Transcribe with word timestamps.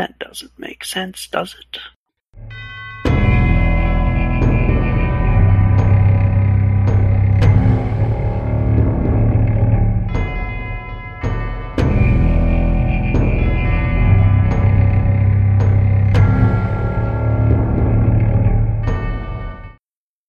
That 0.00 0.18
doesn't 0.18 0.58
make 0.58 0.82
sense, 0.82 1.26
does 1.26 1.54
it? 1.60 1.78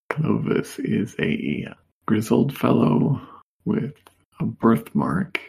Clovis 0.10 0.80
is 0.80 1.16
a 1.18 1.68
grizzled 2.06 2.58
fellow 2.58 3.22
with 3.64 3.94
a 4.42 4.44
birthmark, 4.44 5.40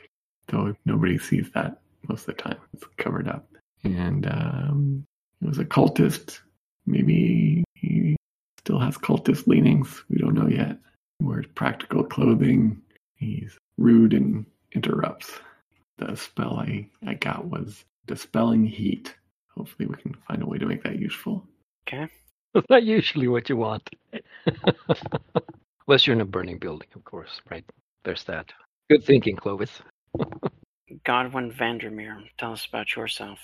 though 0.47 0.77
nobody 0.85 1.19
sees 1.19 1.51
that 1.57 1.81
most 2.09 2.29
of 2.29 2.37
the 2.37 2.43
time. 2.43 2.59
It's 2.73 2.85
covered 2.97 3.27
up. 3.27 3.52
And 3.85 4.27
um, 4.27 5.05
he 5.41 5.47
was 5.47 5.59
a 5.59 5.65
cultist. 5.65 6.39
Maybe 6.87 7.65
he 7.75 8.17
still 8.59 8.79
has 8.79 8.97
cultist 8.97 9.47
leanings. 9.47 10.05
We 10.09 10.19
don't 10.19 10.35
know 10.35 10.49
yet. 10.49 10.79
He 11.19 11.25
wears 11.25 11.47
practical 11.55 12.05
clothing. 12.05 12.81
He's 13.17 13.57
rude 13.77 14.15
and 14.15 14.47
interrupts. 14.73 15.31
The 15.99 16.17
spell 16.17 16.59
I, 16.59 16.89
I 17.07 17.15
got 17.15 17.47
was 17.47 17.85
dispelling 18.07 18.67
heat. 18.67 19.15
Hopefully, 19.55 19.87
we 19.87 19.97
can 19.97 20.15
find 20.27 20.43
a 20.43 20.47
way 20.47 20.59
to 20.59 20.67
make 20.67 20.83
that 20.85 20.99
useful. 20.99 21.47
Okay. 21.87 22.09
That's 22.55 22.67
not 22.71 22.83
usually 22.83 23.29
what 23.29 23.49
you 23.49 23.57
want. 23.57 23.89
Unless 25.87 26.07
you're 26.07 26.15
in 26.15 26.21
a 26.21 26.27
burning 26.27 26.59
building, 26.59 26.89
of 26.95 27.05
course, 27.05 27.41
right? 27.51 27.65
There's 28.05 28.25
that. 28.25 28.53
Good 28.91 29.05
thinking, 29.05 29.37
Clovis. 29.37 29.83
Godwin 31.05 31.51
Vandermeer, 31.51 32.23
tell 32.39 32.53
us 32.53 32.67
about 32.67 32.95
yourself. 32.95 33.39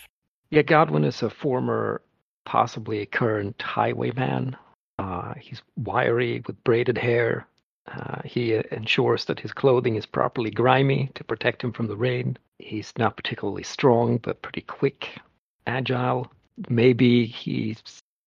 Yeah, 0.51 0.63
Godwin 0.63 1.05
is 1.05 1.23
a 1.23 1.29
former, 1.29 2.01
possibly 2.47 3.01
a 3.01 3.07
current 3.07 3.61
highwayman. 3.61 4.57
Uh, 4.99 5.35
he's 5.39 5.63
wiry 5.77 6.43
with 6.47 6.63
braided 6.65 6.97
hair. 6.97 7.47
Uh, 7.87 8.23
he 8.25 8.55
ensures 8.71 9.27
that 9.27 9.41
his 9.41 9.53
clothing 9.53 9.97
is 9.97 10.07
properly 10.07 10.51
grimy 10.51 11.11
to 11.15 11.25
protect 11.25 11.63
him 11.63 11.73
from 11.73 11.87
the 11.87 11.97
rain. 11.97 12.37
He's 12.59 12.93
not 12.99 13.17
particularly 13.17 13.63
strong, 13.63 14.19
but 14.19 14.43
pretty 14.43 14.63
quick, 14.63 15.19
agile. 15.67 16.31
Maybe 16.69 17.27
he 17.27 17.77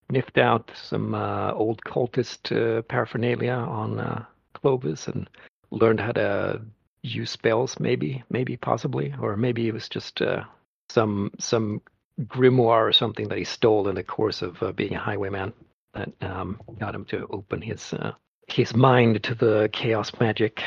sniffed 0.09 0.37
out 0.37 0.71
some 0.75 1.15
uh, 1.15 1.51
old 1.53 1.83
cultist 1.83 2.51
uh, 2.51 2.81
paraphernalia 2.83 3.53
on 3.53 3.99
uh, 3.99 4.25
Clovis 4.53 5.07
and 5.07 5.29
learned 5.71 5.99
how 5.99 6.11
to 6.13 6.61
use 7.03 7.31
spells. 7.31 7.79
Maybe, 7.79 8.23
maybe, 8.29 8.57
possibly, 8.57 9.13
or 9.19 9.35
maybe 9.35 9.67
it 9.67 9.73
was 9.73 9.89
just 9.89 10.21
uh, 10.21 10.43
some 10.89 11.31
some 11.39 11.81
grimoire 12.19 12.87
or 12.87 12.93
something 12.93 13.29
that 13.29 13.37
he 13.37 13.43
stole 13.43 13.87
in 13.87 13.95
the 13.95 14.03
course 14.03 14.41
of 14.41 14.61
uh, 14.61 14.71
being 14.71 14.95
a 14.95 14.99
highwayman 14.99 15.53
that 15.93 16.09
um, 16.21 16.59
got 16.79 16.95
him 16.95 17.05
to 17.05 17.27
open 17.29 17.61
his 17.61 17.93
uh, 17.93 18.13
his 18.47 18.75
mind 18.75 19.23
to 19.23 19.35
the 19.35 19.69
chaos 19.71 20.11
magic. 20.19 20.61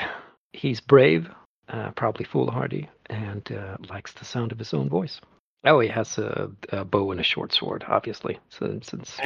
He's 0.52 0.80
brave, 0.80 1.28
uh, 1.68 1.90
probably 1.92 2.24
foolhardy, 2.24 2.88
and 3.06 3.50
uh, 3.52 3.76
likes 3.88 4.12
the 4.12 4.24
sound 4.24 4.52
of 4.52 4.58
his 4.58 4.72
own 4.72 4.88
voice. 4.88 5.20
Oh, 5.64 5.80
he 5.80 5.88
has 5.88 6.18
a, 6.18 6.50
a 6.70 6.84
bow 6.84 7.10
and 7.10 7.20
a 7.20 7.24
short 7.24 7.52
sword, 7.52 7.84
obviously. 7.88 8.38
So, 8.50 8.78
since 8.82 9.18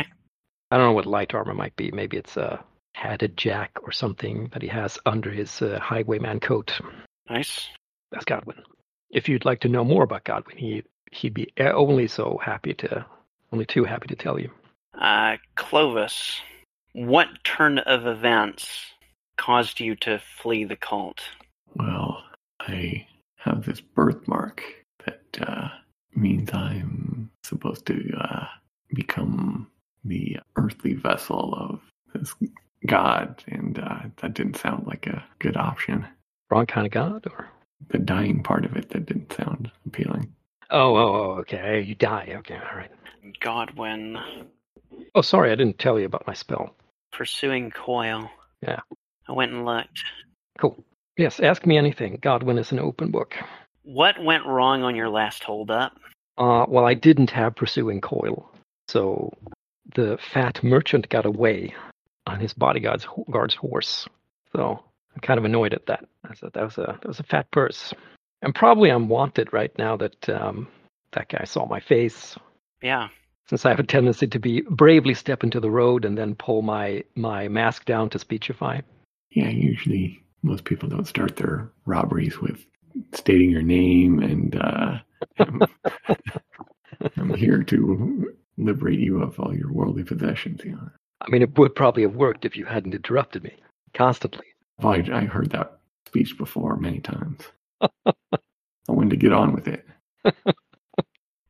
I 0.70 0.76
don't 0.76 0.86
know 0.86 0.92
what 0.92 1.06
light 1.06 1.34
armor 1.34 1.54
might 1.54 1.76
be, 1.76 1.90
maybe 1.90 2.16
it's 2.16 2.36
a 2.36 2.64
padded 2.94 3.36
jack 3.36 3.72
or 3.82 3.92
something 3.92 4.48
that 4.52 4.62
he 4.62 4.68
has 4.68 4.98
under 5.04 5.30
his 5.30 5.62
uh, 5.62 5.78
highwayman 5.80 6.40
coat. 6.40 6.80
Nice. 7.28 7.68
That's 8.12 8.24
Godwin. 8.24 8.62
If 9.10 9.28
you'd 9.28 9.44
like 9.44 9.60
to 9.60 9.68
know 9.68 9.84
more 9.84 10.04
about 10.04 10.24
Godwin, 10.24 10.56
he 10.56 10.84
he'd 11.12 11.34
be 11.34 11.48
uh, 11.58 11.72
only 11.72 12.08
so 12.08 12.40
happy 12.42 12.74
to, 12.74 13.04
only 13.52 13.66
too 13.66 13.84
happy 13.84 14.08
to 14.08 14.16
tell 14.16 14.38
you. 14.38 14.50
Uh, 14.98 15.36
Clovis, 15.54 16.40
what 16.92 17.28
turn 17.44 17.78
of 17.78 18.06
events 18.06 18.86
caused 19.36 19.80
you 19.80 19.94
to 19.96 20.18
flee 20.18 20.64
the 20.64 20.76
cult? 20.76 21.20
Well, 21.74 22.22
I 22.60 23.06
have 23.36 23.64
this 23.64 23.80
birthmark 23.80 24.62
that 25.04 25.22
uh, 25.40 25.68
means 26.14 26.50
I'm 26.52 27.30
supposed 27.44 27.86
to 27.86 28.12
uh, 28.18 28.46
become 28.94 29.68
the 30.04 30.38
earthly 30.56 30.94
vessel 30.94 31.54
of 31.54 31.80
this 32.14 32.34
god, 32.86 33.42
and 33.48 33.78
uh, 33.78 34.00
that 34.16 34.34
didn't 34.34 34.56
sound 34.56 34.86
like 34.86 35.06
a 35.06 35.24
good 35.38 35.56
option. 35.56 36.06
Wrong 36.50 36.66
kind 36.66 36.86
of 36.86 36.92
god, 36.92 37.26
or 37.30 37.48
The 37.88 37.98
dying 37.98 38.42
part 38.42 38.64
of 38.64 38.76
it 38.76 38.90
that 38.90 39.06
didn't 39.06 39.32
sound 39.32 39.70
appealing. 39.86 40.34
Oh, 40.70 40.96
oh, 40.96 41.14
oh, 41.14 41.36
okay, 41.40 41.80
you 41.80 41.94
die. 41.94 42.34
Okay, 42.38 42.54
all 42.56 42.76
right. 42.76 42.90
Godwin, 43.40 44.16
Oh, 45.14 45.20
sorry, 45.20 45.52
I 45.52 45.54
didn't 45.54 45.78
tell 45.78 45.98
you 45.98 46.06
about 46.06 46.26
my 46.26 46.34
spell. 46.34 46.74
pursuing 47.12 47.70
Coil. 47.70 48.30
Yeah. 48.62 48.80
I 49.28 49.32
went 49.32 49.52
and 49.52 49.64
looked. 49.64 50.02
Cool. 50.58 50.82
Yes, 51.16 51.40
ask 51.40 51.66
me 51.66 51.76
anything. 51.76 52.18
Godwin 52.22 52.58
is 52.58 52.72
an 52.72 52.78
open 52.78 53.10
book. 53.10 53.34
What 53.82 54.22
went 54.22 54.46
wrong 54.46 54.82
on 54.82 54.96
your 54.96 55.08
last 55.08 55.44
holdup? 55.44 55.92
Uh, 56.36 56.64
well, 56.68 56.84
I 56.84 56.94
didn't 56.94 57.30
have 57.30 57.56
pursuing 57.56 58.00
coil, 58.00 58.50
so 58.88 59.32
the 59.94 60.18
fat 60.32 60.62
merchant 60.62 61.08
got 61.08 61.26
away 61.26 61.74
on 62.26 62.38
his 62.38 62.52
bodyguard's 62.54 63.06
guard's 63.30 63.54
horse. 63.54 64.06
So 64.52 64.82
I'm 65.14 65.20
kind 65.20 65.38
of 65.38 65.44
annoyed 65.44 65.74
at 65.74 65.86
that. 65.86 66.04
I 66.24 66.34
said 66.34 66.50
that 66.54 66.62
was 66.64 66.78
a 66.78 66.98
that 67.00 67.06
was 67.08 67.18
a 67.20 67.24
fat 67.24 67.50
purse, 67.50 67.92
and 68.42 68.54
probably 68.54 68.90
I'm 68.90 69.08
wanted 69.08 69.52
right 69.52 69.76
now 69.78 69.96
that 69.96 70.28
um, 70.28 70.68
that 71.12 71.28
guy 71.28 71.44
saw 71.44 71.66
my 71.66 71.80
face. 71.80 72.36
Yeah. 72.82 73.08
Since 73.48 73.64
I 73.64 73.70
have 73.70 73.80
a 73.80 73.84
tendency 73.84 74.26
to 74.26 74.38
be 74.38 74.60
bravely 74.68 75.14
step 75.14 75.42
into 75.42 75.58
the 75.58 75.70
road 75.70 76.04
and 76.04 76.16
then 76.16 76.34
pull 76.34 76.62
my 76.62 77.02
my 77.14 77.48
mask 77.48 77.86
down 77.86 78.10
to 78.10 78.18
speechify. 78.18 78.80
Yeah, 79.30 79.48
usually 79.48 80.22
most 80.42 80.64
people 80.64 80.88
don't 80.88 81.06
start 81.06 81.36
their 81.36 81.70
robberies 81.86 82.40
with 82.40 82.64
stating 83.14 83.50
your 83.50 83.62
name 83.62 84.20
and 84.20 84.56
uh, 84.56 84.98
I'm, 85.38 85.62
I'm 87.16 87.34
here 87.34 87.62
to 87.62 88.34
liberate 88.56 88.98
you 88.98 89.22
of 89.22 89.38
all 89.40 89.54
your 89.54 89.72
worldly 89.72 90.04
possessions. 90.04 90.60
You 90.64 90.72
know, 90.72 90.90
I 91.20 91.30
mean, 91.30 91.42
it 91.42 91.58
would 91.58 91.74
probably 91.74 92.02
have 92.02 92.14
worked 92.16 92.44
if 92.44 92.56
you 92.56 92.64
hadn't 92.64 92.94
interrupted 92.94 93.44
me 93.44 93.56
constantly. 93.94 94.46
Well, 94.80 94.92
I, 94.92 95.04
I 95.12 95.24
heard 95.24 95.50
that 95.50 95.78
speech 96.06 96.36
before 96.38 96.76
many 96.76 97.00
times. 97.00 97.42
I 98.06 98.92
wanted 98.92 99.10
to 99.10 99.16
get 99.16 99.32
on 99.32 99.52
with 99.52 99.68
it. 99.68 99.84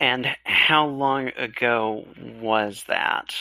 And 0.01 0.29
how 0.45 0.87
long 0.87 1.29
ago 1.37 2.05
was 2.41 2.85
that? 2.87 3.35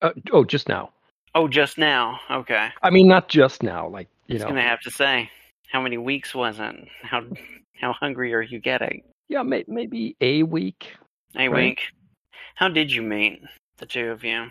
Uh, 0.00 0.10
oh, 0.32 0.42
just 0.44 0.68
now. 0.68 0.90
Oh, 1.36 1.46
just 1.46 1.78
now. 1.78 2.18
Okay. 2.28 2.70
I 2.82 2.90
mean, 2.90 3.06
not 3.06 3.28
just 3.28 3.62
now. 3.62 3.86
Like 3.88 4.08
you 4.26 4.32
I 4.32 4.34
was 4.34 4.42
know, 4.42 4.48
gonna 4.48 4.62
have 4.62 4.80
to 4.80 4.90
say, 4.90 5.30
how 5.70 5.80
many 5.80 5.98
weeks 5.98 6.34
was 6.34 6.58
it? 6.58 6.74
How 7.02 7.22
how 7.80 7.92
hungry 7.92 8.34
are 8.34 8.42
you 8.42 8.58
getting? 8.58 9.02
yeah, 9.28 9.44
may, 9.44 9.64
maybe 9.68 10.16
a 10.20 10.42
week. 10.42 10.92
A 11.36 11.48
Right. 11.48 11.68
week. 11.68 11.82
How 12.56 12.68
did 12.68 12.90
you 12.90 13.02
meet 13.02 13.40
the 13.78 13.86
two 13.86 14.10
of 14.10 14.24
you? 14.24 14.50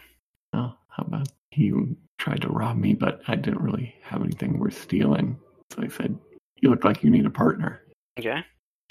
Well, 0.53 0.77
how 0.87 1.03
about 1.03 1.27
he 1.49 1.73
tried 2.17 2.41
to 2.43 2.47
rob 2.49 2.77
me, 2.77 2.93
but 2.93 3.21
I 3.27 3.35
didn't 3.35 3.61
really 3.61 3.93
have 4.03 4.21
anything 4.23 4.57
worth 4.57 4.81
stealing. 4.81 5.37
So 5.71 5.83
I 5.83 5.87
said, 5.89 6.17
"You 6.61 6.69
look 6.69 6.83
like 6.83 7.03
you 7.03 7.09
need 7.09 7.25
a 7.25 7.29
partner." 7.29 7.81
Okay. 8.19 8.43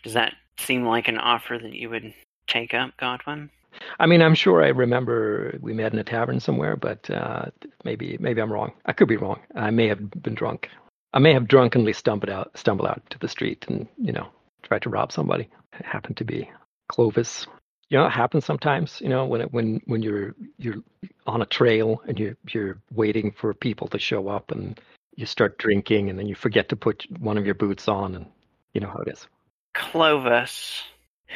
Does 0.03 0.14
that 0.14 0.34
seem 0.58 0.84
like 0.84 1.08
an 1.08 1.19
offer 1.19 1.58
that 1.58 1.72
you 1.72 1.91
would 1.91 2.12
take 2.47 2.75
up, 2.75 2.97
Godwin? 2.98 3.50
I 3.98 4.06
mean, 4.06 4.22
I'm 4.22 4.34
sure 4.34 4.62
I 4.62 4.69
remember 4.69 5.56
we 5.60 5.72
met 5.72 5.92
in 5.92 5.98
a 5.98 6.04
tavern 6.04 6.41
somewhere, 6.41 6.76
but 6.76 7.08
uh, 7.10 7.47
maybe 7.84 8.16
maybe 8.20 8.41
I'm 8.41 8.53
wrong. 8.53 8.72
I 8.86 8.92
could 8.92 9.08
be 9.08 9.16
wrong. 9.16 9.41
I 9.54 9.70
may 9.70 9.88
have 9.88 10.10
been 10.22 10.34
drunk. 10.34 10.69
I 11.12 11.19
may 11.19 11.32
have 11.32 11.48
drunkenly 11.48 11.92
stumbled 11.92 12.31
out 12.31 12.56
stumbled 12.56 12.88
out 12.88 13.03
to 13.10 13.19
the 13.19 13.28
street 13.28 13.64
and 13.69 13.87
you 13.97 14.12
know 14.12 14.28
tried 14.62 14.82
to 14.82 14.91
rob 14.91 15.12
somebody. 15.12 15.48
It 15.78 15.87
happened 15.87 16.16
to 16.19 16.25
be 16.25 16.50
Clovis. 16.88 17.47
You 17.88 17.98
know, 17.98 18.06
it 18.06 18.10
happens 18.10 18.44
sometimes. 18.44 19.00
You 19.00 19.08
know, 19.08 19.25
when 19.26 19.40
it, 19.40 19.52
when 19.52 19.81
when 19.87 20.02
you're 20.02 20.34
you're 20.58 20.82
on 21.26 21.43
a 21.43 21.46
trail 21.46 22.02
and 22.06 22.19
you're 22.19 22.37
you're 22.52 22.78
waiting 22.93 23.32
for 23.32 23.55
people 23.55 23.88
to 23.88 23.99
show 23.99 24.28
up 24.28 24.50
and 24.50 24.81
you 25.20 25.26
start 25.26 25.58
drinking 25.58 26.08
and 26.08 26.19
then 26.19 26.26
you 26.26 26.34
forget 26.34 26.70
to 26.70 26.76
put 26.76 27.06
one 27.20 27.37
of 27.37 27.44
your 27.44 27.55
boots 27.55 27.87
on 27.88 28.14
and 28.14 28.26
you 28.72 28.81
know 28.81 28.88
how 28.88 29.00
it 29.00 29.08
is. 29.08 29.26
Clovis. 29.75 30.82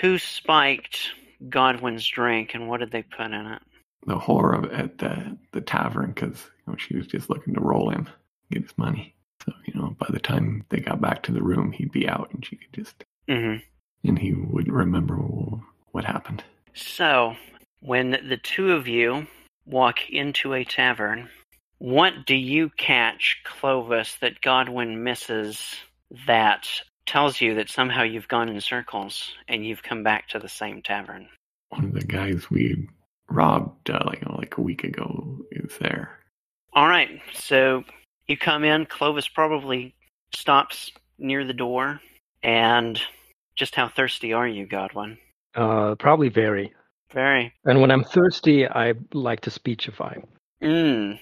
Who 0.01 0.19
spiked 0.19 1.13
Godwin's 1.49 2.07
drink 2.09 2.55
and 2.55 2.69
what 2.69 2.81
did 2.81 2.91
they 2.91 3.03
put 3.03 3.27
in 3.27 3.47
it? 3.47 3.63
The 4.07 4.19
whore 4.19 4.59
of 4.59 4.73
at 4.73 4.99
the 4.99 5.39
the 5.53 5.61
tavern 5.61 6.13
because 6.13 6.51
you 6.67 6.73
know, 6.73 6.77
she 6.77 6.97
was 6.97 7.07
just 7.07 7.31
looking 7.31 7.55
to 7.55 7.61
roll 7.61 7.91
him, 7.91 8.09
get 8.51 8.63
his 8.63 8.77
money. 8.77 9.15
So 9.45 9.53
you 9.67 9.81
know, 9.81 9.95
by 9.99 10.09
the 10.11 10.19
time 10.19 10.65
they 10.71 10.81
got 10.81 11.01
back 11.01 11.23
to 11.25 11.33
the 11.33 11.43
room, 11.43 11.71
he'd 11.71 11.93
be 11.93 12.09
out, 12.09 12.31
and 12.33 12.45
she 12.45 12.57
could 12.57 12.73
just 12.73 13.05
hmm 13.29 13.57
and 14.03 14.19
he 14.19 14.33
wouldn't 14.33 14.75
remember 14.75 15.17
what 15.93 16.05
happened. 16.05 16.45
So, 16.75 17.37
when 17.81 18.11
the 18.11 18.37
two 18.37 18.73
of 18.73 18.87
you 18.87 19.27
walk 19.65 20.11
into 20.11 20.53
a 20.53 20.65
tavern, 20.65 21.31
what 21.85 22.27
do 22.27 22.35
you 22.35 22.71
catch, 22.71 23.43
Clovis, 23.45 24.17
that 24.21 24.41
Godwin 24.41 25.05
misses 25.05 25.77
that 26.27 26.67
tells 27.07 27.41
you 27.41 27.57
that 27.57 27.69
somehow 27.69 28.03
you've 28.03 28.29
gone 28.29 28.49
in 28.49 28.61
circles 28.61 29.33
and 29.49 29.67
you've 29.67 29.83
come 29.83 30.03
back 30.03 30.29
to 30.29 30.39
the 30.39 30.49
same 30.49 30.83
tavern? 30.83 31.29
one 31.75 31.85
of 31.87 31.93
the 31.93 32.05
guys 32.05 32.51
we 32.51 32.89
robbed 33.29 33.91
uh, 33.91 34.01
like 34.07 34.23
like 34.39 34.57
a 34.59 34.63
week 34.63 34.85
ago 34.85 35.45
is 35.51 35.77
there. 35.81 36.19
All 36.73 36.89
right, 36.89 37.21
so 37.33 37.85
you 38.27 38.37
come 38.37 38.65
in. 38.65 38.87
Clovis 38.87 39.29
probably 39.29 39.95
stops 40.35 40.91
near 41.19 41.45
the 41.45 41.53
door. 41.53 42.01
And 42.43 43.01
just 43.57 43.75
how 43.75 43.89
thirsty 43.89 44.33
are 44.33 44.47
you, 44.47 44.67
Godwin? 44.67 45.17
Uh, 45.55 45.95
probably 45.95 46.29
very. 46.29 46.75
Very. 47.13 47.53
And 47.65 47.81
when 47.81 47.91
I'm 47.91 48.05
thirsty, 48.05 48.69
I 48.69 48.95
like 49.13 49.41
to 49.43 49.51
speechify. 49.51 50.17
Mm. 50.63 51.19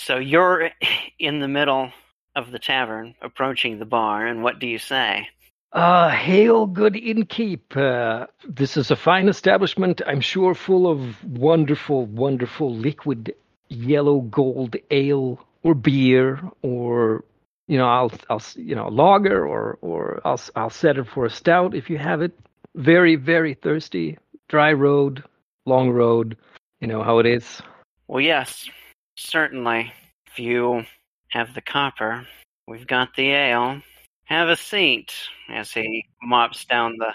So 0.00 0.16
you're 0.16 0.70
in 1.18 1.40
the 1.40 1.48
middle 1.48 1.92
of 2.34 2.50
the 2.50 2.58
tavern, 2.58 3.14
approaching 3.20 3.78
the 3.78 3.84
bar, 3.84 4.26
and 4.26 4.42
what 4.42 4.58
do 4.58 4.66
you 4.66 4.78
say? 4.78 5.28
Uh, 5.72 6.08
hail, 6.08 6.66
good 6.66 6.94
innkeep. 6.94 7.76
Uh, 7.76 8.26
this 8.48 8.76
is 8.76 8.90
a 8.90 8.96
fine 8.96 9.28
establishment, 9.28 10.00
I'm 10.06 10.20
sure, 10.20 10.54
full 10.54 10.90
of 10.90 11.22
wonderful, 11.22 12.06
wonderful 12.06 12.74
liquid 12.74 13.34
yellow 13.68 14.22
gold 14.22 14.76
ale 14.90 15.38
or 15.62 15.74
beer 15.74 16.40
or 16.62 17.24
you 17.68 17.78
know 17.78 17.86
I'll 17.86 18.10
I'll 18.28 18.42
you 18.56 18.74
know 18.74 18.88
lager 18.88 19.46
or 19.46 19.78
or 19.80 20.20
I'll 20.24 20.40
I'll 20.56 20.70
set 20.70 20.98
it 20.98 21.06
for 21.06 21.24
a 21.24 21.30
stout 21.30 21.74
if 21.74 21.88
you 21.88 21.98
have 21.98 22.20
it. 22.20 22.32
Very 22.74 23.14
very 23.14 23.54
thirsty, 23.54 24.18
dry 24.48 24.72
road, 24.72 25.22
long 25.66 25.90
road. 25.90 26.36
You 26.80 26.88
know 26.88 27.02
how 27.02 27.18
it 27.18 27.26
is. 27.26 27.62
Well, 28.08 28.20
yes, 28.20 28.68
certainly. 29.20 29.92
If 30.26 30.38
you 30.38 30.84
have 31.28 31.54
the 31.54 31.60
copper, 31.60 32.26
we've 32.66 32.86
got 32.86 33.14
the 33.16 33.30
ale. 33.30 33.80
Have 34.24 34.48
a 34.48 34.56
seat 34.56 35.12
as 35.50 35.72
he 35.72 36.04
mops 36.22 36.64
down 36.64 36.96
the. 36.98 37.12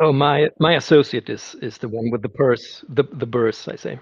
Oh, 0.00 0.12
my 0.12 0.48
my 0.60 0.74
associate 0.74 1.28
is 1.28 1.56
is 1.62 1.78
the 1.78 1.88
one 1.88 2.10
with 2.10 2.22
the 2.22 2.28
purse, 2.28 2.84
the 2.88 3.04
the 3.12 3.26
purse. 3.26 3.66
I 3.68 3.76
say. 3.76 3.98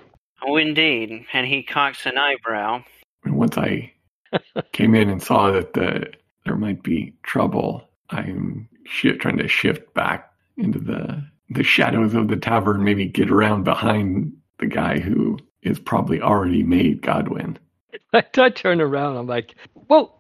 Oh, 0.47 0.57
indeed, 0.57 1.25
and 1.33 1.47
he 1.47 1.63
cocks 1.63 2.05
an 2.07 2.19
eyebrow. 2.19 2.85
And 3.25 3.37
once 3.37 3.57
I 3.57 3.93
came 4.73 4.95
in 4.95 5.09
and 5.09 5.23
saw 5.23 5.51
that 5.53 5.73
the 5.73 6.13
there 6.45 6.57
might 6.57 6.83
be 6.83 7.15
trouble, 7.23 7.89
I'm 8.11 8.69
shi 8.85 9.13
trying 9.13 9.39
to 9.39 9.49
shift 9.49 9.95
back 9.95 10.31
into 10.57 10.79
the 10.79 11.23
the 11.51 11.63
shadows 11.63 12.15
of 12.15 12.29
the 12.29 12.37
tavern, 12.37 12.83
maybe 12.83 13.07
get 13.07 13.31
around 13.31 13.65
behind 13.65 14.33
the 14.59 14.67
guy 14.67 14.99
who 14.99 15.39
is 15.67 15.79
probably 15.79 16.21
already 16.21 16.63
made 16.63 17.03
Godwin. 17.03 17.59
I, 18.13 18.25
I 18.37 18.51
turn 18.51 18.81
around. 18.81 19.17
I'm 19.17 19.27
like, 19.27 19.55
"Whoa, 19.75 20.13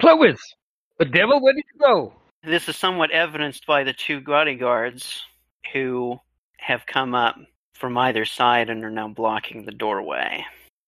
Clovis, 0.00 0.40
the 0.98 1.04
devil, 1.04 1.40
where 1.40 1.54
did 1.54 1.64
you 1.74 1.80
go?" 1.80 2.12
This 2.44 2.68
is 2.68 2.76
somewhat 2.76 3.12
evidenced 3.12 3.66
by 3.66 3.84
the 3.84 3.92
two 3.92 4.20
bodyguards 4.20 5.22
who 5.72 6.18
have 6.58 6.86
come 6.86 7.14
up 7.14 7.36
from 7.74 7.96
either 7.98 8.24
side 8.24 8.70
and 8.70 8.84
are 8.84 8.90
now 8.90 9.08
blocking 9.08 9.64
the 9.64 9.72
doorway. 9.72 10.44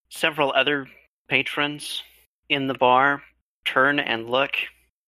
Several 0.08 0.52
other 0.52 0.86
patrons 1.28 2.02
in 2.48 2.66
the 2.66 2.74
bar 2.74 3.22
turn 3.64 3.98
and 3.98 4.28
look 4.28 4.52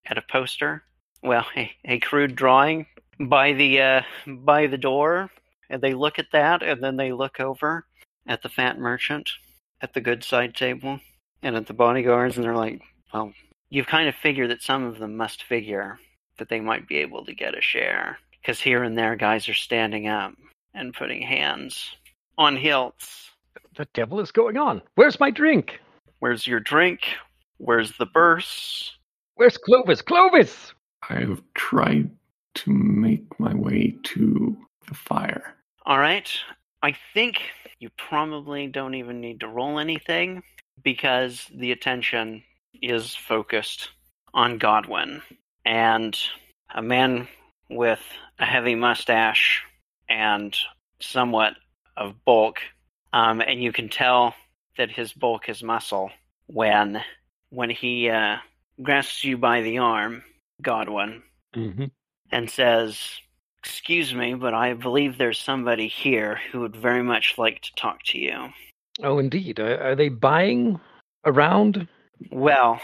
at 0.07 0.19
a 0.19 0.23
poster, 0.23 0.83
well, 1.23 1.47
a, 1.57 1.71
a 1.85 1.99
crude 1.99 2.37
drawing 2.37 2.87
by 3.19 3.53
the 3.53 3.81
uh, 3.81 4.03
by 4.27 4.67
the 4.67 4.79
door, 4.79 5.31
and 5.71 5.83
they 5.83 5.95
look 5.95 6.19
at 6.19 6.31
that, 6.33 6.63
and 6.63 6.83
then 6.83 6.97
they 6.97 7.13
look 7.13 7.41
over 7.41 7.87
at 8.27 8.43
the 8.43 8.49
fat 8.49 8.79
merchant 8.79 9.31
at 9.81 9.95
the 9.95 10.01
good 10.01 10.25
side 10.25 10.55
table 10.55 11.01
and 11.43 11.57
at 11.57 11.67
the 11.67 11.75
bodyguards, 11.75 12.37
and 12.37 12.45
they're 12.45 12.57
like, 12.57 12.83
"Well, 13.13 13.33
you've 13.71 13.87
kind 13.87 14.09
of 14.09 14.15
figured 14.15 14.51
that 14.51 14.63
some 14.63 14.85
of 14.85 14.99
them 14.99 15.17
must 15.17 15.45
figure 15.45 15.99
that 16.39 16.49
they 16.49 16.61
might 16.61 16.89
be 16.89 16.97
able 16.99 17.25
to 17.25 17.35
get 17.35 17.57
a 17.57 17.61
share, 17.61 18.19
because 18.31 18.61
here 18.61 18.83
and 18.83 18.97
there, 18.97 19.17
guys 19.17 19.49
are 19.49 19.55
standing 19.55 20.09
up 20.09 20.33
and 20.75 20.95
putting 20.95 21.23
hands 21.23 21.97
on 22.39 22.57
hilts. 22.57 23.31
The 23.77 23.87
devil 23.95 24.21
is 24.21 24.33
going 24.33 24.57
on. 24.57 24.83
Where's 24.95 25.21
my 25.21 25.31
drink? 25.31 25.81
Where's 26.21 26.47
your 26.47 26.61
drink? 26.61 27.01
Where's 27.59 27.97
the 27.99 28.07
burse? 28.07 28.97
Where's 29.35 29.57
Clovis? 29.59 30.03
Clovis! 30.03 30.73
I've 31.09 31.43
tried 31.55 32.11
to 32.55 32.71
make 32.71 33.39
my 33.39 33.55
way 33.55 33.97
to 34.03 34.57
the 34.89 34.95
fire. 34.95 35.55
All 35.85 35.99
right. 35.99 36.31
I 36.83 36.97
think 37.15 37.39
you 37.79 37.91
probably 37.97 38.67
don't 38.67 38.95
even 38.95 39.21
need 39.21 39.41
to 39.41 39.49
roll 39.49 39.79
anything 39.79 40.43
because 40.83 41.47
the 41.55 41.73
attention 41.73 42.43
is 42.83 43.15
focused 43.15 43.91
on 44.35 44.59
Godwin. 44.59 45.23
And 45.65 46.17
a 46.75 46.83
man 46.83 47.29
with 47.69 48.01
a 48.39 48.45
heavy 48.45 48.75
mustache 48.75 49.63
and 50.09 50.57
somewhat 51.01 51.55
of 51.97 52.25
bulk, 52.25 52.59
um, 53.13 53.41
and 53.41 53.63
you 53.63 53.73
can 53.73 53.89
tell 53.89 54.35
that 54.77 54.91
his 54.91 55.13
bulk 55.13 55.49
is 55.49 55.63
muscle 55.63 56.11
when 56.47 57.03
when 57.51 57.71
he 57.71 58.11
uh, 58.11 58.37
grasps 58.83 59.25
you 59.25 59.39
by 59.39 59.63
the 59.63 59.79
arm, 59.79 60.23
Godwin, 60.63 61.23
Mm-hmm. 61.55 61.87
and 62.31 62.51
says, 62.51 63.01
"Excuse 63.67 64.15
me, 64.15 64.35
but 64.35 64.55
I 64.55 64.75
believe 64.75 65.19
there's 65.19 65.39
somebody 65.39 65.89
here 65.89 66.41
who 66.51 66.61
would 66.61 66.77
very 66.77 67.03
much 67.03 67.35
like 67.37 67.61
to 67.63 67.75
talk 67.75 68.03
to 68.05 68.19
you." 68.19 68.51
Oh, 69.03 69.19
indeed. 69.19 69.59
Are, 69.61 69.79
are 69.83 69.95
they 69.95 70.09
buying 70.09 70.81
around? 71.25 71.89
Well, 72.31 72.81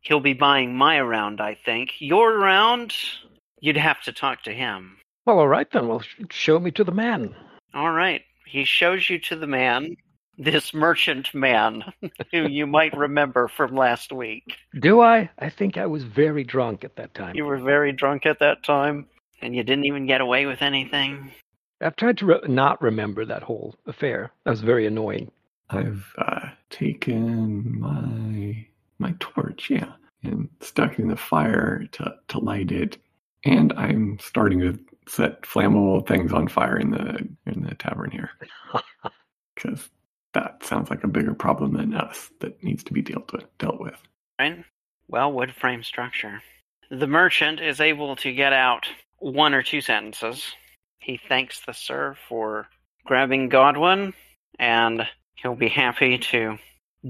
he'll 0.00 0.20
be 0.20 0.34
buying 0.34 0.76
my 0.76 1.00
round, 1.00 1.40
I 1.40 1.54
think. 1.54 1.92
Your 1.98 2.36
round, 2.38 2.92
you'd 3.60 3.76
have 3.76 4.02
to 4.02 4.12
talk 4.12 4.42
to 4.42 4.52
him. 4.52 4.98
Well, 5.24 5.38
all 5.38 5.48
right 5.48 5.70
then. 5.70 5.88
Well, 5.88 6.00
sh- 6.00 6.22
show 6.30 6.58
me 6.58 6.70
to 6.72 6.84
the 6.84 6.92
man. 6.92 7.34
All 7.74 7.92
right. 7.92 8.22
He 8.46 8.64
shows 8.64 9.08
you 9.10 9.18
to 9.20 9.36
the 9.36 9.46
man, 9.46 9.96
this 10.38 10.72
merchant 10.74 11.34
man, 11.34 11.84
who 12.32 12.48
you 12.48 12.66
might 12.66 12.96
remember 12.96 13.48
from 13.48 13.74
last 13.74 14.12
week. 14.12 14.56
Do 14.78 15.00
I? 15.00 15.30
I 15.38 15.48
think 15.48 15.76
I 15.76 15.86
was 15.86 16.04
very 16.04 16.44
drunk 16.44 16.84
at 16.84 16.96
that 16.96 17.14
time. 17.14 17.34
You 17.34 17.44
were 17.44 17.58
very 17.58 17.92
drunk 17.92 18.26
at 18.26 18.38
that 18.40 18.62
time, 18.62 19.06
and 19.42 19.54
you 19.54 19.62
didn't 19.62 19.86
even 19.86 20.06
get 20.06 20.20
away 20.20 20.46
with 20.46 20.62
anything. 20.62 21.30
I've 21.80 21.96
tried 21.96 22.18
to 22.18 22.26
re- 22.26 22.40
not 22.48 22.80
remember 22.80 23.24
that 23.24 23.42
whole 23.42 23.74
affair. 23.86 24.32
That 24.44 24.52
was 24.52 24.62
very 24.62 24.86
annoying. 24.86 25.30
I've 25.70 26.12
uh, 26.18 26.48
taken 26.70 27.80
my 27.80 28.66
my 28.98 29.14
torch, 29.20 29.68
yeah, 29.68 29.92
and 30.22 30.48
stuck 30.60 30.92
it 30.92 31.00
in 31.00 31.08
the 31.08 31.16
fire 31.16 31.86
to 31.92 32.14
to 32.28 32.38
light 32.38 32.70
it, 32.70 32.98
and 33.44 33.72
I'm 33.76 34.18
starting 34.20 34.60
to 34.60 34.78
set 35.08 35.42
flammable 35.42 36.06
things 36.06 36.32
on 36.32 36.48
fire 36.48 36.78
in 36.78 36.90
the 36.90 37.28
in 37.46 37.62
the 37.62 37.74
tavern 37.74 38.10
here 38.10 38.30
because 39.54 39.90
that 40.32 40.64
sounds 40.64 40.90
like 40.90 41.04
a 41.04 41.08
bigger 41.08 41.34
problem 41.34 41.74
than 41.74 41.94
us 41.94 42.30
that 42.40 42.62
needs 42.62 42.84
to 42.84 42.92
be 42.92 43.02
dealt 43.02 43.32
with. 43.32 43.44
Dealt 43.58 43.80
with. 43.80 43.98
Right? 44.38 44.64
Well, 45.08 45.32
wood 45.32 45.54
frame 45.54 45.82
structure. 45.82 46.42
The 46.90 47.06
merchant 47.06 47.60
is 47.60 47.80
able 47.80 48.16
to 48.16 48.32
get 48.32 48.52
out 48.52 48.86
one 49.18 49.54
or 49.54 49.62
two 49.62 49.80
sentences. 49.80 50.44
He 50.98 51.20
thanks 51.28 51.60
the 51.60 51.72
sir 51.72 52.16
for 52.28 52.68
grabbing 53.04 53.48
Godwin, 53.48 54.12
and 54.58 55.06
he'll 55.36 55.54
be 55.54 55.68
happy 55.68 56.18
to 56.18 56.58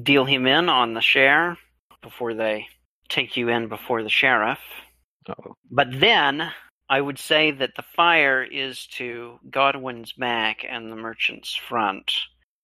deal 0.02 0.24
him 0.24 0.46
in 0.46 0.68
on 0.68 0.94
the 0.94 1.00
share 1.00 1.56
before 2.02 2.34
they 2.34 2.66
take 3.08 3.36
you 3.36 3.48
in 3.48 3.68
before 3.68 4.02
the 4.02 4.08
sheriff. 4.08 4.58
Oh, 5.28 5.56
But 5.70 5.88
then 5.98 6.52
I 6.88 7.00
would 7.00 7.18
say 7.18 7.50
that 7.50 7.74
the 7.76 7.84
fire 7.96 8.42
is 8.44 8.86
to 8.98 9.38
Godwin's 9.50 10.12
back 10.12 10.64
and 10.68 10.90
the 10.90 10.96
merchant's 10.96 11.54
front. 11.54 12.12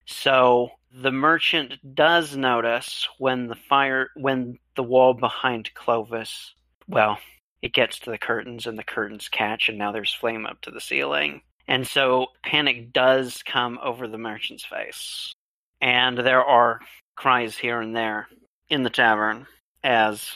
So 0.06 0.70
the 0.92 1.10
merchant 1.10 1.94
does 1.94 2.36
notice 2.36 3.08
when 3.18 3.46
the 3.48 3.54
fire, 3.54 4.10
when 4.14 4.58
the 4.76 4.82
wall 4.82 5.14
behind 5.14 5.72
Clovis, 5.74 6.54
well, 6.86 7.18
it 7.62 7.72
gets 7.72 8.00
to 8.00 8.10
the 8.10 8.18
curtains 8.18 8.66
and 8.66 8.76
the 8.76 8.84
curtains 8.84 9.28
catch, 9.28 9.68
and 9.68 9.78
now 9.78 9.92
there's 9.92 10.12
flame 10.12 10.46
up 10.46 10.60
to 10.62 10.70
the 10.70 10.80
ceiling. 10.80 11.42
And 11.68 11.86
so 11.86 12.26
panic 12.44 12.92
does 12.92 13.42
come 13.44 13.78
over 13.82 14.08
the 14.08 14.18
merchant's 14.18 14.64
face. 14.64 15.32
And 15.80 16.18
there 16.18 16.44
are 16.44 16.80
cries 17.16 17.56
here 17.56 17.80
and 17.80 17.94
there 17.94 18.28
in 18.68 18.82
the 18.82 18.90
tavern 18.90 19.46
as 19.84 20.28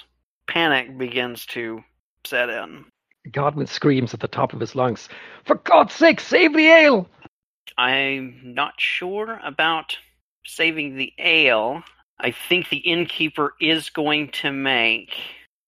panic 0.46 0.96
begins 0.96 1.46
to 1.46 1.82
set 2.24 2.48
in. 2.48 2.84
Godwin 3.32 3.66
screams 3.66 4.14
at 4.14 4.20
the 4.20 4.28
top 4.28 4.52
of 4.52 4.60
his 4.60 4.76
lungs, 4.76 5.08
For 5.44 5.56
God's 5.56 5.94
sake, 5.94 6.20
save 6.20 6.54
the 6.54 6.66
ale! 6.68 7.08
I'm 7.76 8.40
not 8.42 8.74
sure 8.80 9.40
about 9.44 9.96
saving 10.44 10.96
the 10.96 11.12
ale. 11.18 11.82
I 12.18 12.30
think 12.30 12.68
the 12.68 12.78
innkeeper 12.78 13.54
is 13.60 13.90
going 13.90 14.30
to 14.30 14.52
make 14.52 15.16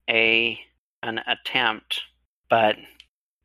a 0.09 0.59
an 1.02 1.21
attempt, 1.26 2.02
but 2.50 2.76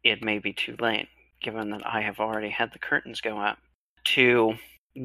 it 0.03 0.23
may 0.23 0.39
be 0.39 0.53
too 0.53 0.75
late, 0.79 1.07
given 1.41 1.69
that 1.71 1.85
I 1.85 2.01
have 2.01 2.19
already 2.19 2.49
had 2.49 2.73
the 2.73 2.79
curtains 2.79 3.21
go 3.21 3.39
up 3.39 3.57
to 4.05 4.55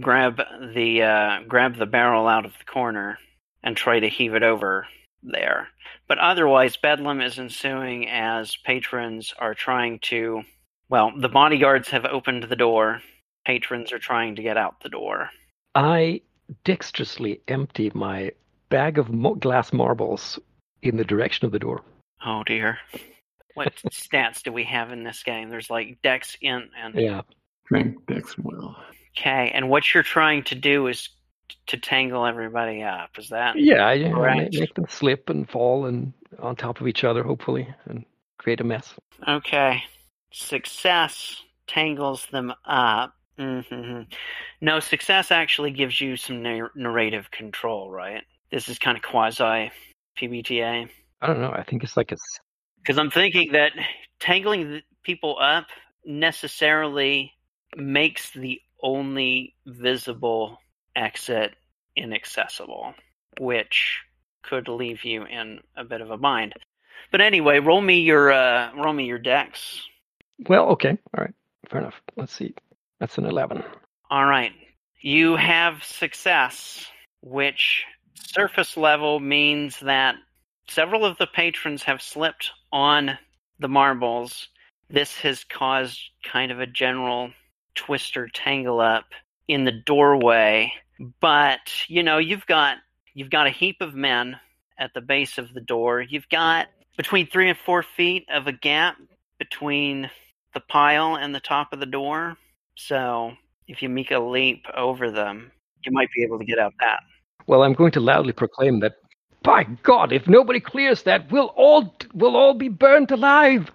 grab 0.01 0.41
the 0.75 1.03
uh, 1.03 1.43
grab 1.47 1.77
the 1.77 1.87
barrel 1.87 2.27
out 2.27 2.45
of 2.45 2.53
the 2.59 2.65
corner 2.65 3.19
and 3.63 3.77
try 3.77 4.01
to 4.01 4.09
heave 4.09 4.35
it 4.35 4.43
over 4.43 4.87
there. 5.23 5.69
But 6.07 6.19
otherwise, 6.19 6.77
bedlam 6.77 7.21
is 7.21 7.39
ensuing 7.39 8.09
as 8.09 8.57
patrons 8.57 9.35
are 9.39 9.55
trying 9.55 9.99
to. 10.05 10.43
Well, 10.89 11.13
the 11.17 11.29
bodyguards 11.29 11.91
have 11.91 12.07
opened 12.07 12.45
the 12.45 12.57
door 12.57 13.03
patrons 13.49 13.93
are 13.93 13.99
trying 13.99 14.37
to 14.37 14.43
get 14.43 14.59
out 14.59 14.81
the 14.83 14.91
door. 14.91 15.31
I 15.75 16.21
dexterously 16.65 17.41
empty 17.49 17.91
my 17.95 18.31
bag 18.69 18.99
of 18.99 19.09
glass 19.41 19.73
marbles 19.73 20.39
in 20.83 20.99
the 20.99 21.05
direction 21.05 21.47
of 21.47 21.53
the 21.53 21.59
door. 21.59 21.83
Oh 22.25 22.43
dear. 22.45 22.79
What 23.55 23.75
stats 23.91 24.43
do 24.43 24.53
we 24.53 24.65
have 24.65 24.93
in 24.93 25.03
this 25.05 25.23
game? 25.23 25.49
There's 25.51 25.71
like 25.71 25.99
Dex, 26.03 26.37
Int, 26.41 26.71
and 26.81 26.95
Yeah. 26.95 27.23
Strength, 27.65 28.07
Dex, 28.07 28.39
Will. 28.39 28.77
Okay. 29.17 29.51
And 29.55 29.69
what 29.69 29.93
you're 29.93 30.03
trying 30.03 30.45
to 30.45 30.55
do 30.55 30.87
is 30.87 31.09
to 31.69 31.77
tangle 31.77 32.25
everybody 32.27 32.83
up. 32.83 33.11
Is 33.19 33.29
that 33.31 33.57
Yeah, 33.59 33.93
know, 33.95 34.21
Right. 34.21 34.53
make, 34.53 34.75
them 34.75 34.87
slip 34.89 35.29
and 35.29 35.49
fall 35.49 35.87
and 35.87 36.13
on 36.39 36.57
top 36.57 36.81
of 36.81 36.87
each 36.87 37.05
other, 37.05 37.23
hopefully, 37.23 37.67
and 37.87 38.05
create 38.39 38.61
a 38.61 38.65
mess. 38.65 38.95
okay? 39.27 39.83
Success 40.33 41.43
tangles 41.67 42.27
them 42.27 42.53
up. 42.65 43.15
hmm 43.39 44.03
No, 44.61 44.81
success 44.81 45.31
actually 45.31 45.71
gives 45.71 46.01
you 46.01 46.17
some 46.17 46.43
narrative 46.43 47.31
control, 47.31 47.91
right? 47.91 48.25
This 48.51 48.69
is 48.69 48.79
kind 48.79 48.97
of 48.97 49.03
quasi 49.03 49.71
PBTA. 50.19 50.89
I 51.21 51.27
don't 51.27 51.41
know. 51.41 51.53
I 51.53 51.63
think 51.65 51.83
it's 51.85 51.97
like 51.97 52.11
a. 52.13 52.15
s- 52.15 52.41
Because 52.79 52.99
I'm 52.99 53.11
thinking 53.11 53.53
that 53.53 53.73
tangling 54.21 54.83
people 55.03 55.37
up 55.41 55.67
necessarily 56.05 57.33
makes 57.77 58.31
the 58.31 58.61
only 58.83 59.55
visible 59.67 60.59
exit 60.95 61.55
inaccessible, 61.97 62.95
which 63.41 64.01
could 64.43 64.69
leave 64.69 65.05
you 65.05 65.25
in 65.25 65.61
a 65.77 65.85
bit 65.85 66.01
of 66.01 66.11
a 66.11 66.17
bind. 66.17 66.55
But 67.11 67.21
anyway, 67.21 67.59
roll 67.59 67.81
me 67.81 68.01
your 68.01 68.33
uh, 68.33 68.71
roll 68.75 68.93
me 68.93 69.07
your 69.07 69.19
dex. 69.19 69.83
Well, 70.49 70.67
okay, 70.71 70.97
all 71.17 71.25
right, 71.25 71.35
fair 71.69 71.81
enough. 71.81 72.01
Let's 72.17 72.33
see. 72.33 72.55
That's 73.01 73.19
an 73.19 73.27
eleven. 73.27 73.63
All 74.11 74.25
right, 74.25 74.53
you 75.01 75.37
have 75.37 75.83
success, 75.85 76.87
which 77.23 77.85
surface 78.15 78.77
level 78.77 79.21
means 79.21 79.79
that 79.81 80.15
several 80.69 81.05
of 81.05 81.19
the 81.19 81.27
patrons 81.27 81.83
have 81.85 82.03
slipped 82.03 82.51
on 82.73 83.19
the 83.59 83.69
marbles. 83.69 84.49
This 84.91 85.17
has 85.19 85.45
caused 85.45 86.01
kind 86.25 86.51
of 86.51 86.61
a 86.61 86.67
general 86.67 87.31
twister 87.75 88.29
tangle 88.29 88.81
up 88.81 89.07
in 89.47 89.65
the 89.65 89.73
doorway. 89.73 90.73
But, 91.21 91.61
you 91.89 92.03
know, 92.03 92.19
you've 92.19 92.47
got 92.47 92.79
you've 93.15 93.31
got 93.31 93.47
a 93.47 93.51
heap 93.51 93.81
of 93.81 93.95
men 93.95 94.39
at 94.79 94.95
the 94.95 95.01
base 95.01 95.39
of 95.39 95.53
the 95.53 95.61
door. 95.61 96.01
You've 96.01 96.29
got 96.29 96.69
between 96.97 97.27
three 97.27 97.49
and 97.49 97.59
four 97.59 97.83
feet 97.83 98.27
of 98.33 98.47
a 98.47 98.53
gap 98.53 98.97
between 99.39 100.11
the 100.55 100.61
pile 100.61 101.17
and 101.17 101.35
the 101.35 101.41
top 101.41 101.73
of 101.73 101.81
the 101.81 101.87
door. 101.87 102.37
So 102.77 103.33
if 103.67 103.83
you 103.83 103.89
make 103.89 104.11
a 104.11 104.19
leap 104.19 104.65
over 104.77 105.11
them, 105.11 105.53
you 105.85 105.93
might 105.93 106.09
be 106.15 106.23
able 106.23 106.39
to 106.39 106.45
get 106.45 106.59
out 106.59 106.75
that. 106.81 107.01
Well, 107.47 107.63
I'm 107.63 107.75
going 107.75 107.93
to 107.93 108.01
loudly 108.01 108.33
proclaim 108.33 108.81
that. 108.81 108.97
By 109.43 109.65
God, 109.83 110.13
if 110.13 110.27
nobody 110.27 110.61
clears 110.61 111.03
that, 111.05 111.31
we'll 111.31 111.53
all 111.57 111.97
we'll 112.15 112.37
all 112.37 112.55
be 112.55 112.69
burnt 112.69 113.11
alive. 113.11 113.71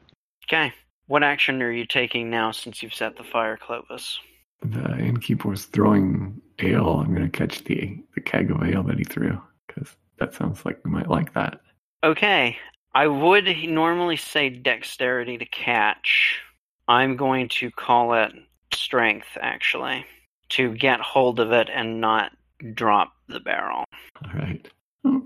Okay. 0.46 0.74
What 1.08 1.24
action 1.24 1.62
are 1.62 1.72
you 1.72 1.86
taking 1.86 2.30
now 2.30 2.52
since 2.52 2.82
you've 2.82 2.94
set 2.94 3.18
the 3.18 3.24
fire, 3.24 3.58
Clovis? 3.58 4.20
The 4.62 4.98
innkeeper 4.98 5.50
was 5.50 5.66
throwing 5.66 6.42
ale. 6.60 7.00
I'm 7.00 7.14
going 7.14 7.30
to 7.30 7.38
catch 7.38 7.64
the, 7.66 8.02
the 8.16 8.22
keg 8.22 8.50
of 8.52 8.64
ale 8.64 8.84
that 8.84 8.98
he 8.98 9.04
threw 9.04 9.42
because 9.68 9.96
that 10.20 10.34
sounds 10.34 10.66
like 10.66 10.80
we 10.86 10.92
might 10.92 11.10
like 11.10 11.34
that. 11.34 11.60
Okay. 12.04 12.58
I 12.96 13.08
would 13.08 13.46
normally 13.68 14.18
say 14.18 14.50
dexterity 14.50 15.38
to 15.38 15.46
catch. 15.46 16.40
I'm 16.88 17.16
going 17.18 17.50
to 17.50 17.72
call 17.72 18.14
it 18.14 18.32
strength, 18.74 19.38
actually, 19.42 20.06
to 20.50 20.74
get 20.76 21.00
hold 21.00 21.40
of 21.40 21.52
it 21.52 21.70
and 21.74 22.00
not 22.00 22.32
drop 22.74 23.14
the 23.28 23.40
barrel. 23.40 23.84
All 24.24 24.34
right. 24.34 24.68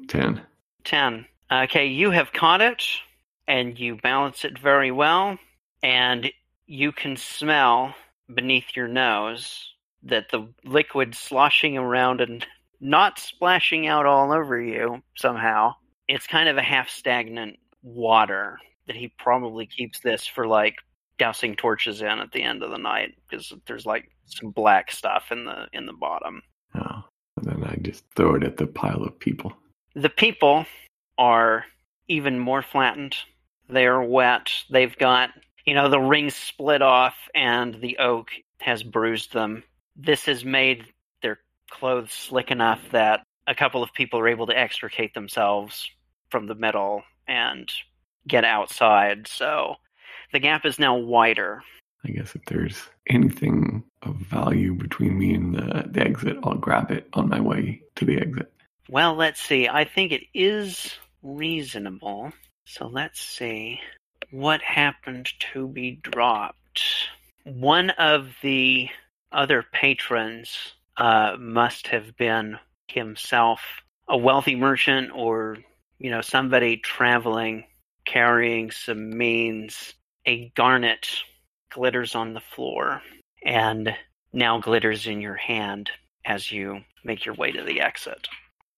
10. 0.07 0.41
10. 0.83 1.25
Okay, 1.51 1.87
you 1.87 2.11
have 2.11 2.33
caught 2.33 2.61
it, 2.61 2.83
and 3.47 3.79
you 3.79 3.95
balance 3.97 4.43
it 4.45 4.57
very 4.57 4.91
well, 4.91 5.37
and 5.83 6.31
you 6.65 6.91
can 6.91 7.15
smell 7.15 7.95
beneath 8.33 8.75
your 8.75 8.87
nose 8.87 9.73
that 10.03 10.29
the 10.31 10.47
liquid 10.63 11.15
sloshing 11.15 11.77
around 11.77 12.21
and 12.21 12.45
not 12.79 13.19
splashing 13.19 13.87
out 13.87 14.05
all 14.05 14.31
over 14.31 14.59
you 14.59 15.01
somehow. 15.15 15.73
It's 16.07 16.27
kind 16.27 16.47
of 16.47 16.57
a 16.57 16.61
half 16.61 16.89
stagnant 16.89 17.57
water 17.81 18.59
that 18.87 18.95
he 18.95 19.11
probably 19.19 19.65
keeps 19.65 19.99
this 19.99 20.25
for 20.25 20.47
like 20.47 20.75
dousing 21.17 21.55
torches 21.55 22.01
in 22.01 22.19
at 22.19 22.31
the 22.31 22.43
end 22.43 22.63
of 22.63 22.71
the 22.71 22.77
night 22.77 23.15
because 23.27 23.51
there's 23.65 23.85
like 23.85 24.09
some 24.25 24.51
black 24.51 24.91
stuff 24.91 25.31
in 25.31 25.45
the 25.45 25.67
in 25.73 25.85
the 25.85 25.93
bottom. 25.93 26.41
Oh. 26.75 27.03
And 27.37 27.45
then 27.45 27.63
I 27.63 27.75
just 27.81 28.03
throw 28.15 28.35
it 28.35 28.43
at 28.43 28.57
the 28.57 28.67
pile 28.67 29.03
of 29.03 29.19
people. 29.19 29.53
The 29.97 30.09
people 30.09 30.67
are 31.17 31.65
even 32.07 32.37
more 32.37 32.61
flattened. 32.61 33.15
They're 33.67 33.99
wet. 33.99 34.51
They've 34.69 34.95
got, 34.95 35.31
you 35.65 35.73
know, 35.73 35.89
the 35.89 35.99
rings 35.99 36.35
split 36.35 36.83
off 36.83 37.15
and 37.33 37.81
the 37.81 37.97
oak 37.97 38.29
has 38.59 38.83
bruised 38.83 39.33
them. 39.33 39.63
This 39.95 40.25
has 40.25 40.45
made 40.45 40.85
their 41.23 41.39
clothes 41.71 42.11
slick 42.11 42.51
enough 42.51 42.79
that 42.91 43.23
a 43.47 43.55
couple 43.55 43.81
of 43.81 43.91
people 43.93 44.19
are 44.19 44.27
able 44.27 44.45
to 44.45 44.57
extricate 44.57 45.15
themselves 45.15 45.89
from 46.29 46.45
the 46.45 46.53
middle 46.53 47.01
and 47.27 47.71
get 48.27 48.45
outside. 48.45 49.27
So 49.27 49.77
the 50.31 50.39
gap 50.39 50.63
is 50.63 50.77
now 50.77 50.95
wider. 50.95 51.63
I 52.05 52.09
guess 52.09 52.35
if 52.35 52.45
there's 52.45 52.83
anything 53.09 53.83
of 54.03 54.15
value 54.17 54.75
between 54.75 55.17
me 55.17 55.33
and 55.33 55.55
the, 55.55 55.85
the 55.89 56.01
exit, 56.01 56.37
I'll 56.43 56.53
grab 56.53 56.91
it 56.91 57.09
on 57.13 57.29
my 57.29 57.41
way 57.41 57.81
to 57.95 58.05
the 58.05 58.17
exit. 58.17 58.53
Well, 58.89 59.15
let's 59.15 59.41
see. 59.41 59.67
I 59.67 59.83
think 59.83 60.11
it 60.11 60.23
is 60.33 60.95
reasonable. 61.21 62.31
So 62.65 62.87
let's 62.87 63.19
see 63.19 63.79
what 64.31 64.61
happened 64.61 65.29
to 65.53 65.67
be 65.67 65.99
dropped. 66.01 66.83
One 67.43 67.89
of 67.91 68.29
the 68.41 68.89
other 69.31 69.63
patrons 69.71 70.57
uh, 70.95 71.35
must 71.39 71.87
have 71.87 72.15
been 72.17 72.57
himself 72.87 73.61
a 74.07 74.17
wealthy 74.17 74.55
merchant 74.55 75.11
or, 75.13 75.57
you 75.99 76.09
know, 76.09 76.21
somebody 76.21 76.77
traveling 76.77 77.65
carrying 78.05 78.71
some 78.71 79.09
means. 79.09 79.93
A 80.25 80.49
garnet 80.55 81.07
glitters 81.71 82.13
on 82.13 82.33
the 82.33 82.41
floor 82.41 83.01
and 83.45 83.95
now 84.33 84.59
glitters 84.59 85.07
in 85.07 85.21
your 85.21 85.35
hand 85.35 85.89
as 86.25 86.51
you 86.51 86.81
make 87.05 87.25
your 87.25 87.35
way 87.35 87.53
to 87.53 87.63
the 87.63 87.79
exit. 87.79 88.27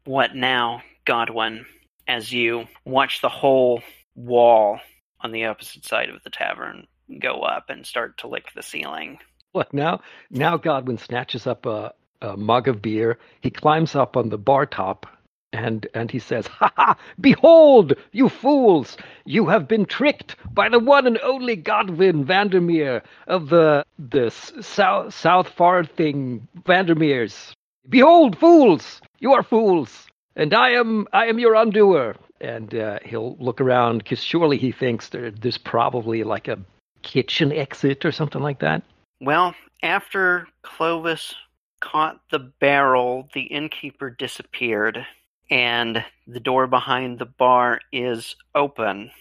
What 0.06 0.36
now, 0.36 0.82
Godwin, 1.06 1.66
as 2.08 2.32
you 2.32 2.68
watch 2.86 3.22
the 3.22 3.30
whole 3.30 3.82
wall 4.16 4.80
on 5.22 5.32
the 5.32 5.46
opposite 5.46 5.86
side 5.86 6.10
of 6.10 6.24
the 6.24 6.30
tavern 6.30 6.88
go 7.20 7.42
up 7.42 7.66
and 7.70 7.86
start 7.86 8.18
to 8.20 8.28
lick 8.28 8.46
the 8.56 8.64
ceiling? 8.64 9.20
What 9.52 9.74
now? 9.74 10.02
Now 10.30 10.58
Godwin 10.58 10.98
snatches 10.98 11.48
up 11.48 11.66
a, 11.66 11.94
a 12.22 12.38
mug 12.38 12.68
of 12.68 12.82
beer. 12.82 13.18
He 13.42 13.50
climbs 13.50 13.96
up 13.96 14.16
on 14.16 14.30
the 14.30 14.38
bar 14.38 14.66
top 14.66 15.06
and 15.52 15.88
and 15.94 16.12
he 16.12 16.20
says, 16.20 16.48
"Ha 16.48 16.72
ha! 16.76 16.98
Behold, 17.20 17.94
you 18.12 18.30
fools! 18.30 18.98
You 19.26 19.48
have 19.48 19.68
been 19.68 19.86
tricked 19.86 20.36
by 20.54 20.70
the 20.70 20.80
one 20.80 21.08
and 21.08 21.20
only 21.24 21.56
Godwin 21.56 22.24
Vandermeer 22.24 23.02
of 23.28 23.50
the 23.50 23.86
the 23.98 24.30
south 24.30 25.14
South 25.14 25.50
Far 25.50 25.84
thing 25.84 26.48
Vandermeers. 26.66 27.54
Behold, 27.88 28.38
fools! 28.38 29.02
You 29.20 29.34
are 29.34 29.44
fools, 29.44 30.08
and 30.36 30.54
I 30.54 30.72
am 30.72 31.08
I 31.14 31.28
am 31.28 31.40
your 31.40 31.56
undoer." 31.56 32.16
And 32.42 32.74
uh, 32.74 33.00
he'll 33.04 33.36
look 33.38 33.60
around 33.60 34.00
because 34.00 34.24
surely 34.24 34.58
he 34.58 34.72
thinks 34.72 35.10
there, 35.10 35.30
there's 35.30 35.58
probably 35.58 36.24
like 36.24 36.48
a 36.48 36.58
kitchen 37.02 37.52
exit 37.52 38.06
or 38.06 38.12
something 38.12 38.42
like 38.42 38.60
that. 38.60 38.82
Well, 39.22 39.54
after 39.84 40.48
Clovis 40.62 41.36
caught 41.82 42.20
the 42.32 42.40
barrel, 42.40 43.28
the 43.34 43.42
innkeeper 43.42 44.10
disappeared, 44.10 45.06
and 45.50 46.04
the 46.28 46.40
door 46.40 46.68
behind 46.68 47.20
the 47.20 47.26
bar 47.26 47.80
is 47.92 48.36
open. 48.56 49.12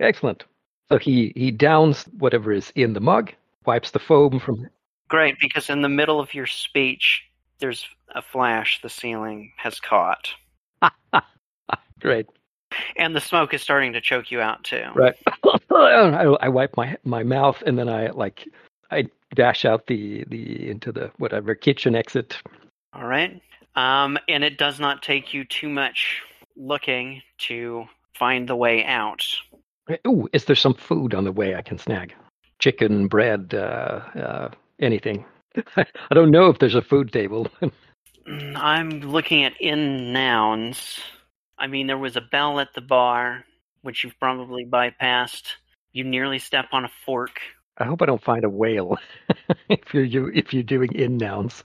Excellent. 0.00 0.44
So 0.90 0.98
he 0.98 1.32
he 1.36 1.50
downs 1.50 2.04
whatever 2.18 2.52
is 2.52 2.72
in 2.74 2.92
the 2.92 3.00
mug, 3.00 3.32
wipes 3.66 3.90
the 3.90 3.98
foam 3.98 4.38
from. 4.38 4.68
Great, 5.08 5.36
because 5.40 5.70
in 5.70 5.82
the 5.82 5.88
middle 5.88 6.20
of 6.20 6.34
your 6.34 6.46
speech, 6.46 7.24
there's 7.60 7.86
a 8.14 8.22
flash 8.22 8.80
the 8.82 8.88
ceiling 8.88 9.52
has 9.56 9.80
caught. 9.80 10.28
Great. 12.00 12.26
And 12.96 13.14
the 13.14 13.20
smoke 13.20 13.54
is 13.54 13.62
starting 13.62 13.92
to 13.94 14.00
choke 14.00 14.30
you 14.30 14.40
out 14.40 14.62
too. 14.64 14.84
Right. 14.94 15.14
I, 15.70 16.36
I 16.40 16.48
wipe 16.48 16.76
my 16.76 16.96
my 17.04 17.22
mouth 17.22 17.62
and 17.66 17.78
then 17.78 17.88
I 17.88 18.08
like 18.08 18.46
I 18.90 19.04
dash 19.34 19.64
out 19.64 19.86
the 19.86 20.24
the 20.28 20.68
into 20.68 20.92
the 20.92 21.10
whatever 21.18 21.54
kitchen 21.54 21.94
exit. 21.94 22.36
All 22.92 23.06
right. 23.06 23.40
Um, 23.74 24.18
and 24.28 24.44
it 24.44 24.58
does 24.58 24.80
not 24.80 25.02
take 25.02 25.32
you 25.32 25.44
too 25.44 25.68
much 25.68 26.22
looking 26.56 27.22
to 27.38 27.86
find 28.14 28.48
the 28.48 28.56
way 28.56 28.84
out. 28.84 29.24
Ooh, 30.06 30.28
is 30.32 30.44
there 30.44 30.56
some 30.56 30.74
food 30.74 31.14
on 31.14 31.24
the 31.24 31.32
way 31.32 31.54
I 31.54 31.62
can 31.62 31.78
snag? 31.78 32.14
Chicken, 32.58 33.06
bread, 33.06 33.54
uh, 33.54 34.00
uh, 34.18 34.50
anything. 34.80 35.24
I 35.76 36.14
don't 36.14 36.30
know 36.30 36.48
if 36.48 36.58
there's 36.58 36.74
a 36.74 36.82
food 36.82 37.12
table. 37.12 37.48
I'm 38.56 39.00
looking 39.00 39.44
at 39.44 39.60
in 39.60 40.12
nouns. 40.12 41.00
I 41.58 41.66
mean, 41.66 41.86
there 41.86 41.98
was 41.98 42.16
a 42.16 42.20
bell 42.20 42.60
at 42.60 42.74
the 42.74 42.80
bar, 42.80 43.44
which 43.82 44.04
you've 44.04 44.18
probably 44.20 44.64
bypassed. 44.64 45.46
You 45.92 46.04
nearly 46.04 46.38
step 46.38 46.66
on 46.72 46.84
a 46.84 46.90
fork. 47.04 47.40
I 47.78 47.84
hope 47.84 48.02
I 48.02 48.06
don't 48.06 48.22
find 48.22 48.44
a 48.44 48.50
whale 48.50 48.98
if 49.68 49.94
you're 49.94 50.04
you, 50.04 50.30
if 50.34 50.52
you're 50.52 50.62
doing 50.62 50.92
in 50.94 51.16
nouns. 51.16 51.64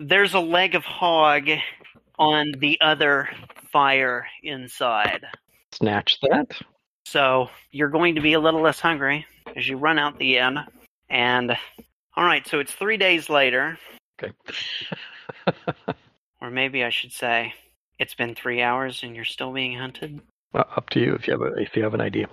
There's 0.00 0.34
a 0.34 0.40
leg 0.40 0.74
of 0.74 0.84
hog 0.84 1.48
on 2.18 2.52
the 2.58 2.80
other 2.80 3.28
fire 3.70 4.26
inside. 4.42 5.24
Snatch 5.72 6.18
that. 6.22 6.50
So 7.06 7.48
you're 7.70 7.90
going 7.90 8.14
to 8.14 8.20
be 8.20 8.32
a 8.32 8.40
little 8.40 8.62
less 8.62 8.80
hungry 8.80 9.26
as 9.56 9.68
you 9.68 9.76
run 9.76 9.98
out 9.98 10.18
the 10.18 10.38
inn. 10.38 10.58
And 11.10 11.56
all 12.16 12.24
right, 12.24 12.46
so 12.46 12.58
it's 12.60 12.72
three 12.72 12.96
days 12.96 13.28
later, 13.28 13.78
Okay. 14.22 14.32
or 16.40 16.50
maybe 16.50 16.84
I 16.84 16.90
should 16.90 17.12
say, 17.12 17.52
it's 17.98 18.14
been 18.14 18.34
three 18.34 18.62
hours 18.62 19.02
and 19.02 19.14
you're 19.16 19.24
still 19.24 19.52
being 19.52 19.76
hunted. 19.76 20.20
well, 20.52 20.68
up 20.76 20.90
to 20.90 21.00
you 21.00 21.14
if 21.14 21.26
you 21.26 21.32
have 21.32 21.42
a, 21.42 21.54
if 21.60 21.74
you 21.76 21.82
have 21.82 21.94
an 21.94 22.00
idea. 22.00 22.26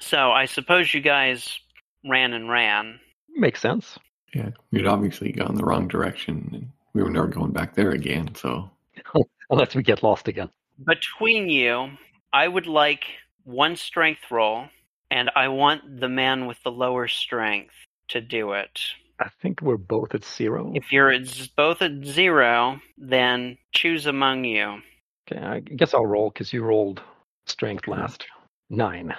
So 0.00 0.32
I 0.32 0.44
suppose 0.46 0.92
you 0.92 1.00
guys 1.00 1.58
ran 2.06 2.32
and 2.34 2.50
ran. 2.50 3.00
Makes 3.36 3.60
sense. 3.60 3.98
Yeah, 4.34 4.50
we'd 4.72 4.86
obviously 4.86 5.32
gone 5.32 5.54
the 5.54 5.64
wrong 5.64 5.86
direction, 5.88 6.50
and 6.52 6.68
we 6.92 7.02
were 7.02 7.10
never 7.10 7.28
going 7.28 7.52
back 7.52 7.74
there 7.74 7.90
again. 7.90 8.34
So 8.34 8.70
Unless 9.50 9.74
we 9.74 9.82
get 9.82 10.02
lost 10.02 10.28
again. 10.28 10.50
Between 10.84 11.48
you, 11.48 11.90
I 12.32 12.48
would 12.48 12.66
like 12.66 13.04
one 13.44 13.76
strength 13.76 14.30
roll, 14.30 14.66
and 15.10 15.30
I 15.36 15.48
want 15.48 16.00
the 16.00 16.08
man 16.08 16.46
with 16.46 16.62
the 16.64 16.72
lower 16.72 17.06
strength 17.08 17.74
to 18.08 18.20
do 18.20 18.52
it. 18.52 18.80
I 19.20 19.28
think 19.42 19.60
we're 19.62 19.76
both 19.76 20.14
at 20.14 20.24
zero. 20.24 20.72
If 20.74 20.92
you're 20.92 21.10
at 21.10 21.26
z- 21.26 21.50
both 21.56 21.82
at 21.82 22.04
zero, 22.04 22.80
then 22.98 23.58
choose 23.72 24.06
among 24.06 24.44
you. 24.44 24.80
Okay, 25.30 25.40
I 25.40 25.60
guess 25.60 25.94
I'll 25.94 26.06
roll 26.06 26.30
because 26.30 26.52
you 26.52 26.62
rolled 26.62 27.00
strength 27.46 27.86
last. 27.88 28.26
Nine. 28.70 29.14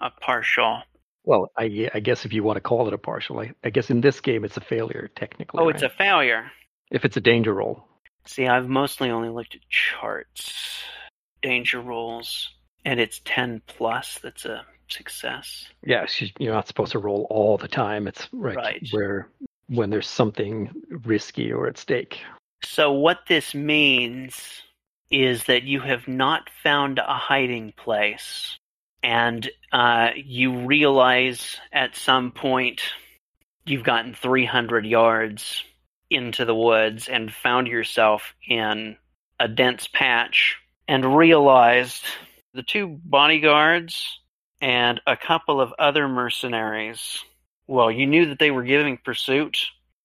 A 0.00 0.10
partial. 0.10 0.82
Well, 1.24 1.50
I, 1.56 1.90
I 1.94 2.00
guess 2.00 2.24
if 2.24 2.32
you 2.32 2.42
want 2.42 2.56
to 2.56 2.60
call 2.60 2.86
it 2.86 2.92
a 2.94 2.98
partial, 2.98 3.38
I, 3.40 3.52
I 3.62 3.70
guess 3.70 3.90
in 3.90 4.00
this 4.00 4.20
game 4.20 4.44
it's 4.44 4.56
a 4.56 4.60
failure 4.60 5.08
technically. 5.14 5.60
Oh, 5.62 5.68
it's 5.68 5.82
a 5.82 5.88
failure. 5.88 6.50
if 6.90 7.04
it's 7.04 7.16
a 7.16 7.20
danger 7.20 7.52
roll. 7.54 7.84
See, 8.26 8.46
I've 8.46 8.68
mostly 8.68 9.10
only 9.10 9.28
looked 9.28 9.54
at 9.54 9.60
charts, 9.68 10.82
danger 11.42 11.80
rolls, 11.80 12.50
and 12.84 12.98
it's 13.00 13.20
10 13.24 13.62
plus. 13.66 14.18
That's 14.22 14.44
a 14.46 14.64
success. 14.88 15.66
Yeah, 15.84 16.06
you're 16.38 16.54
not 16.54 16.68
supposed 16.68 16.92
to 16.92 16.98
roll 16.98 17.26
all 17.30 17.56
the 17.56 17.68
time. 17.68 18.06
It's 18.06 18.28
right, 18.32 18.56
Right. 18.56 18.88
where 18.90 19.28
when 19.68 19.90
there's 19.90 20.08
something 20.08 20.70
risky 21.04 21.52
or 21.52 21.66
at 21.66 21.78
stake. 21.78 22.20
So, 22.62 22.92
what 22.92 23.20
this 23.28 23.54
means 23.54 24.62
is 25.10 25.44
that 25.44 25.62
you 25.64 25.80
have 25.80 26.08
not 26.08 26.48
found 26.62 26.98
a 26.98 27.14
hiding 27.14 27.72
place, 27.76 28.58
and 29.02 29.48
uh, 29.72 30.10
you 30.16 30.66
realize 30.66 31.58
at 31.72 31.94
some 31.96 32.32
point 32.32 32.80
you've 33.66 33.84
gotten 33.84 34.14
300 34.14 34.86
yards 34.86 35.62
into 36.10 36.44
the 36.44 36.54
woods 36.54 37.08
and 37.08 37.32
found 37.32 37.66
yourself 37.66 38.34
in 38.48 38.96
a 39.40 39.48
dense 39.48 39.88
patch, 39.88 40.56
and 40.88 41.16
realized 41.16 42.04
the 42.54 42.62
two 42.62 42.98
bodyguards 43.04 44.20
and 44.64 44.98
a 45.06 45.14
couple 45.14 45.60
of 45.60 45.74
other 45.78 46.08
mercenaries. 46.08 47.22
Well, 47.66 47.90
you 47.90 48.06
knew 48.06 48.24
that 48.26 48.38
they 48.38 48.50
were 48.50 48.62
giving 48.62 48.96
pursuit. 48.96 49.58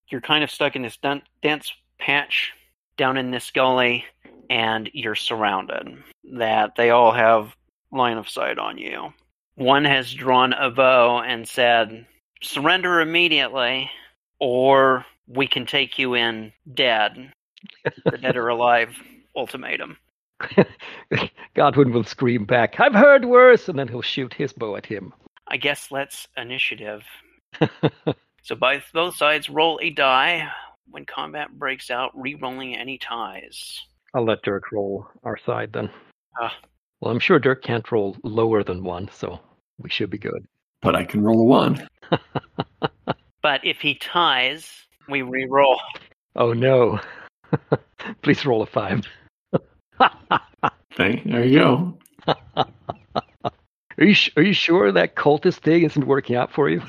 You're 0.10 0.20
kind 0.20 0.44
of 0.44 0.52
stuck 0.52 0.76
in 0.76 0.82
this 0.82 0.98
dun- 0.98 1.22
dense 1.42 1.72
patch 1.98 2.52
down 2.98 3.16
in 3.16 3.32
this 3.32 3.52
gully 3.52 4.04
and 4.50 4.90
you're 4.94 5.16
surrounded. 5.16 6.04
That 6.34 6.76
they 6.76 6.90
all 6.90 7.14
have 7.14 7.56
line 7.94 8.18
of 8.18 8.28
sight 8.28 8.58
on 8.58 8.78
you. 8.78 9.14
One 9.56 9.86
has 9.86 10.14
drawn 10.14 10.52
a 10.52 10.70
bow 10.70 11.22
and 11.22 11.48
said, 11.48 12.06
Surrender 12.42 13.00
immediately, 13.00 13.90
or 14.42 15.06
we 15.26 15.48
can 15.48 15.68
take 15.68 15.98
you 15.98 16.16
in 16.16 16.52
dead. 16.74 17.32
the 18.04 18.18
dead 18.18 18.36
or 18.36 18.50
alive 18.50 18.90
ultimatum. 19.38 19.96
Godwin 21.54 21.92
will 21.92 22.04
scream 22.04 22.46
back, 22.46 22.80
I've 22.80 22.94
heard 22.94 23.26
worse, 23.26 23.70
and 23.70 23.78
then 23.78 23.88
he'll 23.88 24.02
shoot 24.02 24.34
his 24.34 24.54
bow 24.54 24.76
at 24.76 24.86
him. 24.86 25.14
I 25.48 25.58
guess 25.58 25.92
let's 25.92 26.28
initiative. 26.38 27.04
So 28.50 28.56
by 28.56 28.82
both 28.94 29.16
sides 29.16 29.50
roll 29.50 29.80
a 29.82 29.92
die. 29.92 30.50
When 30.90 31.06
combat 31.06 31.52
breaks 31.52 31.92
out, 31.92 32.12
re-rolling 32.16 32.76
any 32.76 32.98
ties. 32.98 33.80
I'll 34.16 34.26
let 34.26 34.42
Dirk 34.42 34.72
roll 34.72 35.08
our 35.24 35.38
side 35.38 35.72
then. 35.72 35.92
Ah. 36.42 36.56
Well, 37.00 37.12
I'm 37.12 37.20
sure 37.20 37.38
Dirk 37.38 37.62
can't 37.62 37.92
roll 37.92 38.18
lower 38.24 38.64
than 38.64 38.84
one, 38.84 39.08
so 39.14 39.40
we 39.78 39.90
should 39.92 40.10
be 40.10 40.18
good. 40.18 40.48
but 40.82 40.96
I 40.96 41.04
can 41.04 41.22
roll 41.22 41.42
a 41.42 41.44
one. 41.44 41.88
But 43.42 43.64
if 43.64 43.80
he 43.80 43.96
ties, 43.96 44.70
we 45.08 45.22
re-roll. 45.22 45.80
Oh 46.36 46.52
no. 46.52 47.00
Please 48.22 48.46
roll 48.46 48.64
a 48.64 48.66
five. 48.66 49.06
Okay, 51.00 51.22
there 51.26 51.46
you 51.46 51.60
go. 51.60 51.98
Are 54.00 54.06
you 54.06 54.16
are 54.38 54.44
you 54.44 54.54
sure 54.54 54.92
that 54.94 55.16
cultist 55.16 55.60
thing 55.60 55.84
isn't 55.84 56.06
working 56.08 56.38
out 56.38 56.54
for 56.54 56.70
you? 56.70 56.82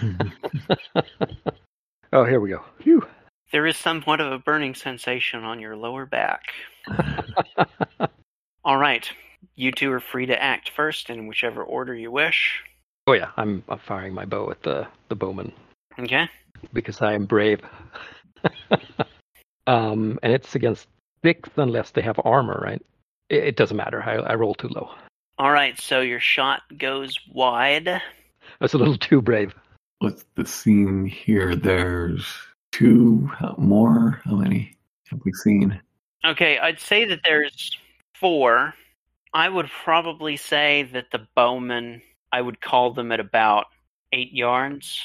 oh, 2.13 2.25
here 2.25 2.39
we 2.39 2.51
go. 2.51 2.63
Phew. 2.79 3.05
There 3.51 3.67
is 3.67 3.77
somewhat 3.77 4.21
of 4.21 4.31
a 4.31 4.39
burning 4.39 4.77
sensation 4.77 5.43
on 5.43 5.59
your 5.59 5.77
lower 5.77 6.07
back. 6.07 6.43
All 8.65 8.77
right, 8.77 9.11
you 9.57 9.73
two 9.73 9.91
are 9.91 9.99
free 9.99 10.27
to 10.27 10.41
act 10.41 10.71
first 10.71 11.11
in 11.11 11.27
whichever 11.27 11.65
order 11.65 11.95
you 11.97 12.13
wish. 12.13 12.63
Oh 13.09 13.15
yeah, 13.15 13.31
I'm, 13.37 13.65
I'm 13.69 13.79
firing 13.81 14.15
my 14.15 14.25
bow 14.25 14.51
at 14.53 14.63
the 14.63 14.87
the 15.09 15.17
bowman 15.17 15.53
Okay. 15.99 16.29
because 16.73 17.03
I 17.03 17.15
am 17.15 17.27
brave. 17.27 17.61
um, 19.67 20.17
and 20.23 20.33
it's 20.33 20.55
against 20.55 20.87
six 21.25 21.49
unless 21.57 21.91
they 21.91 22.03
have 22.03 22.21
armor, 22.25 22.61
right? 22.63 22.83
It, 23.31 23.45
it 23.45 23.57
doesn't 23.57 23.77
matter. 23.77 24.03
I 24.03 24.17
I 24.17 24.35
roll 24.35 24.55
too 24.55 24.69
low. 24.69 24.91
All 25.39 25.53
right, 25.53 25.81
so 25.81 26.03
your 26.03 26.21
shot 26.21 26.61
goes 26.77 27.19
wide. 27.33 28.03
That's 28.61 28.75
a 28.75 28.79
little 28.79 28.99
too 28.99 29.23
brave. 29.23 29.55
What's 30.01 30.27
the 30.35 30.45
scene 30.45 31.07
here? 31.07 31.57
There's 31.57 32.27
two 32.73 33.31
uh, 33.41 33.55
more. 33.57 34.21
How 34.25 34.37
many 34.37 34.77
have 35.09 35.21
we 35.25 35.33
seen? 35.33 35.81
Okay, 36.25 36.59
I'd 36.59 36.81
say 36.81 37.07
that 37.07 37.21
there's 37.25 37.79
four. 38.15 38.75
I 39.33 39.49
would 39.49 39.71
probably 39.83 40.37
say 40.37 40.83
that 40.93 41.11
the 41.11 41.27
bowmen, 41.35 42.03
I 42.33 42.43
would 42.43 42.61
call 42.61 42.93
them 42.93 43.13
at 43.13 43.21
about 43.21 43.67
eight 44.13 44.33
yards. 44.33 45.01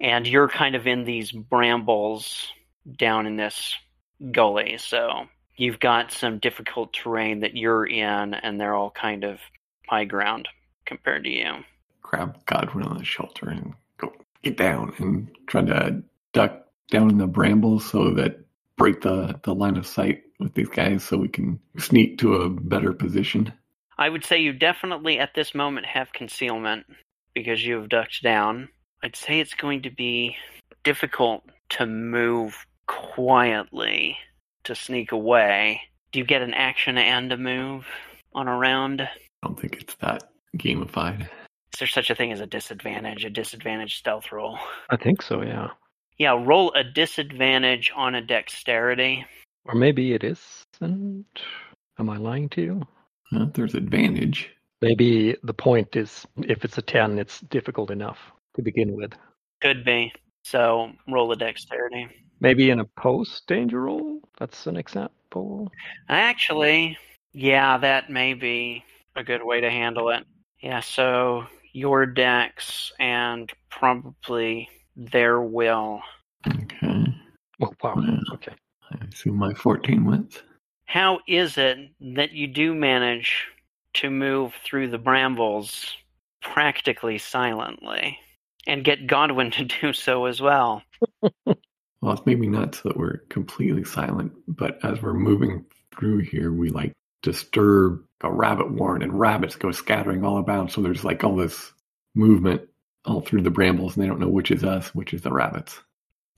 And 0.00 0.26
you're 0.26 0.48
kind 0.48 0.74
of 0.74 0.86
in 0.86 1.04
these 1.04 1.32
brambles 1.32 2.52
down 2.98 3.26
in 3.26 3.36
this 3.36 3.76
gully. 4.30 4.76
So 4.78 5.26
you've 5.56 5.80
got 5.80 6.12
some 6.12 6.38
difficult 6.38 6.92
terrain 6.92 7.40
that 7.40 7.56
you're 7.56 7.84
in, 7.84 8.34
and 8.34 8.60
they're 8.60 8.74
all 8.74 8.90
kind 8.90 9.24
of 9.24 9.38
high 9.88 10.04
ground 10.04 10.48
compared 10.84 11.24
to 11.24 11.30
you. 11.30 11.52
Grab 12.02 12.44
Godwin 12.46 12.84
on 12.86 12.98
the 12.98 13.04
shoulder 13.04 13.48
and 13.48 13.74
go 13.98 14.12
get 14.42 14.56
down 14.56 14.94
and 14.98 15.28
try 15.46 15.62
to 15.62 16.02
duck 16.32 16.66
down 16.90 17.10
in 17.10 17.18
the 17.18 17.26
brambles 17.26 17.88
so 17.90 18.10
that 18.14 18.40
break 18.76 19.00
the, 19.02 19.38
the 19.44 19.54
line 19.54 19.76
of 19.76 19.86
sight 19.86 20.22
with 20.38 20.54
these 20.54 20.68
guys 20.68 21.04
so 21.04 21.16
we 21.16 21.28
can 21.28 21.60
sneak 21.78 22.18
to 22.18 22.34
a 22.34 22.50
better 22.50 22.92
position. 22.92 23.52
I 23.98 24.08
would 24.08 24.24
say 24.24 24.38
you 24.38 24.52
definitely 24.52 25.18
at 25.18 25.34
this 25.34 25.54
moment 25.54 25.86
have 25.86 26.12
concealment 26.12 26.86
because 27.34 27.64
you 27.64 27.76
have 27.76 27.88
ducked 27.88 28.22
down. 28.22 28.68
I'd 29.02 29.16
say 29.16 29.40
it's 29.40 29.54
going 29.54 29.82
to 29.82 29.90
be 29.90 30.36
difficult 30.84 31.44
to 31.70 31.86
move 31.86 32.66
quietly 32.86 34.16
to 34.64 34.74
sneak 34.74 35.12
away. 35.12 35.80
Do 36.12 36.18
you 36.18 36.24
get 36.24 36.42
an 36.42 36.54
action 36.54 36.98
and 36.98 37.32
a 37.32 37.36
move 37.36 37.86
on 38.34 38.48
a 38.48 38.56
round? 38.56 39.00
I 39.00 39.08
don't 39.46 39.58
think 39.58 39.76
it's 39.80 39.94
that 39.96 40.24
gamified. 40.56 41.22
Is 41.22 41.78
there 41.78 41.88
such 41.88 42.10
a 42.10 42.14
thing 42.14 42.32
as 42.32 42.40
a 42.40 42.46
disadvantage, 42.46 43.24
a 43.24 43.30
disadvantage 43.30 43.96
stealth 43.96 44.30
roll? 44.30 44.58
I 44.90 44.96
think 44.96 45.22
so, 45.22 45.42
yeah. 45.42 45.68
Yeah, 46.18 46.38
roll 46.44 46.72
a 46.74 46.84
disadvantage 46.84 47.90
on 47.96 48.14
a 48.14 48.20
dexterity. 48.20 49.24
Or 49.64 49.74
maybe 49.74 50.12
it 50.12 50.22
isn't. 50.22 51.26
Am 51.98 52.10
I 52.10 52.16
lying 52.16 52.48
to 52.50 52.62
you? 52.62 52.82
Uh, 53.34 53.46
there's 53.54 53.74
advantage. 53.74 54.50
Maybe 54.82 55.36
the 55.42 55.54
point 55.54 55.96
is 55.96 56.26
if 56.42 56.64
it's 56.64 56.78
a 56.78 56.82
10, 56.82 57.18
it's 57.18 57.40
difficult 57.40 57.90
enough 57.90 58.18
to 58.56 58.62
begin 58.62 58.94
with. 58.94 59.12
Could 59.60 59.84
be. 59.84 60.12
So 60.44 60.90
roll 61.08 61.32
a 61.32 61.36
dexterity. 61.36 62.08
Maybe 62.42 62.70
in 62.70 62.80
a 62.80 62.84
post 62.84 63.46
danger 63.46 63.82
roll? 63.82 64.20
That's 64.38 64.66
an 64.66 64.76
example. 64.76 65.70
Actually, 66.08 66.98
yeah, 67.32 67.78
that 67.78 68.10
may 68.10 68.34
be 68.34 68.84
a 69.14 69.22
good 69.22 69.44
way 69.44 69.60
to 69.60 69.70
handle 69.70 70.10
it. 70.10 70.24
Yeah, 70.60 70.80
so 70.80 71.44
your 71.72 72.04
dex 72.04 72.92
and 72.98 73.50
probably 73.70 74.68
their 74.96 75.40
will 75.40 76.02
Okay. 76.48 77.04
Oh, 77.60 77.72
wow. 77.82 77.94
Yeah. 77.98 78.34
Okay. 78.34 78.52
I 78.90 79.04
assume 79.12 79.36
my 79.36 79.54
14 79.54 80.04
wins. 80.04 80.42
How 80.86 81.20
is 81.28 81.56
it 81.56 81.78
that 82.16 82.32
you 82.32 82.46
do 82.46 82.74
manage 82.74 83.46
to 83.94 84.10
move 84.10 84.54
through 84.64 84.88
the 84.88 84.98
brambles 84.98 85.96
practically 86.42 87.18
silently 87.18 88.18
and 88.66 88.84
get 88.84 89.06
Godwin 89.06 89.50
to 89.52 89.64
do 89.64 89.92
so 89.92 90.26
as 90.26 90.40
well? 90.40 90.82
Well, 92.02 92.12
it's 92.12 92.26
maybe 92.26 92.48
not 92.48 92.74
so 92.74 92.88
that 92.88 92.98
we're 92.98 93.18
completely 93.28 93.84
silent, 93.84 94.32
but 94.48 94.84
as 94.84 95.00
we're 95.00 95.14
moving 95.14 95.64
through 95.96 96.18
here, 96.18 96.52
we 96.52 96.68
like 96.68 96.92
disturb 97.22 98.04
a 98.22 98.30
rabbit 98.30 98.72
warren 98.72 99.02
and 99.02 99.18
rabbits 99.18 99.54
go 99.54 99.70
scattering 99.70 100.24
all 100.24 100.38
about. 100.38 100.72
So 100.72 100.82
there's 100.82 101.04
like 101.04 101.22
all 101.22 101.36
this 101.36 101.72
movement 102.14 102.62
all 103.04 103.20
through 103.20 103.42
the 103.42 103.50
brambles 103.50 103.94
and 103.94 104.02
they 104.02 104.08
don't 104.08 104.20
know 104.20 104.28
which 104.28 104.50
is 104.50 104.64
us, 104.64 104.94
which 104.94 105.14
is 105.14 105.22
the 105.22 105.32
rabbits. 105.32 105.80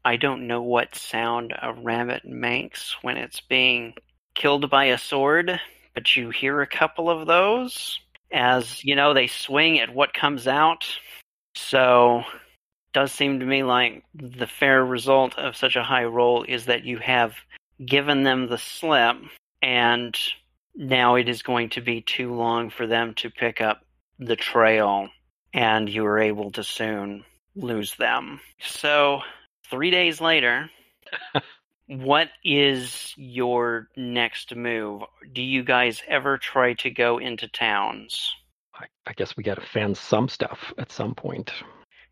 I 0.04 0.16
don't 0.16 0.46
know 0.46 0.62
what 0.62 0.94
sound 0.94 1.54
a 1.62 1.72
rabbit 1.72 2.26
makes 2.26 2.94
when 3.02 3.16
it's 3.16 3.40
being 3.40 3.94
killed 4.34 4.68
by 4.68 4.86
a 4.86 4.98
sword, 4.98 5.58
but 5.94 6.14
you 6.14 6.28
hear 6.28 6.60
a 6.60 6.66
couple 6.66 7.08
of 7.08 7.26
those 7.26 7.98
as, 8.30 8.84
you 8.84 8.96
know, 8.96 9.14
they 9.14 9.28
swing 9.28 9.78
at 9.78 9.94
what 9.94 10.12
comes 10.12 10.46
out. 10.46 10.86
So, 11.54 12.22
does 12.94 13.12
seem 13.12 13.40
to 13.40 13.46
me 13.46 13.62
like 13.62 14.04
the 14.14 14.46
fair 14.46 14.82
result 14.82 15.36
of 15.36 15.56
such 15.56 15.76
a 15.76 15.82
high 15.82 16.04
roll 16.04 16.44
is 16.44 16.66
that 16.66 16.84
you 16.84 16.98
have 16.98 17.34
given 17.84 18.22
them 18.22 18.48
the 18.48 18.56
slip 18.56 19.16
and 19.60 20.16
now 20.74 21.16
it 21.16 21.28
is 21.28 21.42
going 21.42 21.70
to 21.70 21.80
be 21.80 22.00
too 22.00 22.32
long 22.32 22.70
for 22.70 22.86
them 22.86 23.14
to 23.14 23.30
pick 23.30 23.60
up 23.60 23.82
the 24.18 24.36
trail 24.36 25.08
and 25.52 25.88
you 25.88 26.06
are 26.06 26.18
able 26.18 26.52
to 26.52 26.64
soon 26.64 27.24
lose 27.54 27.94
them. 27.96 28.40
So, 28.60 29.20
three 29.70 29.90
days 29.90 30.20
later, 30.20 30.70
what 31.86 32.28
is 32.44 33.12
your 33.16 33.88
next 33.96 34.54
move? 34.54 35.02
Do 35.32 35.42
you 35.42 35.62
guys 35.62 36.02
ever 36.08 36.38
try 36.38 36.74
to 36.74 36.90
go 36.90 37.18
into 37.18 37.48
towns? 37.48 38.32
I, 38.74 38.86
I 39.06 39.12
guess 39.12 39.36
we 39.36 39.44
got 39.44 39.54
to 39.56 39.66
fence 39.66 40.00
some 40.00 40.28
stuff 40.28 40.72
at 40.78 40.90
some 40.90 41.14
point. 41.14 41.52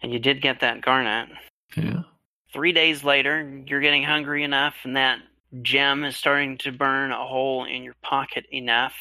And 0.02 0.12
you 0.12 0.18
did 0.18 0.42
get 0.42 0.60
that 0.60 0.80
garnet. 0.80 1.28
Yeah. 1.76 2.02
Three 2.52 2.72
days 2.72 3.02
later, 3.02 3.62
you're 3.66 3.80
getting 3.80 4.02
hungry 4.02 4.44
enough, 4.44 4.74
and 4.84 4.96
that 4.96 5.20
gem 5.62 6.04
is 6.04 6.16
starting 6.16 6.58
to 6.58 6.72
burn 6.72 7.12
a 7.12 7.26
hole 7.26 7.64
in 7.64 7.82
your 7.82 7.94
pocket 8.02 8.46
enough. 8.50 8.94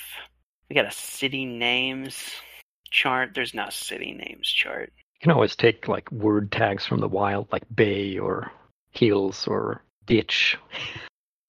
We 0.70 0.76
got 0.76 0.86
a 0.86 0.92
city 0.92 1.46
names 1.46 2.32
chart. 2.92 3.32
There's 3.34 3.54
no 3.54 3.70
city 3.70 4.14
names 4.14 4.48
chart. 4.48 4.94
You 4.96 5.24
can 5.24 5.32
always 5.32 5.56
take 5.56 5.88
like 5.88 6.12
word 6.12 6.52
tags 6.52 6.86
from 6.86 7.00
the 7.00 7.08
wild, 7.08 7.48
like 7.52 7.64
bay 7.74 8.18
or 8.18 8.52
hills 8.92 9.48
or 9.48 9.84
ditch. 10.06 10.58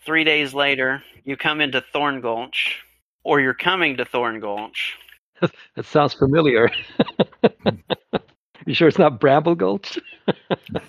Three 0.04 0.24
days 0.24 0.54
later, 0.54 1.02
you 1.24 1.36
come 1.36 1.60
into 1.60 1.82
Thorn 1.92 2.20
Gulch, 2.20 2.82
or 3.22 3.40
you're 3.40 3.54
coming 3.54 3.96
to 3.98 4.04
Thorn 4.04 4.40
Gulch. 4.40 4.96
That 5.74 5.86
sounds 5.86 6.14
familiar. 6.14 6.70
you 8.66 8.74
sure 8.74 8.88
it's 8.88 8.98
not 8.98 9.20
Bramble 9.20 9.54
Gulch? 9.54 9.98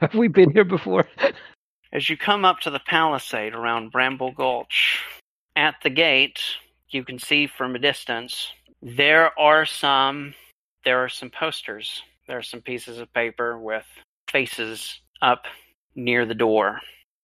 Have 0.00 0.14
we 0.14 0.28
been 0.28 0.50
here 0.50 0.64
before? 0.64 1.08
As 1.92 2.08
you 2.08 2.16
come 2.16 2.44
up 2.44 2.60
to 2.60 2.70
the 2.70 2.80
palisade 2.80 3.54
around 3.54 3.90
Bramble 3.90 4.32
Gulch, 4.32 5.02
at 5.56 5.76
the 5.82 5.90
gate, 5.90 6.40
you 6.90 7.04
can 7.04 7.18
see 7.18 7.46
from 7.46 7.74
a 7.74 7.78
distance 7.78 8.52
there 8.82 9.36
are 9.38 9.66
some 9.66 10.34
there 10.84 11.02
are 11.02 11.08
some 11.08 11.30
posters. 11.30 12.02
There 12.28 12.38
are 12.38 12.42
some 12.42 12.60
pieces 12.60 12.98
of 12.98 13.12
paper 13.12 13.58
with 13.58 13.84
faces 14.30 15.00
up 15.20 15.44
near 15.94 16.24
the 16.24 16.34
door. 16.34 16.80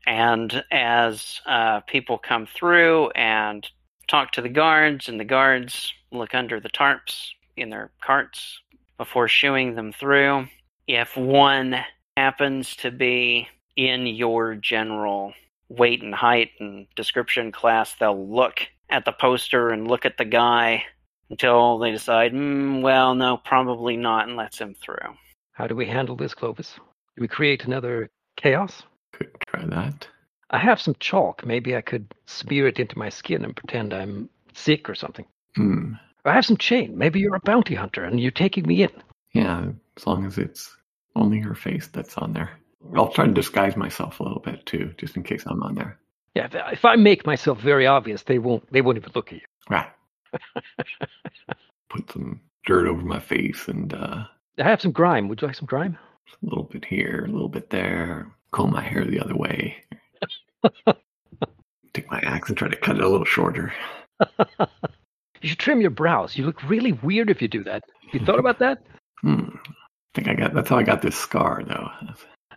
And 0.06 0.64
as 0.70 1.40
uh, 1.46 1.80
people 1.80 2.18
come 2.18 2.46
through 2.46 3.10
and 3.10 3.66
talk 4.08 4.32
to 4.32 4.42
the 4.42 4.48
guards, 4.48 5.08
and 5.08 5.18
the 5.18 5.24
guards 5.24 5.94
look 6.10 6.34
under 6.34 6.60
the 6.60 6.68
tarps 6.68 7.28
in 7.56 7.70
their 7.70 7.92
carts 8.02 8.60
before 8.96 9.28
shooing 9.28 9.74
them 9.74 9.92
through, 9.92 10.46
if 10.87 11.16
one 11.16 11.76
happens 12.16 12.76
to 12.76 12.90
be 12.90 13.48
in 13.76 14.07
your 14.07 14.54
general 14.54 15.33
weight 15.68 16.02
and 16.02 16.14
height 16.14 16.50
and 16.61 16.87
description 16.94 17.50
class, 17.50 17.94
they'll 17.94 18.28
look 18.28 18.61
at 18.90 19.04
the 19.04 19.12
poster 19.12 19.70
and 19.70 19.88
look 19.88 20.04
at 20.04 20.18
the 20.18 20.24
guy 20.24 20.85
until 21.30 21.78
they 21.78 21.90
decide, 21.90 22.33
mm, 22.33 22.83
well, 22.83 23.14
no, 23.14 23.37
probably 23.37 23.96
not, 23.96 24.28
and 24.28 24.37
lets 24.37 24.61
him 24.61 24.74
through. 24.74 25.16
How 25.52 25.66
do 25.66 25.74
we 25.74 25.87
handle 25.87 26.16
this, 26.16 26.35
Clovis? 26.35 26.74
Do 27.16 27.22
we 27.22 27.28
create 27.28 27.64
another 27.64 28.11
chaos? 28.37 28.83
Could 29.12 29.30
try 29.46 29.64
that. 29.66 30.07
I 30.50 30.59
have 30.59 30.80
some 30.80 30.94
chalk. 31.00 31.44
Maybe 31.46 31.74
I 31.74 31.80
could 31.80 32.14
smear 32.26 32.68
it 32.68 32.78
into 32.78 32.98
my 32.98 33.09
skin 33.09 33.44
and 33.44 33.57
pretend 33.57 33.94
I'm 33.94 34.28
sick 34.52 34.88
or 34.88 34.94
something. 34.94 35.24
Hmm. 35.57 35.94
I 36.24 36.32
have 36.32 36.46
some 36.46 36.56
chain. 36.56 36.96
Maybe 36.96 37.20
you're 37.20 37.34
a 37.37 37.40
bounty 37.40 37.74
hunter 37.74 38.04
and 38.04 38.18
you're 38.20 38.30
taking 38.30 38.66
me 38.66 38.82
in. 38.82 38.90
Yeah, 39.32 39.66
as 39.96 40.06
long 40.06 40.24
as 40.24 40.38
it's 40.38 40.74
only 41.16 41.38
her 41.40 41.54
face 41.54 41.88
that's 41.88 42.16
on 42.16 42.32
there. 42.32 42.50
I'll 42.96 43.08
try 43.12 43.26
to 43.26 43.32
disguise 43.32 43.76
myself 43.76 44.20
a 44.20 44.22
little 44.22 44.40
bit 44.40 44.64
too, 44.66 44.94
just 44.98 45.16
in 45.16 45.22
case 45.22 45.44
I'm 45.46 45.62
on 45.62 45.74
there. 45.74 45.98
Yeah, 46.34 46.46
if- 46.46 46.72
if 46.78 46.84
I 46.84 46.96
make 46.96 47.24
myself 47.26 47.60
very 47.60 47.87
obvious, 47.87 48.22
they 48.22 48.38
won't. 48.38 48.70
They 48.72 48.80
won't 48.80 48.98
even 48.98 49.12
look 49.14 49.28
at 49.32 49.34
you. 49.40 49.46
Right. 49.70 49.88
Put 51.88 52.10
some 52.10 52.40
dirt 52.66 52.87
over 52.88 53.02
my 53.02 53.20
face 53.20 53.68
and 53.68 53.92
uh, 53.94 54.24
I 54.58 54.62
have 54.62 54.80
some 54.80 54.92
grime. 54.92 55.28
Would 55.28 55.40
you 55.42 55.46
like 55.48 55.56
some 55.56 55.66
grime? 55.66 55.96
a 56.42 56.46
little 56.46 56.64
bit 56.64 56.84
here, 56.84 57.24
a 57.28 57.30
little 57.32 57.48
bit 57.48 57.70
there. 57.70 58.26
Comb 58.50 58.72
my 58.72 58.82
hair 58.82 59.04
the 59.04 59.20
other 59.20 59.37
way. 59.37 59.76
Take 61.94 62.10
my 62.10 62.18
axe 62.20 62.48
and 62.48 62.58
try 62.58 62.68
to 62.68 62.76
cut 62.76 62.96
it 62.96 63.02
a 63.02 63.08
little 63.08 63.24
shorter. 63.26 63.72
You 65.44 65.50
should 65.50 65.59
trim 65.59 65.83
your 65.83 65.90
brows. 65.90 66.38
You 66.38 66.46
look 66.46 66.62
really 66.62 66.92
weird 66.92 67.28
if 67.28 67.42
you 67.42 67.48
do 67.48 67.62
that. 67.64 67.85
You 68.14 68.20
thought 68.24 68.38
about 68.38 68.61
that? 68.61 68.83
Hmm. 69.20 69.50
I 69.50 70.14
think 70.14 70.26
I 70.26 70.33
got. 70.33 70.54
That's 70.54 70.70
how 70.70 70.78
I 70.78 70.83
got 70.83 71.02
this 71.02 71.16
scar, 71.16 71.62
though. 71.68 71.90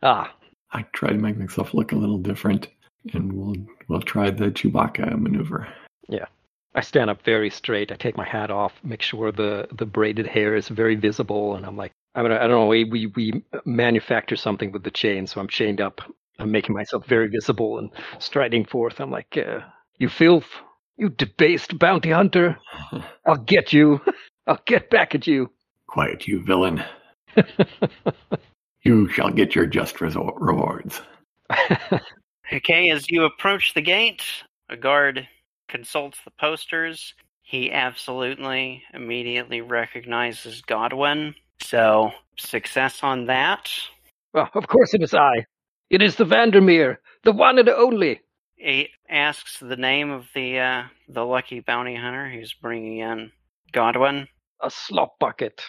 Ah, 0.02 0.34
I 0.72 0.84
try 0.94 1.10
to 1.10 1.18
make 1.18 1.38
myself 1.38 1.74
look 1.74 1.92
a 1.92 1.98
little 1.98 2.18
different, 2.18 2.70
and 3.14 3.34
we'll 3.34 3.56
we'll 3.90 4.00
try 4.00 4.30
the 4.30 4.52
Chewbacca 4.52 5.20
maneuver. 5.20 5.68
Yeah. 6.08 6.28
I 6.76 6.80
stand 6.80 7.10
up 7.10 7.24
very 7.24 7.50
straight. 7.50 7.92
I 7.92 7.96
take 7.96 8.16
my 8.16 8.26
hat 8.26 8.52
off, 8.52 8.72
make 8.86 9.02
sure 9.02 9.34
the 9.34 9.68
the 9.74 9.86
braided 9.86 10.26
hair 10.26 10.56
is 10.56 10.70
very 10.70 10.96
visible, 10.96 11.58
and 11.58 11.66
I'm 11.66 11.76
like, 11.76 11.92
I 12.16 12.24
mean, 12.24 12.32
I 12.32 12.48
don't 12.48 12.52
know. 12.52 12.68
We 12.68 12.86
we, 12.86 13.08
we 13.08 13.44
manufacture 13.66 14.38
something 14.38 14.72
with 14.72 14.84
the 14.84 14.92
chain, 14.92 15.28
so 15.28 15.42
I'm 15.42 15.50
chained 15.50 15.82
up. 15.82 16.00
I'm 16.40 16.52
making 16.52 16.74
myself 16.74 17.06
very 17.06 17.28
visible 17.28 17.80
and 17.80 17.90
striding 18.20 18.64
forth. 18.64 19.02
I'm 19.02 19.12
like, 19.12 19.38
uh, 19.38 19.60
you 19.98 20.08
filth, 20.08 20.48
you 20.98 21.10
debased 21.10 21.78
bounty 21.80 22.12
hunter. 22.12 22.58
I'll 23.26 23.38
get 23.38 23.72
you. 23.74 24.02
I'll 24.48 24.62
get 24.66 24.90
back 24.90 25.16
at 25.16 25.28
you. 25.28 25.52
Quiet, 25.88 26.28
you 26.28 26.44
villain! 26.44 26.84
You 28.84 29.10
shall 29.10 29.30
get 29.30 29.54
your 29.54 29.66
just 29.66 29.96
resor- 29.98 30.38
rewards. 30.38 31.02
Okay, 32.54 32.90
as 32.92 33.10
you 33.10 33.26
approach 33.26 33.74
the 33.74 33.82
gate, 33.82 34.24
a 34.70 34.78
guard 34.78 35.28
consults 35.68 36.18
the 36.24 36.32
posters. 36.32 37.14
He 37.42 37.72
absolutely 37.72 38.84
immediately 38.94 39.60
recognizes 39.60 40.62
Godwin. 40.62 41.36
So, 41.62 42.12
success 42.38 43.04
on 43.04 43.26
that. 43.26 43.70
well, 44.34 44.50
of 44.54 44.68
course 44.68 44.94
it 44.94 45.04
is 45.04 45.14
I. 45.14 45.46
It 45.90 46.02
is 46.02 46.16
the 46.16 46.24
Vandermeer, 46.24 47.02
the 47.24 47.34
one 47.34 47.60
and 47.60 47.68
only. 47.68 48.22
He 48.58 48.90
asks 49.10 49.60
the 49.60 49.76
name 49.76 50.12
of 50.12 50.26
the 50.34 50.60
uh, 50.60 50.84
the 51.08 51.24
lucky 51.24 51.60
bounty 51.60 51.96
hunter 51.96 52.30
who's 52.30 52.54
bringing 52.54 53.00
in 53.00 53.32
Godwin. 53.72 54.28
A 54.62 54.72
slop 54.72 55.20
bucket, 55.20 55.62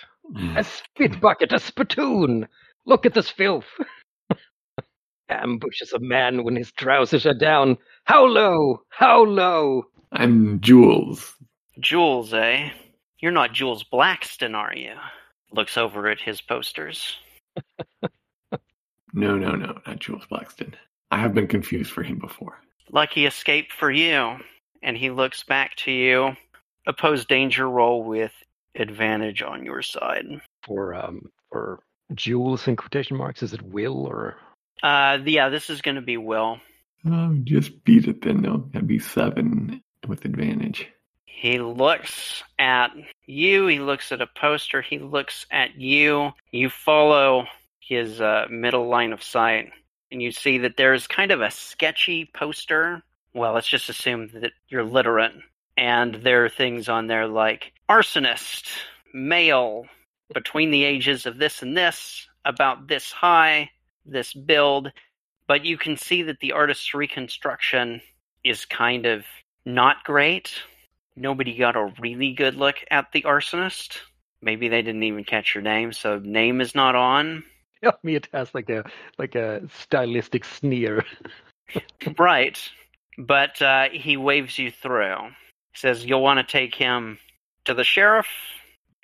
a 0.56 0.64
spit 0.64 1.20
bucket, 1.20 1.52
a 1.52 1.58
spittoon. 1.58 2.48
Look 2.86 3.04
at 3.04 3.12
this 3.12 3.28
filth. 3.28 3.66
Ambushes 5.28 5.92
a 5.92 5.98
man 5.98 6.42
when 6.42 6.56
his 6.56 6.72
trousers 6.72 7.26
are 7.26 7.34
down. 7.34 7.76
How 8.04 8.24
low? 8.24 8.80
How 8.88 9.22
low? 9.24 9.84
I'm 10.12 10.58
Jules. 10.60 11.34
Jules, 11.78 12.32
eh? 12.32 12.70
You're 13.20 13.32
not 13.32 13.52
Jules 13.52 13.84
Blackston, 13.84 14.54
are 14.54 14.74
you? 14.74 14.94
Looks 15.52 15.76
over 15.76 16.08
at 16.08 16.20
his 16.20 16.40
posters. 16.40 17.16
No, 19.14 19.36
no, 19.36 19.52
no, 19.52 19.80
not 19.86 19.98
Jules 19.98 20.26
Blackston. 20.30 20.74
I 21.10 21.16
have 21.18 21.34
been 21.34 21.46
confused 21.48 21.90
for 21.90 22.02
him 22.02 22.18
before. 22.18 22.60
Lucky 22.90 23.26
escape 23.26 23.72
for 23.72 23.90
you. 23.90 24.36
And 24.82 24.96
he 24.96 25.10
looks 25.10 25.42
back 25.42 25.74
to 25.78 25.90
you. 25.90 26.36
Oppose 26.86 27.26
danger 27.26 27.68
roll 27.68 28.02
with 28.04 28.32
advantage 28.74 29.42
on 29.42 29.64
your 29.64 29.82
side. 29.82 30.24
For 30.64 30.94
um 30.94 31.30
for 31.50 31.80
Jules 32.14 32.66
in 32.68 32.76
quotation 32.76 33.16
marks, 33.16 33.42
is 33.42 33.52
it 33.52 33.62
will 33.62 34.06
or 34.06 34.36
Uh, 34.82 35.18
yeah, 35.24 35.48
this 35.48 35.68
is 35.68 35.82
going 35.82 35.96
to 35.96 36.00
be 36.02 36.16
Will. 36.16 36.60
Oh, 37.04 37.34
just 37.44 37.84
beat 37.84 38.06
it 38.08 38.22
then. 38.22 38.42
though. 38.42 38.68
That'd 38.72 38.88
be 38.88 38.98
seven 38.98 39.82
with 40.06 40.24
advantage. 40.24 40.88
He 41.26 41.58
looks 41.60 42.42
at 42.58 42.90
you. 43.26 43.66
He 43.66 43.78
looks 43.80 44.10
at 44.12 44.20
a 44.20 44.26
poster. 44.26 44.80
He 44.82 44.98
looks 44.98 45.46
at 45.50 45.76
you. 45.76 46.32
You 46.50 46.70
follow 46.70 47.46
his 47.80 48.20
uh, 48.20 48.46
middle 48.50 48.88
line 48.88 49.12
of 49.12 49.22
sight 49.22 49.70
and 50.10 50.22
you 50.22 50.32
see 50.32 50.58
that 50.58 50.76
there's 50.76 51.06
kind 51.06 51.30
of 51.30 51.40
a 51.40 51.50
sketchy 51.50 52.30
poster. 52.34 53.02
Well, 53.34 53.52
let's 53.52 53.68
just 53.68 53.88
assume 53.88 54.30
that 54.34 54.52
you're 54.68 54.84
literate. 54.84 55.32
And 55.76 56.14
there 56.14 56.44
are 56.44 56.48
things 56.48 56.88
on 56.88 57.06
there 57.06 57.28
like 57.28 57.72
arsonist, 57.88 58.68
male, 59.14 59.86
between 60.32 60.70
the 60.70 60.84
ages 60.84 61.26
of 61.26 61.38
this 61.38 61.62
and 61.62 61.76
this, 61.76 62.26
about 62.44 62.88
this 62.88 63.12
high, 63.12 63.70
this 64.04 64.32
build. 64.32 64.90
But 65.46 65.64
you 65.64 65.78
can 65.78 65.96
see 65.96 66.22
that 66.24 66.40
the 66.40 66.52
artist's 66.52 66.94
reconstruction 66.94 68.00
is 68.44 68.64
kind 68.64 69.06
of 69.06 69.24
not 69.64 70.04
great. 70.04 70.52
Nobody 71.16 71.56
got 71.56 71.76
a 71.76 71.92
really 72.00 72.32
good 72.32 72.54
look 72.54 72.76
at 72.90 73.12
the 73.12 73.22
arsonist. 73.22 73.98
Maybe 74.40 74.68
they 74.68 74.82
didn't 74.82 75.02
even 75.02 75.24
catch 75.24 75.54
your 75.54 75.62
name, 75.62 75.92
so 75.92 76.18
name 76.18 76.60
is 76.60 76.74
not 76.74 76.94
on. 76.94 77.44
Yeah, 77.82 77.92
me 78.02 78.16
it 78.16 78.28
has 78.32 78.52
like 78.54 78.70
a 78.70 78.84
like 79.18 79.36
a 79.36 79.62
stylistic 79.82 80.44
sneer. 80.44 81.04
right. 82.18 82.58
But 83.18 83.60
uh, 83.60 83.88
he 83.90 84.16
waves 84.16 84.58
you 84.58 84.70
through. 84.70 85.16
He 85.72 85.78
says, 85.78 86.04
You'll 86.04 86.22
want 86.22 86.38
to 86.38 86.50
take 86.50 86.74
him 86.74 87.18
to 87.64 87.74
the 87.74 87.84
sheriff. 87.84 88.26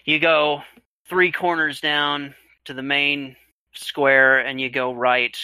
You 0.05 0.19
go 0.19 0.63
three 1.09 1.33
corners 1.33 1.81
down 1.81 2.35
to 2.65 2.75
the 2.75 2.83
main 2.83 3.37
square 3.75 4.39
and 4.39 4.61
you 4.61 4.71
go 4.71 4.93
right, 4.93 5.37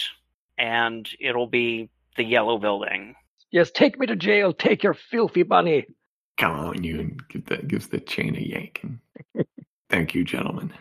and 0.57 1.07
it'll 1.19 1.47
be 1.47 1.89
the 2.15 2.23
yellow 2.23 2.57
building. 2.57 3.15
Yes, 3.51 3.71
take 3.71 3.99
me 3.99 4.07
to 4.07 4.15
jail. 4.15 4.53
Take 4.53 4.83
your 4.83 4.93
filthy 4.93 5.43
money. 5.43 5.85
Come 6.37 6.51
on, 6.51 6.83
you 6.83 6.99
and 7.01 7.27
give 7.27 7.45
the, 7.45 7.57
gives 7.57 7.89
the 7.89 7.99
chain 7.99 8.35
a 8.35 8.39
yank. 8.39 8.85
Thank 9.89 10.15
you, 10.15 10.23
gentlemen. 10.23 10.73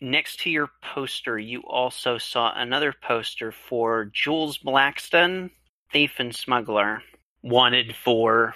Next 0.00 0.40
to 0.40 0.50
your 0.50 0.70
poster, 0.82 1.38
you 1.38 1.62
also 1.62 2.18
saw 2.18 2.52
another 2.54 2.92
poster 2.92 3.52
for 3.52 4.06
Jules 4.06 4.58
Blackston, 4.58 5.50
thief 5.92 6.14
and 6.18 6.34
smuggler, 6.34 7.02
wanted 7.42 7.94
for 7.94 8.54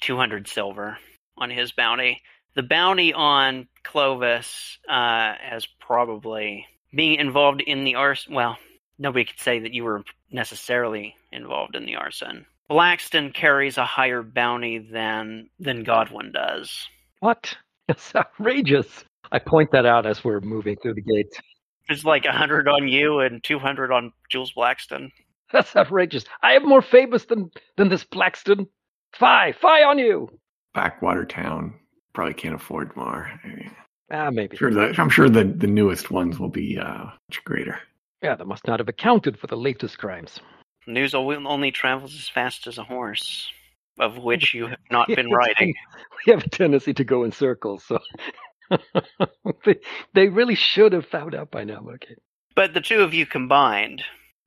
200 0.00 0.48
silver 0.48 0.98
on 1.36 1.50
his 1.50 1.72
bounty. 1.72 2.22
The 2.54 2.62
bounty 2.62 3.14
on 3.14 3.68
Clovis 3.84 4.78
uh, 4.88 5.34
has 5.40 5.66
probably 5.80 6.66
being 6.94 7.18
involved 7.18 7.62
in 7.62 7.84
the 7.84 7.94
arson. 7.94 8.34
Well, 8.34 8.58
nobody 8.98 9.24
could 9.24 9.40
say 9.40 9.60
that 9.60 9.72
you 9.72 9.84
were 9.84 10.04
necessarily 10.30 11.14
involved 11.30 11.76
in 11.76 11.86
the 11.86 11.96
arson. 11.96 12.46
Blackston 12.70 13.32
carries 13.32 13.78
a 13.78 13.84
higher 13.84 14.22
bounty 14.22 14.78
than 14.78 15.48
than 15.58 15.84
Godwin 15.84 16.32
does. 16.32 16.88
What? 17.20 17.56
It's 17.88 18.14
outrageous. 18.14 19.04
I 19.32 19.38
point 19.38 19.72
that 19.72 19.86
out 19.86 20.06
as 20.06 20.22
we're 20.22 20.40
moving 20.40 20.76
through 20.76 20.94
the 20.94 21.02
gate. 21.02 21.34
There's 21.88 22.04
like 22.04 22.26
a 22.26 22.32
hundred 22.32 22.68
on 22.68 22.86
you 22.86 23.20
and 23.20 23.42
two 23.42 23.58
hundred 23.58 23.90
on 23.90 24.12
Jules 24.30 24.52
Blackston. 24.56 25.10
That's 25.52 25.74
outrageous. 25.74 26.24
I 26.42 26.52
am 26.52 26.68
more 26.68 26.82
famous 26.82 27.24
than 27.24 27.50
than 27.76 27.88
this 27.88 28.04
Blackston. 28.04 28.68
Fie, 29.14 29.52
fie 29.60 29.82
on 29.82 29.98
you. 29.98 30.28
Backwater 30.74 31.24
town 31.24 31.74
probably 32.14 32.34
can't 32.34 32.54
afford 32.54 32.94
more. 32.96 33.30
Ah, 34.10 34.30
maybe. 34.30 34.56
Sure, 34.56 34.72
the, 34.72 34.94
I'm 34.98 35.10
sure 35.10 35.28
the 35.28 35.44
the 35.44 35.66
newest 35.66 36.10
ones 36.10 36.38
will 36.38 36.48
be 36.50 36.78
uh, 36.78 37.04
much 37.28 37.42
greater. 37.44 37.78
Yeah, 38.22 38.36
they 38.36 38.44
must 38.44 38.66
not 38.66 38.80
have 38.80 38.88
accounted 38.88 39.38
for 39.38 39.48
the 39.48 39.56
latest 39.56 39.98
crimes. 39.98 40.38
News 40.86 41.14
only 41.14 41.70
travels 41.70 42.14
as 42.14 42.28
fast 42.28 42.66
as 42.66 42.78
a 42.78 42.84
horse, 42.84 43.50
of 43.98 44.18
which 44.18 44.54
you 44.54 44.66
have 44.66 44.78
not 44.90 45.08
been 45.08 45.30
riding. 45.30 45.74
We 46.26 46.32
have 46.32 46.44
a 46.44 46.48
tendency 46.48 46.94
to 46.94 47.04
go 47.04 47.24
in 47.24 47.32
circles, 47.32 47.84
so 47.84 47.98
they, 49.64 49.76
they 50.14 50.28
really 50.28 50.54
should 50.54 50.92
have 50.92 51.06
found 51.06 51.34
out 51.34 51.50
by 51.50 51.64
now. 51.64 51.86
Okay. 51.94 52.16
But 52.54 52.74
the 52.74 52.80
two 52.80 53.02
of 53.02 53.14
you 53.14 53.26
combined 53.26 54.02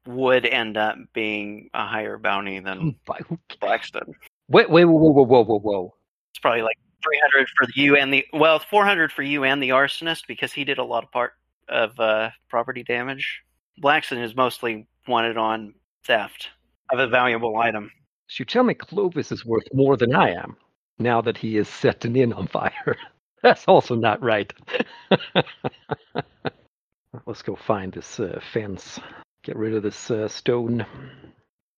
would 0.05 0.45
end 0.45 0.77
up 0.77 0.97
being 1.13 1.69
a 1.73 1.85
higher 1.85 2.17
bounty 2.17 2.59
than 2.59 2.95
By 3.05 3.19
who? 3.27 3.39
Blackston. 3.61 4.13
Wait, 4.47 4.69
wait, 4.69 4.85
whoa, 4.85 4.93
whoa, 4.93 5.23
whoa, 5.23 5.43
whoa, 5.43 5.59
whoa. 5.59 5.95
It's 6.31 6.39
probably 6.39 6.61
like 6.61 6.77
300 7.03 7.47
for 7.57 7.67
you 7.75 7.95
and 7.95 8.13
the 8.13 8.25
well, 8.33 8.59
400 8.59 9.11
for 9.11 9.23
you 9.23 9.43
and 9.43 9.61
the 9.61 9.69
arsonist 9.69 10.27
because 10.27 10.53
he 10.53 10.63
did 10.63 10.77
a 10.77 10.83
lot 10.83 11.03
of 11.03 11.11
part 11.11 11.33
of 11.69 11.99
uh, 11.99 12.29
property 12.49 12.83
damage. 12.83 13.41
Blackston 13.83 14.23
is 14.23 14.35
mostly 14.35 14.87
wanted 15.07 15.37
on 15.37 15.73
theft 16.05 16.49
of 16.91 16.99
a 16.99 17.07
valuable 17.07 17.57
item. 17.57 17.91
So 18.27 18.41
you 18.41 18.45
tell 18.45 18.63
me 18.63 18.73
Clovis 18.73 19.31
is 19.31 19.45
worth 19.45 19.65
more 19.73 19.97
than 19.97 20.13
I 20.13 20.31
am 20.31 20.55
now 20.99 21.21
that 21.21 21.37
he 21.37 21.57
is 21.57 21.67
set 21.67 22.05
an 22.05 22.15
inn 22.15 22.33
on 22.33 22.47
fire. 22.47 22.97
That's 23.43 23.65
also 23.65 23.95
not 23.95 24.21
right. 24.21 24.51
Let's 27.25 27.41
go 27.41 27.55
find 27.55 27.93
this 27.93 28.19
uh, 28.19 28.39
fence. 28.53 28.99
Get 29.43 29.55
rid 29.55 29.73
of 29.73 29.83
this 29.83 30.11
uh, 30.11 30.27
stone. 30.27 30.85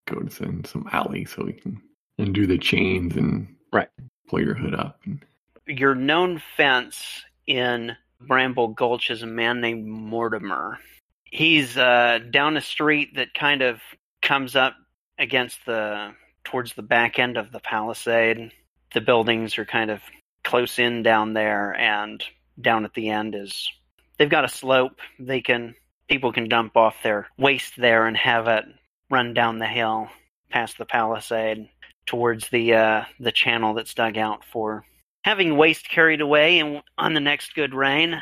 Go 0.08 0.20
to 0.20 0.30
some, 0.30 0.64
some 0.64 0.88
alley 0.92 1.26
so 1.26 1.44
we 1.46 1.54
can 1.54 1.82
undo 2.18 2.48
the 2.48 2.58
chains 2.58 3.16
and 3.16 3.56
Right. 3.72 3.90
pull 4.30 4.42
your 4.42 4.56
hood 4.56 4.74
up. 4.74 5.00
And 5.06 5.20
Your 5.68 5.94
known 5.94 6.42
fence 6.56 7.24
in 7.46 7.96
Bramble 8.22 8.70
Gulch 8.70 9.10
is 9.12 9.22
a 9.24 9.28
man 9.28 9.62
named 9.62 9.86
Mortimer. 9.86 10.80
He's 11.26 11.78
uh, 11.78 12.20
down 12.32 12.56
a 12.58 12.62
street 12.62 13.16
that 13.16 13.34
kind 13.34 13.62
of 13.62 13.82
comes 14.22 14.56
up 14.56 14.76
against 15.20 15.60
the 15.66 16.14
towards 16.46 16.74
the 16.74 16.82
back 16.82 17.20
end 17.20 17.36
of 17.38 17.52
the 17.52 17.60
palisade. 17.60 18.52
The 18.94 19.02
buildings 19.02 19.58
are 19.58 19.66
kind 19.66 19.92
of 19.92 20.02
close 20.48 20.80
in 20.80 21.04
down 21.04 21.34
there, 21.34 21.76
and 21.76 22.24
down 22.60 22.86
at 22.86 22.94
the 22.94 23.10
end 23.10 23.36
is 23.36 23.70
they've 24.18 24.30
got 24.30 24.46
a 24.46 24.50
slope. 24.50 25.00
They 25.20 25.42
can 25.42 25.76
people 26.08 26.32
can 26.32 26.48
dump 26.48 26.76
off 26.76 26.96
their 27.04 27.28
waste 27.38 27.74
there 27.78 28.08
and 28.08 28.18
have 28.18 28.48
it 28.48 28.66
run 29.10 29.34
down 29.34 29.60
the 29.60 29.68
hill 29.68 30.08
past 30.50 30.78
the 30.78 30.86
palisade 30.86 31.70
towards 32.06 32.50
the 32.50 32.74
uh, 32.74 33.04
the 33.20 33.32
channel 33.32 33.74
that's 33.74 33.94
dug 33.94 34.18
out 34.18 34.44
for 34.52 34.86
having 35.24 35.58
waste 35.58 35.90
carried 35.90 36.22
away 36.22 36.60
and 36.60 36.82
on 36.98 37.14
the 37.14 37.20
next 37.20 37.54
good 37.54 37.74
rain. 37.74 38.22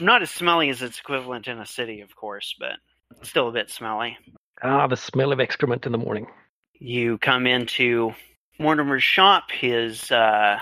Not 0.00 0.22
as 0.22 0.30
smelly 0.30 0.70
as 0.70 0.82
its 0.82 0.98
equivalent 0.98 1.46
in 1.46 1.60
a 1.60 1.66
city, 1.66 2.00
of 2.00 2.16
course, 2.16 2.56
but 2.58 2.72
still 3.22 3.48
a 3.48 3.52
bit 3.52 3.70
smelly. 3.70 4.18
Ah, 4.62 4.86
the 4.86 4.96
smell 4.96 5.32
of 5.32 5.40
excrement 5.40 5.86
in 5.86 5.92
the 5.92 5.98
morning. 5.98 6.26
You 6.74 7.18
come 7.18 7.46
into 7.46 8.12
Mortimer's 8.58 9.02
shop. 9.02 9.50
His 9.50 10.10
uh, 10.10 10.58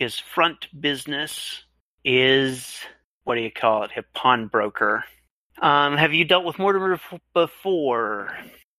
his 0.00 0.18
front 0.18 0.66
business 0.80 1.62
is 2.06 2.80
what 3.24 3.34
do 3.34 3.42
you 3.42 3.50
call 3.52 3.84
it? 3.84 3.90
A 3.98 4.02
pawnbroker. 4.14 5.04
Um, 5.60 5.98
have 5.98 6.14
you 6.14 6.24
dealt 6.24 6.46
with 6.46 6.58
Mortimer 6.58 6.94
f- 6.94 7.20
before? 7.34 8.34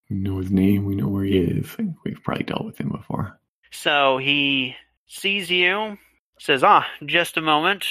we 0.09 0.17
know 0.17 0.39
his 0.39 0.49
name. 0.49 0.83
We 0.83 0.95
know 0.95 1.07
where 1.07 1.23
he 1.23 1.37
is. 1.37 1.77
We've 2.03 2.21
probably 2.23 2.45
dealt 2.45 2.65
with 2.65 2.79
him 2.79 2.89
before. 2.89 3.39
So 3.69 4.17
he 4.17 4.75
sees 5.05 5.51
you, 5.51 5.99
says, 6.39 6.63
Ah, 6.63 6.87
just 7.05 7.37
a 7.37 7.41
moment. 7.41 7.85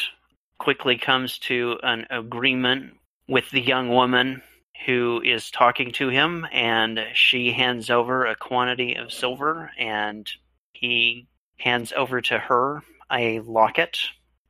Quickly 0.59 0.99
comes 0.99 1.39
to 1.39 1.79
an 1.85 2.09
agreement 2.11 2.95
with 3.29 3.49
the 3.53 3.63
young 3.63 3.91
woman 3.91 4.43
who 4.87 5.23
is 5.25 5.53
talking 5.53 5.93
to 5.93 6.09
him, 6.09 6.45
and 6.53 6.99
she 7.15 7.53
hands 7.53 7.91
over 7.91 8.27
a 8.27 8.35
quantity 8.35 8.97
of 8.97 9.13
silver, 9.13 9.71
and 9.79 10.29
he 10.73 11.29
hands 11.59 11.93
over 11.97 12.21
to 12.23 12.37
her 12.37 12.83
a 13.13 13.41
locket, 13.41 13.99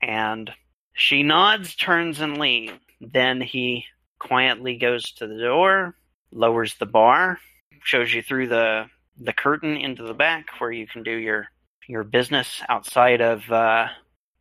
and 0.03 0.51
she 0.95 1.23
nods, 1.23 1.75
turns, 1.75 2.21
and 2.21 2.39
leaves. 2.39 2.73
Then 3.01 3.41
he 3.41 3.85
quietly 4.19 4.77
goes 4.77 5.05
to 5.13 5.27
the 5.27 5.39
door, 5.39 5.95
lowers 6.33 6.75
the 6.79 6.87
bar, 6.87 7.39
shows 7.83 8.13
you 8.13 8.23
through 8.23 8.49
the 8.49 8.87
the 9.23 9.33
curtain 9.33 9.77
into 9.77 10.03
the 10.03 10.15
back 10.15 10.47
where 10.59 10.73
you 10.73 10.87
can 10.87 11.03
do 11.03 11.13
your 11.13 11.49
your 11.89 12.05
business 12.05 12.63
outside 12.69 13.21
of 13.21 13.51
uh, 13.51 13.87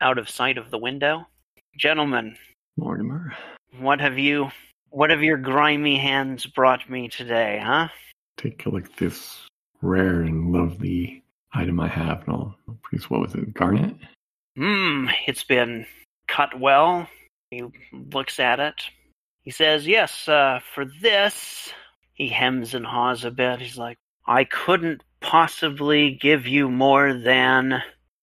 out 0.02 0.18
of 0.18 0.30
sight 0.30 0.58
of 0.58 0.72
the 0.72 0.78
window. 0.78 1.26
Gentlemen, 1.78 2.36
Mortimer. 2.78 3.34
what 3.80 4.00
have 4.00 4.18
you 4.18 4.50
what 4.90 5.10
have 5.10 5.24
your 5.24 5.38
grimy 5.38 5.98
hands 5.98 6.46
brought 6.46 6.90
me 6.90 7.08
today, 7.08 7.62
huh? 7.64 7.88
Take 8.38 8.66
a 8.66 8.70
look 8.70 8.86
at 8.86 8.98
this 8.98 9.40
rare 9.82 10.22
and 10.22 10.52
lovely 10.52 11.19
item 11.54 11.80
I 11.80 11.88
have. 11.88 12.24
And 12.28 12.36
I'll 12.36 12.56
produce, 12.82 13.10
what 13.10 13.22
was 13.22 13.36
it, 13.36 13.54
garnet? 13.54 13.96
Hmm, 14.56 15.08
it's 15.28 15.44
been 15.44 15.86
cut 16.28 16.60
well. 16.60 17.08
He 17.52 17.64
looks 17.92 18.40
at 18.40 18.60
it. 18.60 18.76
He 19.42 19.52
says, 19.52 19.88
Yes, 19.88 20.28
uh, 20.28 20.60
for 20.74 20.86
this. 21.02 21.72
He 22.14 22.28
hems 22.28 22.74
and 22.74 22.86
haws 22.86 23.24
a 23.24 23.32
bit. 23.32 23.62
He's 23.62 23.78
like, 23.78 23.98
I 24.28 24.44
couldn't 24.44 25.02
possibly 25.22 26.12
give 26.12 26.46
you 26.46 26.70
more 26.70 27.14
than. 27.14 27.82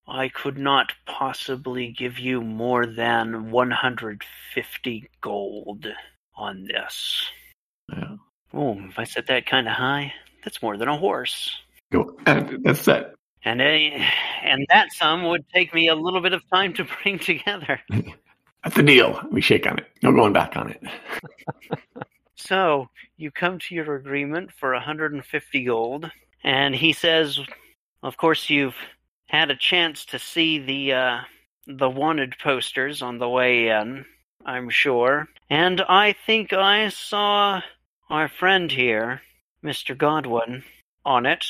I 0.09 0.29
could 0.29 0.57
not 0.57 0.93
possibly 1.07 1.89
give 1.89 2.19
you 2.19 2.41
more 2.41 2.87
than 2.87 3.51
150 3.51 5.09
gold 5.21 5.89
on 6.37 6.65
this. 6.65 7.27
Yeah. 7.91 8.17
Oh, 8.55 8.79
if 8.89 8.99
I 8.99 9.05
set 9.05 9.27
that 9.27 9.47
kind 9.47 9.67
of 9.67 9.75
high, 9.75 10.13
that's 10.45 10.63
more 10.63 10.77
than 10.77 10.89
a 10.89 10.97
horse. 10.97 11.51
Go. 11.93 12.17
And 12.27 12.65
that's 12.65 12.85
that. 12.87 13.15
And 13.45 13.61
a, 13.61 14.05
and 14.43 14.67
that 14.71 14.93
sum 14.93 15.25
would 15.25 15.49
take 15.51 15.73
me 15.73 15.89
a 15.89 15.95
little 15.95 16.21
bit 16.21 16.33
of 16.33 16.43
time 16.51 16.73
to 16.75 16.87
bring 17.03 17.19
together. 17.21 17.81
That's 18.65 18.77
the 18.77 18.83
deal. 18.83 19.21
We 19.31 19.41
shake 19.41 19.67
on 19.67 19.79
it. 19.79 19.87
No 20.03 20.13
going 20.13 20.33
back 20.33 20.57
on 20.57 20.71
it. 20.71 20.83
So 22.37 22.91
you 23.17 23.31
come 23.31 23.59
to 23.59 23.75
your 23.75 23.97
agreement 23.97 24.53
for 24.53 24.73
150 24.73 25.65
gold, 25.65 26.11
and 26.45 26.75
he 26.75 26.93
says, 26.93 27.41
"Of 28.03 28.17
course, 28.17 28.51
you've 28.51 28.77
had 29.27 29.51
a 29.51 29.57
chance 29.57 30.05
to 30.07 30.19
see 30.19 30.59
the 30.59 30.93
uh, 30.93 31.21
the 31.67 31.91
wanted 31.91 32.39
posters 32.39 33.03
on 33.03 33.19
the 33.19 33.29
way 33.29 33.69
in. 33.69 34.05
I'm 34.45 34.71
sure, 34.71 35.29
and 35.51 35.81
I 35.81 36.13
think 36.13 36.53
I 36.53 36.91
saw 36.91 37.63
our 38.11 38.29
friend 38.29 38.71
here, 38.71 39.23
Mr. 39.65 39.97
Godwin, 39.97 40.63
on 41.05 41.27
it." 41.27 41.47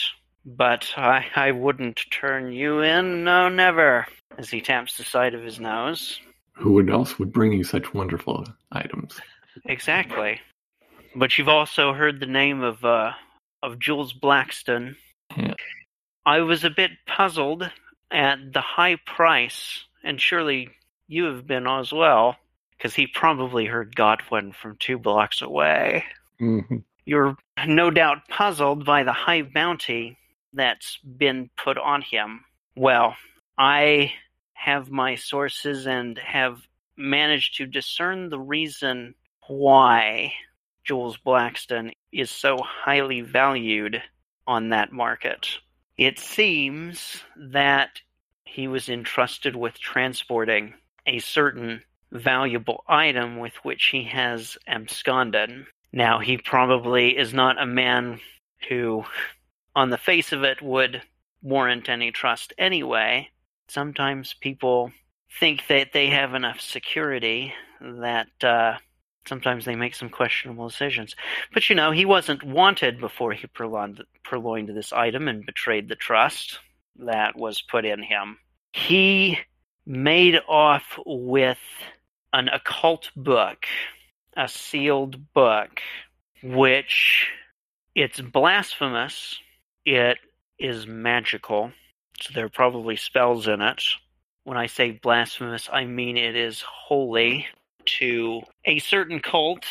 But 0.48 0.92
I, 0.96 1.26
I 1.34 1.50
wouldn't 1.50 2.00
turn 2.12 2.52
you 2.52 2.80
in, 2.80 3.24
no, 3.24 3.48
never, 3.48 4.06
as 4.38 4.48
he 4.48 4.60
taps 4.60 4.96
the 4.96 5.02
side 5.02 5.34
of 5.34 5.42
his 5.42 5.58
nose. 5.58 6.20
Who 6.52 6.88
else 6.88 7.18
would 7.18 7.32
bring 7.32 7.52
you 7.52 7.64
such 7.64 7.92
wonderful 7.92 8.46
items? 8.70 9.20
Exactly. 9.64 10.40
But 11.16 11.36
you've 11.36 11.48
also 11.48 11.92
heard 11.92 12.20
the 12.20 12.26
name 12.26 12.62
of 12.62 12.84
uh, 12.84 13.12
of 13.62 13.80
Jules 13.80 14.12
Blackston. 14.12 14.94
Yeah. 15.36 15.54
I 16.24 16.40
was 16.40 16.62
a 16.62 16.70
bit 16.70 16.92
puzzled 17.06 17.68
at 18.12 18.52
the 18.52 18.60
high 18.60 18.96
price, 19.04 19.84
and 20.04 20.20
surely 20.20 20.70
you 21.08 21.24
have 21.24 21.46
been 21.46 21.66
as 21.66 21.92
well, 21.92 22.36
because 22.76 22.94
he 22.94 23.08
probably 23.08 23.66
heard 23.66 23.96
Godwin 23.96 24.52
from 24.52 24.76
two 24.78 24.98
blocks 24.98 25.42
away. 25.42 26.04
Mm-hmm. 26.40 26.76
You're 27.04 27.36
no 27.66 27.90
doubt 27.90 28.28
puzzled 28.28 28.84
by 28.84 29.02
the 29.02 29.12
high 29.12 29.42
bounty 29.42 30.16
that's 30.56 30.98
been 30.98 31.50
put 31.56 31.78
on 31.78 32.02
him. 32.02 32.44
Well, 32.74 33.16
I 33.56 34.12
have 34.54 34.90
my 34.90 35.14
sources 35.14 35.86
and 35.86 36.18
have 36.18 36.66
managed 36.96 37.56
to 37.58 37.66
discern 37.66 38.28
the 38.28 38.38
reason 38.40 39.14
why 39.46 40.32
Jules 40.84 41.18
Blackston 41.24 41.92
is 42.12 42.30
so 42.30 42.58
highly 42.58 43.20
valued 43.20 44.02
on 44.46 44.70
that 44.70 44.92
market. 44.92 45.58
It 45.98 46.18
seems 46.18 47.22
that 47.36 48.00
he 48.44 48.68
was 48.68 48.88
entrusted 48.88 49.56
with 49.56 49.78
transporting 49.78 50.74
a 51.06 51.18
certain 51.18 51.82
valuable 52.12 52.84
item 52.88 53.38
with 53.38 53.54
which 53.62 53.86
he 53.86 54.04
has 54.04 54.56
absconded. 54.66 55.66
Now, 55.92 56.18
he 56.18 56.38
probably 56.38 57.16
is 57.16 57.32
not 57.34 57.60
a 57.60 57.66
man 57.66 58.20
who, 58.68 59.04
on 59.76 59.90
the 59.90 59.98
face 59.98 60.32
of 60.32 60.42
it, 60.42 60.60
would 60.60 61.02
warrant 61.42 61.88
any 61.88 62.10
trust 62.10 62.52
anyway. 62.58 63.28
Sometimes 63.68 64.34
people 64.34 64.90
think 65.38 65.62
that 65.68 65.92
they 65.92 66.08
have 66.08 66.34
enough 66.34 66.60
security 66.60 67.54
that 67.80 68.28
uh, 68.42 68.76
sometimes 69.28 69.64
they 69.64 69.76
make 69.76 69.94
some 69.94 70.08
questionable 70.08 70.68
decisions. 70.68 71.14
But 71.52 71.68
you 71.68 71.76
know, 71.76 71.90
he 71.90 72.04
wasn't 72.04 72.42
wanted 72.42 73.00
before 73.00 73.32
he 73.32 73.46
purloined, 73.46 74.02
purloined 74.24 74.68
this 74.68 74.92
item 74.92 75.28
and 75.28 75.46
betrayed 75.46 75.88
the 75.88 75.96
trust 75.96 76.58
that 76.98 77.36
was 77.36 77.62
put 77.62 77.84
in 77.84 78.02
him. 78.02 78.38
He 78.72 79.38
made 79.84 80.40
off 80.48 80.98
with 81.04 81.58
an 82.32 82.48
occult 82.48 83.10
book, 83.14 83.66
a 84.36 84.48
sealed 84.48 85.32
book, 85.32 85.80
which 86.42 87.28
it's 87.94 88.20
blasphemous. 88.20 89.38
It 89.86 90.18
is 90.58 90.88
magical. 90.88 91.70
So 92.20 92.32
there 92.34 92.46
are 92.46 92.50
probably 92.50 92.96
spells 92.96 93.46
in 93.46 93.62
it. 93.62 93.84
When 94.42 94.56
I 94.56 94.66
say 94.66 94.90
blasphemous, 94.90 95.68
I 95.72 95.84
mean 95.84 96.16
it 96.16 96.34
is 96.34 96.60
holy 96.60 97.46
to 97.98 98.42
a 98.64 98.80
certain 98.80 99.20
cult, 99.20 99.64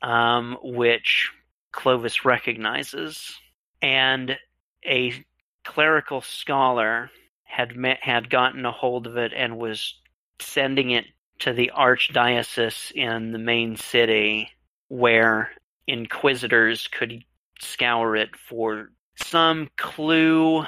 um, 0.00 0.56
which 0.62 1.30
Clovis 1.70 2.24
recognizes, 2.24 3.38
and 3.82 4.38
a 4.86 5.22
clerical 5.64 6.22
scholar 6.22 7.10
had 7.44 7.76
met, 7.76 7.98
had 8.00 8.30
gotten 8.30 8.64
a 8.64 8.72
hold 8.72 9.06
of 9.06 9.18
it 9.18 9.32
and 9.36 9.58
was 9.58 9.94
sending 10.40 10.90
it 10.90 11.04
to 11.40 11.52
the 11.52 11.72
archdiocese 11.76 12.90
in 12.92 13.32
the 13.32 13.38
main 13.38 13.76
city, 13.76 14.48
where 14.88 15.50
inquisitors 15.86 16.88
could 16.88 17.22
scour 17.60 18.16
it 18.16 18.30
for 18.48 18.88
some 19.16 19.68
clue 19.76 20.64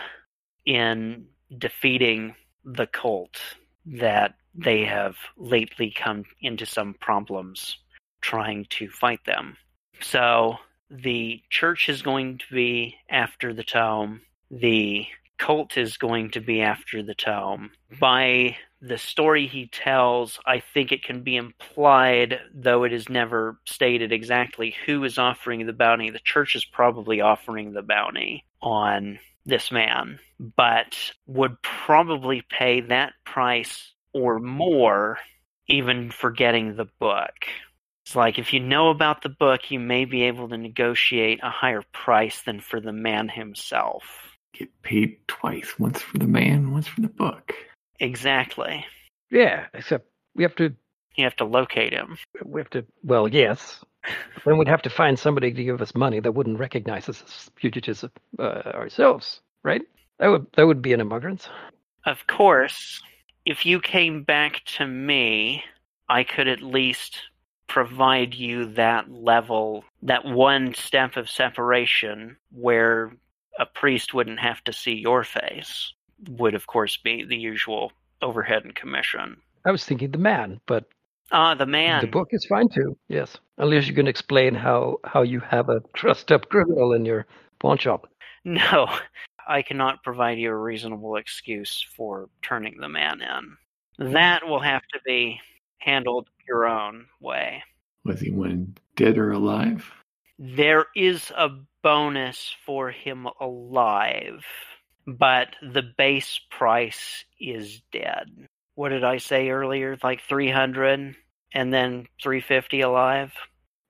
in 0.67 1.27
defeating 1.59 2.35
the 2.65 2.87
cult 2.87 3.39
that 3.87 4.35
they 4.55 4.85
have 4.85 5.17
lately 5.37 5.93
come 5.95 6.25
into 6.41 6.65
some 6.65 6.95
problems 7.01 7.79
trying 8.21 8.67
to 8.71 8.89
fight 8.89 9.25
them. 9.27 9.57
So 10.01 10.57
the 10.91 11.43
church 11.51 11.89
is 11.89 12.03
going 12.03 12.39
to 12.39 12.55
be 12.55 12.97
after 13.11 13.53
the 13.53 13.65
tome. 13.65 14.23
The 14.51 15.07
cult 15.38 15.77
is 15.77 15.97
going 15.97 16.31
to 16.31 16.40
be 16.40 16.61
after 16.61 17.03
the 17.03 17.14
tome. 17.14 17.70
By 18.01 18.57
the 18.81 18.99
story 18.99 19.47
he 19.47 19.66
tells, 19.66 20.38
I 20.47 20.61
think 20.61 20.92
it 20.92 21.03
can 21.03 21.23
be 21.23 21.37
implied, 21.37 22.38
though 22.55 22.85
it 22.85 22.92
is 22.92 23.09
never 23.09 23.59
stated 23.64 24.12
exactly, 24.12 24.75
who 24.87 25.03
is 25.05 25.18
offering 25.18 25.66
the 25.66 25.73
bounty. 25.73 26.11
The 26.11 26.18
church 26.18 26.55
is 26.55 26.64
probably 26.64 27.20
offering 27.20 27.73
the 27.73 27.83
bounty 27.83 28.44
on 28.61 29.18
this 29.47 29.70
man, 29.70 30.18
but 30.38 31.12
would 31.27 31.61
probably 31.62 32.42
pay 32.49 32.81
that 32.83 33.12
price 33.25 33.92
or 34.12 34.38
more 34.38 35.18
even 35.66 36.11
for 36.11 36.31
getting 36.31 36.77
the 36.77 36.88
book. 36.99 37.33
It's 38.05 38.14
like 38.14 38.38
if 38.38 38.53
you 38.53 38.61
know 38.61 38.90
about 38.90 39.23
the 39.23 39.31
book, 39.31 39.70
you 39.70 39.81
may 39.81 40.05
be 40.05 40.25
able 40.25 40.49
to 40.49 40.59
negotiate 40.59 41.40
a 41.42 41.49
higher 41.49 41.83
price 41.92 42.42
than 42.42 42.61
for 42.61 42.81
the 42.81 42.92
man 42.92 43.29
himself. 43.29 44.05
Get 44.57 44.71
paid 44.83 45.17
twice, 45.27 45.79
once 45.79 46.01
for 46.01 46.19
the 46.19 46.27
man, 46.27 46.73
once 46.73 46.87
for 46.87 47.01
the 47.01 47.09
book. 47.09 47.53
Exactly. 48.01 48.85
Yeah, 49.31 49.67
except 49.75 50.07
we 50.35 50.43
have 50.45 50.55
to 50.57 50.73
You 51.17 51.25
have 51.25 51.37
to 51.37 51.45
locate 51.45 51.93
him. 51.93 52.17
we 52.45 52.61
have 52.61 52.71
to 52.71 52.85
well, 53.03 53.29
yes. 53.29 53.85
Then 54.45 54.59
we'd 54.59 54.69
have 54.69 54.83
to 54.83 54.90
find 54.90 55.19
somebody 55.19 55.53
to 55.53 55.64
give 55.64 55.81
us 55.81 55.95
money 55.95 56.21
that 56.21 56.33
wouldn't 56.33 56.59
recognize 56.59 57.09
us 57.09 57.23
as 57.27 57.51
fugitives 57.57 58.05
uh, 58.38 58.43
ourselves, 58.43 59.40
right? 59.62 59.83
That 60.19 60.29
would 60.29 60.47
that 60.57 60.67
would 60.67 60.83
be 60.83 60.93
an 60.93 61.01
immigrant. 61.01 61.49
Of 62.07 62.27
course, 62.27 63.03
if 63.47 63.64
you 63.67 63.81
came 63.81 64.23
back 64.23 64.62
to 64.77 64.87
me, 64.87 65.64
I 66.09 66.23
could 66.23 66.49
at 66.49 66.62
least 66.62 67.19
provide 67.67 68.35
you 68.35 68.67
that 68.75 69.11
level, 69.11 69.85
that 70.03 70.25
one 70.25 70.75
step 70.75 71.17
of 71.17 71.31
separation 71.31 72.37
where 72.53 73.17
a 73.59 73.67
priest 73.67 74.14
wouldn't 74.14 74.40
have 74.40 74.62
to 74.64 74.73
see 74.73 74.95
your 74.95 75.25
face, 75.25 75.93
would 76.29 76.55
of 76.55 76.67
course 76.67 76.97
be 76.97 77.25
the 77.25 77.37
usual 77.37 77.93
overhead 78.23 78.64
and 78.64 78.75
commission. 78.75 79.37
I 79.64 79.71
was 79.71 79.85
thinking 79.85 80.11
the 80.11 80.19
man, 80.19 80.61
but 80.67 80.85
Ah, 81.31 81.55
the 81.55 81.67
man. 81.67 82.01
the 82.03 82.07
book 82.07 82.29
is 82.33 82.45
fine 82.47 82.69
too. 82.69 82.97
Yes, 83.09 83.38
unless 83.59 83.87
you 83.88 83.95
can 83.95 84.07
explain 84.07 84.55
how 84.55 84.99
how 85.05 85.23
you 85.23 85.40
have 85.40 85.69
a 85.69 85.81
trussed 85.95 86.31
up 86.33 86.49
criminal 86.49 86.93
in 86.93 87.05
your 87.05 87.27
pawn 87.59 87.79
shop. 87.79 88.09
No, 88.45 88.87
I 89.49 89.62
cannot 89.62 90.03
provide 90.03 90.38
you 90.38 90.51
a 90.51 90.57
reasonable 90.57 91.17
excuse 91.17 91.81
for 91.97 92.29
turning 92.43 92.79
the 92.79 92.88
man 92.90 93.23
in. 93.23 94.12
That 94.12 94.47
will 94.47 94.61
have 94.61 94.83
to 94.93 95.01
be 95.07 95.40
handled 95.79 96.29
your 96.47 96.67
own 96.67 97.07
way. 97.21 97.62
Was 98.05 98.21
he 98.21 98.31
one 98.31 98.77
dead 98.97 99.17
or 99.17 99.33
alive? 99.33 99.90
There 100.38 100.87
is 100.95 101.31
a 101.37 101.49
bonus 101.85 102.57
for 102.64 102.90
him 102.90 103.29
alive, 103.40 104.42
but 105.07 105.55
the 105.62 105.83
base 105.83 106.40
price 106.51 107.25
is 107.38 107.83
dead. 107.92 108.49
What 108.75 108.88
did 108.88 109.05
I 109.05 109.18
say 109.18 109.51
earlier? 109.51 109.97
Like 110.03 110.23
300 110.23 111.14
and 111.53 111.73
then 111.73 112.09
350 112.23 112.81
alive? 112.81 113.33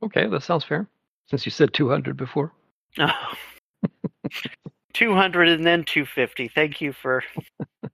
Okay, 0.02 0.26
that 0.26 0.42
sounds 0.42 0.64
fair. 0.64 0.88
Since 1.30 1.46
you 1.46 1.50
said 1.50 1.72
two 1.72 1.88
hundred 1.88 2.18
before. 2.18 2.52
Oh. 2.98 3.34
200 4.94 5.48
and 5.48 5.66
then 5.66 5.84
250. 5.84 6.48
Thank 6.48 6.80
you 6.80 6.92
for 6.92 7.22
Are 7.82 7.90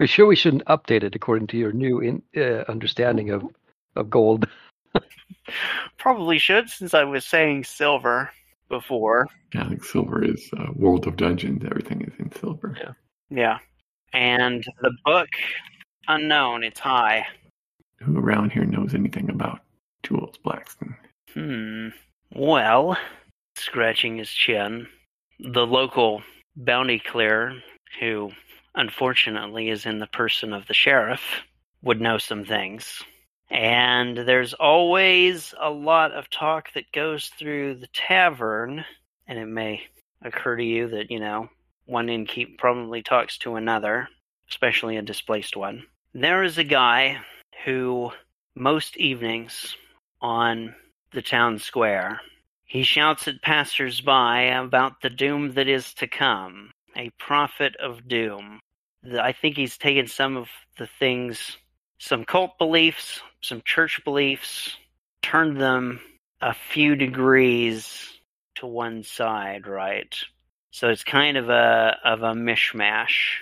you 0.00 0.06
sure 0.06 0.26
we 0.26 0.36
shouldn't 0.36 0.64
update 0.66 1.04
it 1.04 1.14
according 1.14 1.46
to 1.48 1.56
your 1.56 1.72
new 1.72 2.00
in, 2.00 2.22
uh, 2.36 2.64
understanding 2.68 3.30
of 3.30 3.44
of 3.96 4.10
gold? 4.10 4.48
probably 5.98 6.38
should 6.38 6.68
since 6.68 6.92
I 6.92 7.04
was 7.04 7.24
saying 7.24 7.64
silver 7.64 8.30
before. 8.72 9.28
Yeah, 9.54 9.64
I 9.64 9.68
think 9.68 9.84
silver 9.84 10.24
is 10.24 10.48
uh, 10.56 10.72
World 10.74 11.06
of 11.06 11.16
Dungeons. 11.16 11.62
Everything 11.64 12.00
is 12.00 12.14
in 12.18 12.32
silver. 12.32 12.74
Yeah. 12.80 12.92
Yeah. 13.30 13.58
And 14.14 14.64
the 14.80 14.92
book 15.04 15.28
unknown, 16.08 16.64
it's 16.64 16.80
high. 16.80 17.26
Who 18.00 18.18
around 18.18 18.50
here 18.50 18.64
knows 18.64 18.94
anything 18.94 19.28
about 19.28 19.60
Jules 20.02 20.38
Blackston? 20.44 20.96
Hmm. 21.34 21.88
Well, 22.34 22.96
scratching 23.56 24.16
his 24.16 24.30
chin, 24.30 24.88
the 25.38 25.66
local 25.66 26.22
bounty 26.56 26.98
clearer, 26.98 27.54
who 28.00 28.30
unfortunately 28.74 29.68
is 29.68 29.84
in 29.84 29.98
the 29.98 30.06
person 30.06 30.54
of 30.54 30.66
the 30.66 30.74
sheriff, 30.74 31.42
would 31.82 32.00
know 32.00 32.16
some 32.16 32.46
things. 32.46 33.02
And 33.52 34.16
there's 34.16 34.54
always 34.54 35.54
a 35.60 35.70
lot 35.70 36.12
of 36.12 36.30
talk 36.30 36.72
that 36.72 36.90
goes 36.90 37.28
through 37.38 37.74
the 37.74 37.88
tavern, 37.88 38.82
and 39.28 39.38
it 39.38 39.46
may 39.46 39.82
occur 40.22 40.56
to 40.56 40.64
you 40.64 40.88
that, 40.88 41.10
you 41.10 41.20
know, 41.20 41.50
one 41.84 42.06
innkeep 42.06 42.56
probably 42.56 43.02
talks 43.02 43.36
to 43.38 43.56
another, 43.56 44.08
especially 44.48 44.96
a 44.96 45.02
displaced 45.02 45.54
one. 45.54 45.84
There 46.14 46.42
is 46.42 46.56
a 46.56 46.64
guy 46.64 47.18
who, 47.66 48.10
most 48.54 48.96
evenings 48.96 49.76
on 50.22 50.74
the 51.12 51.22
town 51.22 51.58
square, 51.58 52.22
he 52.64 52.84
shouts 52.84 53.28
at 53.28 53.42
passers-by 53.42 54.44
about 54.44 55.02
the 55.02 55.10
doom 55.10 55.52
that 55.52 55.68
is 55.68 55.92
to 55.94 56.06
come, 56.06 56.70
a 56.96 57.10
prophet 57.18 57.76
of 57.76 58.08
doom. 58.08 58.60
I 59.20 59.32
think 59.32 59.56
he's 59.56 59.76
taken 59.76 60.06
some 60.06 60.38
of 60.38 60.48
the 60.78 60.88
things, 60.98 61.58
some 62.02 62.24
cult 62.24 62.58
beliefs, 62.58 63.20
some 63.42 63.62
church 63.64 64.00
beliefs, 64.04 64.76
turned 65.22 65.60
them 65.60 66.00
a 66.40 66.52
few 66.52 66.96
degrees 66.96 68.12
to 68.56 68.66
one 68.66 69.04
side, 69.04 69.68
right? 69.68 70.12
So 70.72 70.88
it's 70.88 71.04
kind 71.04 71.36
of 71.36 71.48
a 71.48 71.96
of 72.04 72.22
a 72.22 72.32
mishmash. 72.34 73.36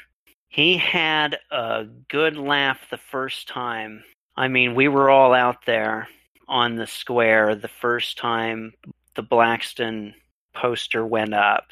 He 0.48 0.76
had 0.76 1.38
a 1.50 1.86
good 2.08 2.36
laugh 2.36 2.78
the 2.90 2.98
first 2.98 3.48
time. 3.48 4.04
I 4.36 4.48
mean, 4.48 4.74
we 4.74 4.88
were 4.88 5.08
all 5.08 5.32
out 5.32 5.64
there 5.64 6.08
on 6.46 6.76
the 6.76 6.86
square 6.86 7.54
the 7.54 7.68
first 7.68 8.18
time 8.18 8.74
the 9.14 9.22
Blackston 9.22 10.12
poster 10.52 11.06
went 11.06 11.32
up. 11.32 11.68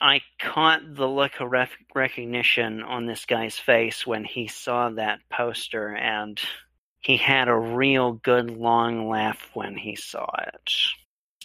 I 0.00 0.22
caught 0.40 0.94
the 0.94 1.08
look 1.08 1.40
of 1.40 1.50
rec- 1.50 1.70
recognition 1.94 2.82
on 2.82 3.06
this 3.06 3.24
guy's 3.26 3.58
face 3.58 4.06
when 4.06 4.24
he 4.24 4.48
saw 4.48 4.90
that 4.90 5.20
poster, 5.30 5.94
and 5.94 6.40
he 7.00 7.16
had 7.16 7.48
a 7.48 7.56
real 7.56 8.12
good 8.12 8.50
long 8.50 9.08
laugh 9.08 9.50
when 9.54 9.76
he 9.76 9.96
saw 9.96 10.26
it. 10.46 10.72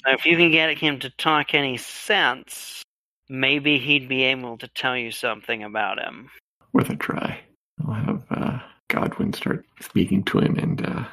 If 0.05 0.25
you 0.25 0.37
can 0.37 0.51
get 0.51 0.77
him 0.77 0.99
to 0.99 1.09
talk 1.09 1.53
any 1.53 1.77
sense, 1.77 2.83
maybe 3.29 3.79
he'd 3.79 4.07
be 4.07 4.23
able 4.23 4.57
to 4.59 4.67
tell 4.69 4.95
you 4.95 5.11
something 5.11 5.63
about 5.63 5.99
him. 5.99 6.29
Worth 6.73 6.89
a 6.89 6.95
try. 6.95 7.39
I'll 7.85 7.93
have 7.93 8.23
uh, 8.29 8.59
Godwin 8.87 9.33
start 9.33 9.65
speaking 9.81 10.23
to 10.25 10.39
him, 10.39 10.57
and 10.57 10.85
uh, 10.85 11.03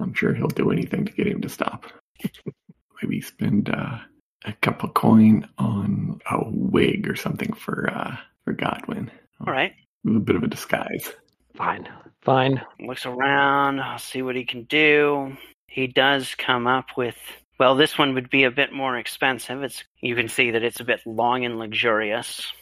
I'm 0.00 0.14
sure 0.14 0.34
he'll 0.34 0.48
do 0.48 0.70
anything 0.70 1.04
to 1.06 1.12
get 1.12 1.26
him 1.26 1.40
to 1.40 1.48
stop. 1.48 1.86
Maybe 3.02 3.20
spend 3.20 3.70
uh, 3.70 3.98
a 4.44 4.52
couple 4.54 4.88
coin 4.90 5.48
on 5.58 6.20
a 6.30 6.38
wig 6.50 7.08
or 7.08 7.16
something 7.16 7.52
for 7.52 7.90
uh, 7.90 8.16
for 8.44 8.52
Godwin. 8.52 9.10
All 9.40 9.52
right. 9.52 9.72
A 9.72 10.06
little 10.06 10.22
bit 10.22 10.36
of 10.36 10.42
a 10.42 10.48
disguise. 10.48 11.12
Fine. 11.54 11.88
Fine. 12.22 12.62
Looks 12.80 13.06
around, 13.06 13.80
I'll 13.80 13.98
see 13.98 14.22
what 14.22 14.36
he 14.36 14.44
can 14.44 14.64
do. 14.64 15.36
He 15.66 15.86
does 15.86 16.34
come 16.34 16.66
up 16.66 16.96
with 16.96 17.16
well, 17.58 17.76
this 17.76 17.96
one 17.96 18.14
would 18.14 18.30
be 18.30 18.44
a 18.44 18.50
bit 18.50 18.72
more 18.72 18.96
expensive. 18.98 19.62
It's 19.62 19.84
you 20.00 20.16
can 20.16 20.28
see 20.28 20.50
that 20.52 20.64
it's 20.64 20.80
a 20.80 20.84
bit 20.84 21.00
long 21.06 21.44
and 21.44 21.58
luxurious. 21.58 22.52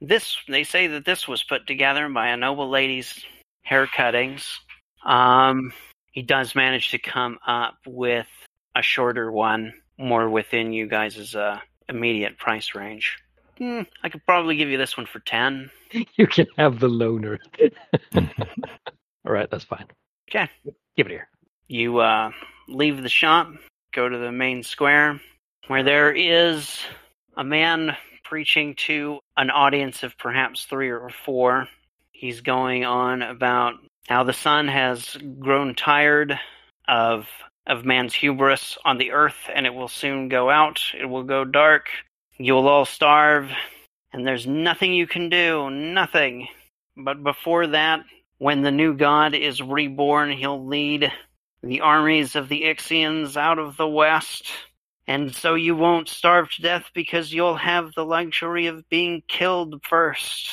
This 0.00 0.36
they 0.48 0.64
say 0.64 0.88
that 0.88 1.04
this 1.04 1.28
was 1.28 1.42
put 1.42 1.66
together 1.66 2.08
by 2.08 2.28
a 2.28 2.36
noble 2.36 2.68
lady's 2.68 3.24
hair 3.62 3.86
cuttings. 3.86 4.58
Um, 5.04 5.72
he 6.12 6.22
does 6.22 6.54
manage 6.54 6.90
to 6.90 6.98
come 6.98 7.38
up 7.46 7.76
with 7.86 8.26
a 8.74 8.82
shorter 8.82 9.30
one, 9.30 9.72
more 10.00 10.28
within 10.28 10.72
you 10.72 10.88
guys' 10.88 11.34
uh, 11.34 11.60
immediate 11.88 12.38
price 12.38 12.74
range. 12.74 13.18
Hmm, 13.58 13.82
I 14.02 14.08
could 14.08 14.24
probably 14.24 14.56
give 14.56 14.70
you 14.70 14.78
this 14.78 14.96
one 14.96 15.06
for 15.06 15.20
ten. 15.20 15.70
You 16.16 16.28
can 16.28 16.46
have 16.56 16.78
the 16.78 16.88
loaner. 16.88 17.38
All 18.14 19.32
right, 19.32 19.50
that's 19.50 19.64
fine. 19.64 19.86
Okay. 20.30 20.48
Give 20.96 21.06
it 21.06 21.10
here. 21.10 21.28
You 21.66 21.98
uh, 21.98 22.30
leave 22.68 23.02
the 23.02 23.08
shop, 23.08 23.48
go 23.92 24.08
to 24.08 24.16
the 24.16 24.30
main 24.30 24.62
square, 24.62 25.20
where 25.66 25.82
there 25.82 26.12
is 26.12 26.78
a 27.36 27.42
man 27.42 27.96
preaching 28.24 28.76
to 28.86 29.18
an 29.36 29.50
audience 29.50 30.04
of 30.04 30.16
perhaps 30.16 30.64
three 30.64 30.90
or 30.90 31.10
four. 31.10 31.66
He's 32.12 32.40
going 32.40 32.84
on 32.84 33.22
about 33.22 33.74
how 34.08 34.22
the 34.22 34.32
sun 34.32 34.68
has 34.68 35.16
grown 35.40 35.74
tired 35.74 36.38
of 36.86 37.26
of 37.66 37.84
man's 37.84 38.14
hubris 38.14 38.76
on 38.84 38.98
the 38.98 39.12
earth 39.12 39.48
and 39.54 39.66
it 39.66 39.74
will 39.74 39.88
soon 39.88 40.28
go 40.28 40.50
out. 40.50 40.80
It 40.98 41.06
will 41.06 41.24
go 41.24 41.44
dark. 41.44 41.88
You'll 42.38 42.68
all 42.68 42.84
starve 42.84 43.50
and 44.12 44.26
there's 44.26 44.46
nothing 44.46 44.92
you 44.92 45.06
can 45.06 45.28
do, 45.28 45.70
nothing. 45.70 46.48
But 46.96 47.22
before 47.22 47.68
that, 47.68 48.00
when 48.38 48.62
the 48.62 48.72
new 48.72 48.94
god 48.94 49.34
is 49.34 49.62
reborn, 49.62 50.32
he'll 50.32 50.66
lead 50.66 51.12
the 51.62 51.82
armies 51.82 52.36
of 52.36 52.48
the 52.48 52.62
Ixians 52.62 53.36
out 53.36 53.58
of 53.58 53.76
the 53.76 53.88
west, 53.88 54.50
and 55.06 55.34
so 55.34 55.54
you 55.54 55.76
won't 55.76 56.08
starve 56.08 56.50
to 56.52 56.62
death 56.62 56.90
because 56.94 57.32
you'll 57.32 57.56
have 57.56 57.92
the 57.94 58.04
luxury 58.04 58.66
of 58.66 58.88
being 58.88 59.22
killed 59.28 59.82
first. 59.84 60.48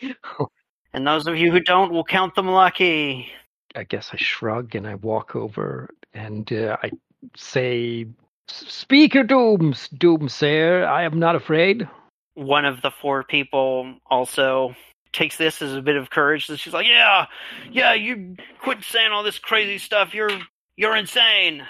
and 0.92 1.06
those 1.06 1.26
of 1.26 1.36
you 1.36 1.52
who 1.52 1.60
don't 1.60 1.92
will 1.92 2.04
count 2.04 2.34
them 2.34 2.48
lucky. 2.48 3.30
I 3.74 3.84
guess 3.84 4.10
I 4.12 4.16
shrug 4.16 4.74
and 4.74 4.86
I 4.86 4.94
walk 4.94 5.36
over 5.36 5.90
and 6.14 6.52
uh, 6.52 6.76
I 6.82 6.90
say, 7.36 8.06
Speak 8.48 9.14
your 9.14 9.24
dooms, 9.24 9.88
doomsayer. 9.94 10.86
I 10.86 11.04
am 11.04 11.18
not 11.18 11.36
afraid. 11.36 11.88
One 12.34 12.64
of 12.64 12.80
the 12.82 12.90
four 12.90 13.22
people 13.22 13.94
also 14.10 14.74
takes 15.12 15.36
this 15.36 15.60
as 15.60 15.74
a 15.74 15.82
bit 15.82 15.96
of 15.96 16.10
courage. 16.10 16.48
And 16.48 16.58
she's 16.58 16.72
like, 16.72 16.86
"Yeah, 16.86 17.26
yeah, 17.70 17.94
you 17.94 18.36
quit 18.60 18.82
saying 18.82 19.12
all 19.12 19.22
this 19.22 19.38
crazy 19.38 19.78
stuff. 19.78 20.14
You're 20.14 20.30
you're 20.76 20.96
insane." 20.96 21.66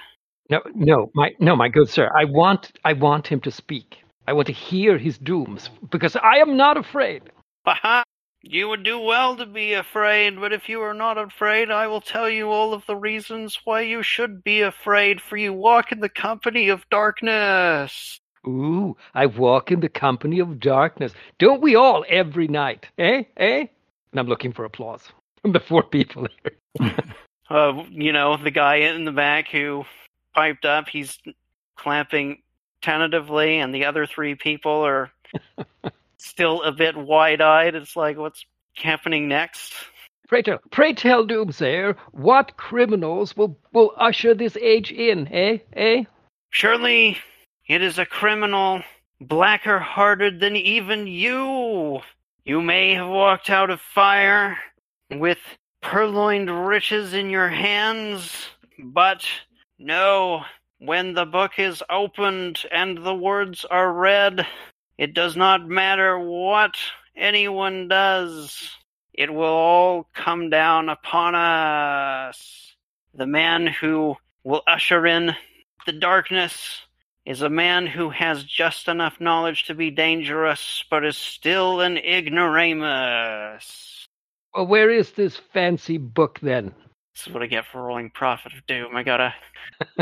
No, 0.50 0.60
no, 0.74 1.10
my 1.14 1.30
no, 1.40 1.56
my 1.56 1.68
good 1.68 1.88
sir. 1.88 2.10
I 2.16 2.24
want 2.24 2.72
I 2.84 2.92
want 2.92 3.26
him 3.26 3.40
to 3.40 3.50
speak. 3.50 3.98
I 4.26 4.32
want 4.32 4.46
to 4.46 4.52
hear 4.52 4.98
his 4.98 5.18
dooms 5.18 5.70
because 5.90 6.14
I 6.16 6.36
am 6.36 6.56
not 6.56 6.76
afraid. 6.76 7.22
You 8.42 8.68
would 8.68 8.84
do 8.84 9.00
well 9.00 9.36
to 9.36 9.46
be 9.46 9.72
afraid, 9.72 10.40
but 10.40 10.52
if 10.52 10.68
you 10.68 10.80
are 10.82 10.94
not 10.94 11.18
afraid, 11.18 11.72
I 11.72 11.88
will 11.88 12.00
tell 12.00 12.30
you 12.30 12.50
all 12.50 12.72
of 12.72 12.86
the 12.86 12.94
reasons 12.94 13.58
why 13.64 13.80
you 13.80 14.02
should 14.04 14.44
be 14.44 14.60
afraid, 14.60 15.20
for 15.20 15.36
you 15.36 15.52
walk 15.52 15.90
in 15.90 15.98
the 15.98 16.08
company 16.08 16.68
of 16.68 16.88
darkness. 16.88 18.20
Ooh, 18.46 18.96
I 19.12 19.26
walk 19.26 19.72
in 19.72 19.80
the 19.80 19.88
company 19.88 20.38
of 20.38 20.60
darkness. 20.60 21.12
Don't 21.38 21.60
we 21.60 21.74
all 21.74 22.04
every 22.08 22.46
night? 22.46 22.86
Eh? 22.96 23.24
Eh? 23.36 23.66
And 24.12 24.20
I'm 24.20 24.28
looking 24.28 24.52
for 24.52 24.64
applause 24.64 25.02
from 25.42 25.52
the 25.52 25.60
four 25.60 25.82
people 25.82 26.28
here. 26.42 26.94
uh, 27.50 27.82
you 27.90 28.12
know, 28.12 28.36
the 28.36 28.52
guy 28.52 28.76
in 28.76 29.04
the 29.04 29.12
back 29.12 29.48
who 29.48 29.84
piped 30.32 30.64
up, 30.64 30.88
he's 30.88 31.18
clapping 31.76 32.40
tentatively, 32.82 33.58
and 33.58 33.74
the 33.74 33.84
other 33.84 34.06
three 34.06 34.36
people 34.36 34.86
are 34.86 35.10
still 36.18 36.62
a 36.62 36.72
bit 36.72 36.96
wide 36.96 37.40
eyed. 37.40 37.74
It's 37.74 37.96
like, 37.96 38.16
what's 38.16 38.44
happening 38.74 39.28
next? 39.28 39.74
Pray 40.28 40.42
tell, 40.42 40.58
pray 40.70 40.92
tell, 40.92 41.26
Doomsayer, 41.26 41.96
what 42.12 42.56
criminals 42.58 43.34
will, 43.36 43.58
will 43.72 43.92
usher 43.96 44.34
this 44.34 44.56
age 44.58 44.92
in, 44.92 45.26
eh? 45.28 45.58
Eh? 45.72 46.04
Surely 46.50 47.16
it 47.66 47.82
is 47.82 47.98
a 47.98 48.04
criminal 48.04 48.82
blacker 49.20 49.78
hearted 49.78 50.38
than 50.40 50.54
even 50.54 51.06
you. 51.06 52.00
You 52.44 52.60
may 52.60 52.94
have 52.94 53.08
walked 53.08 53.48
out 53.48 53.70
of 53.70 53.80
fire 53.80 54.58
with 55.10 55.38
purloined 55.80 56.66
riches 56.66 57.14
in 57.14 57.30
your 57.30 57.48
hands, 57.48 58.48
but 58.78 59.26
no, 59.78 60.42
when 60.78 61.14
the 61.14 61.26
book 61.26 61.52
is 61.58 61.82
opened 61.88 62.64
and 62.70 62.98
the 62.98 63.14
words 63.14 63.64
are 63.64 63.92
read, 63.92 64.46
it 64.98 65.14
does 65.14 65.36
not 65.36 65.66
matter 65.66 66.18
what 66.18 66.74
anyone 67.16 67.86
does. 67.86 68.74
It 69.14 69.32
will 69.32 69.44
all 69.44 70.08
come 70.12 70.50
down 70.50 70.88
upon 70.88 71.36
us. 71.36 72.74
The 73.14 73.26
man 73.26 73.68
who 73.68 74.16
will 74.42 74.62
usher 74.66 75.06
in 75.06 75.36
the 75.86 75.92
darkness 75.92 76.80
is 77.24 77.42
a 77.42 77.48
man 77.48 77.86
who 77.86 78.10
has 78.10 78.42
just 78.42 78.88
enough 78.88 79.20
knowledge 79.20 79.66
to 79.66 79.74
be 79.74 79.90
dangerous, 79.90 80.84
but 80.90 81.04
is 81.04 81.16
still 81.16 81.80
an 81.80 81.96
ignoramus. 81.96 84.08
Well, 84.54 84.66
where 84.66 84.90
is 84.90 85.12
this 85.12 85.36
fancy 85.36 85.98
book 85.98 86.40
then? 86.40 86.74
This 87.14 87.26
is 87.26 87.32
what 87.32 87.42
I 87.42 87.46
get 87.46 87.66
for 87.66 87.82
rolling 87.82 88.10
Prophet 88.10 88.52
of 88.54 88.66
Doom. 88.66 88.96
I 88.96 89.02
gotta 89.02 89.34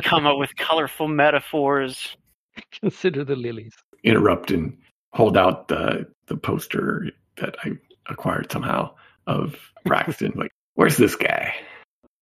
come 0.03 0.27
up 0.27 0.39
with 0.39 0.57
colorful 0.57 1.09
metaphors. 1.09 2.17
Consider 2.81 3.25
the 3.25 3.37
lilies. 3.37 3.75
Interrupt 4.03 4.51
and 4.51 4.77
hold 5.13 5.37
out 5.37 5.69
the 5.69 6.07
the 6.27 6.37
poster 6.37 7.11
that 7.37 7.57
I 7.65 7.73
acquired 8.09 8.51
somehow 8.51 8.95
of 9.27 9.57
Braxton. 9.85 10.33
like, 10.35 10.53
where's 10.75 10.97
this 10.97 11.17
guy? 11.17 11.55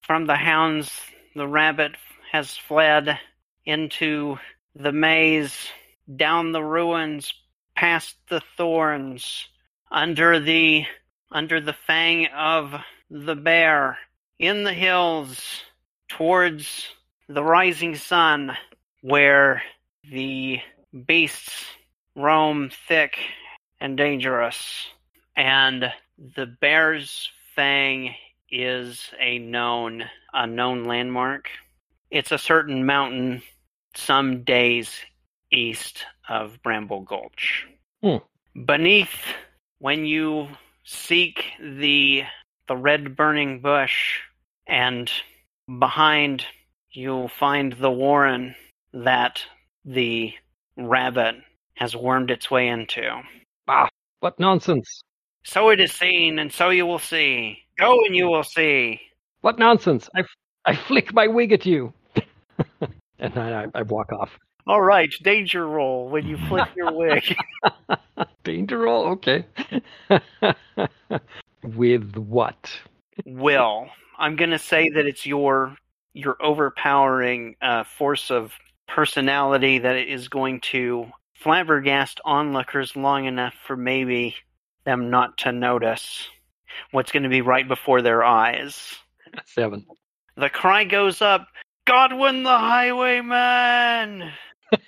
From 0.03 0.27
the 0.27 0.37
hounds, 0.37 0.91
the 1.35 1.49
rabbit 1.49 1.97
has 2.33 2.57
fled 2.57 3.18
into 3.64 4.39
the 4.75 4.93
maze, 4.93 5.68
down 6.16 6.53
the 6.53 6.62
ruins, 6.62 7.33
past 7.75 8.16
the 8.29 8.43
thorns, 8.57 9.49
under 9.91 10.41
the 10.41 10.85
under 11.31 11.61
the 11.61 11.72
fang 11.72 12.27
of 12.27 12.75
the 13.11 13.35
bear, 13.35 13.99
in 14.39 14.62
the 14.64 14.72
hills, 14.72 15.62
towards 16.09 16.89
the 17.29 17.43
rising 17.43 17.97
sun, 17.97 18.57
where 19.01 19.62
the 20.11 20.61
beasts 21.07 21.66
roam 22.16 22.70
thick 22.88 23.18
and 23.80 23.97
dangerous, 23.97 24.86
and 25.36 25.92
the 26.36 26.47
bear's 26.47 27.30
fang 27.55 28.14
is 28.51 29.11
a 29.20 29.38
known 29.38 30.05
a 30.32 30.47
known 30.47 30.84
landmark. 30.84 31.49
It's 32.11 32.32
a 32.32 32.38
certain 32.38 32.86
mountain 32.86 33.42
some 33.95 34.45
days 34.45 34.90
east 35.53 36.05
of 36.28 36.62
Bramble 36.62 37.01
Gulch. 37.01 37.66
Hmm. 38.03 38.18
Beneath, 38.64 39.34
when 39.78 40.05
you 40.05 40.49
seek 40.84 41.45
the 41.61 42.24
the 42.68 42.76
red 42.76 43.16
burning 43.16 43.61
bush, 43.61 44.20
and 44.66 45.11
behind 45.78 46.47
you'll 46.90 47.28
find 47.28 47.72
the 47.72 47.90
warren 47.90 48.55
that 48.92 49.42
the 49.84 50.32
rabbit 50.77 51.37
has 51.75 51.97
wormed 51.97 52.31
its 52.31 52.51
way 52.51 52.68
into. 52.68 53.22
Ah, 53.68 53.89
what 54.20 54.39
nonsense! 54.39 55.03
So 55.45 55.70
it 55.70 55.81
is 55.81 55.93
seen, 55.93 56.39
and 56.39 56.53
so 56.53 56.70
you 56.70 56.87
will 56.87 56.99
see. 56.99 57.59
Go 57.79 58.05
and 58.05 58.14
you 58.14 58.29
will 58.29 58.45
see. 58.45 59.01
What 59.41 59.59
nonsense! 59.59 60.09
I, 60.14 60.20
f- 60.20 60.27
I 60.64 60.77
flick 60.77 61.12
my 61.12 61.27
wig 61.27 61.53
at 61.53 61.66
you, 61.66 61.93
and 63.18 63.35
then 63.35 63.39
I, 63.39 63.66
I 63.75 63.83
walk 63.83 64.12
off. 64.12 64.31
All 64.66 64.81
right, 64.81 65.12
danger 65.22 65.66
roll 65.66 66.09
when 66.09 66.27
you 66.27 66.39
flick 66.49 66.68
your 66.75 66.93
wig. 66.93 67.37
Danger 68.45 68.79
roll, 68.79 69.07
okay. 69.09 69.45
With 71.62 72.16
what? 72.16 72.70
Will. 73.27 73.89
I'm 74.18 74.37
gonna 74.37 74.59
say 74.59 74.89
that 74.91 75.07
it's 75.07 75.27
your 75.27 75.77
your 76.14 76.37
overpowering 76.41 77.57
uh, 77.61 77.85
force 77.85 78.31
of 78.31 78.53
personality 78.87 79.78
that 79.78 79.97
is 79.97 80.28
going 80.28 80.61
to 80.61 81.07
flabbergast 81.43 82.18
onlookers 82.24 82.97
long 82.97 83.26
enough 83.26 83.55
for 83.66 83.76
maybe 83.76 84.35
them 84.85 85.11
not 85.11 85.39
to 85.39 85.53
notice 85.53 86.28
what's 86.91 87.12
going 87.12 87.22
to 87.22 87.28
be 87.28 87.41
right 87.41 87.66
before 87.66 88.03
their 88.03 88.24
eyes. 88.24 88.95
Seven. 89.47 89.87
The 90.37 90.51
cry 90.51 90.85
goes 90.85 91.22
up, 91.22 91.49
Godwin 91.87 92.43
the 92.43 92.51
Highwayman! 92.59 94.32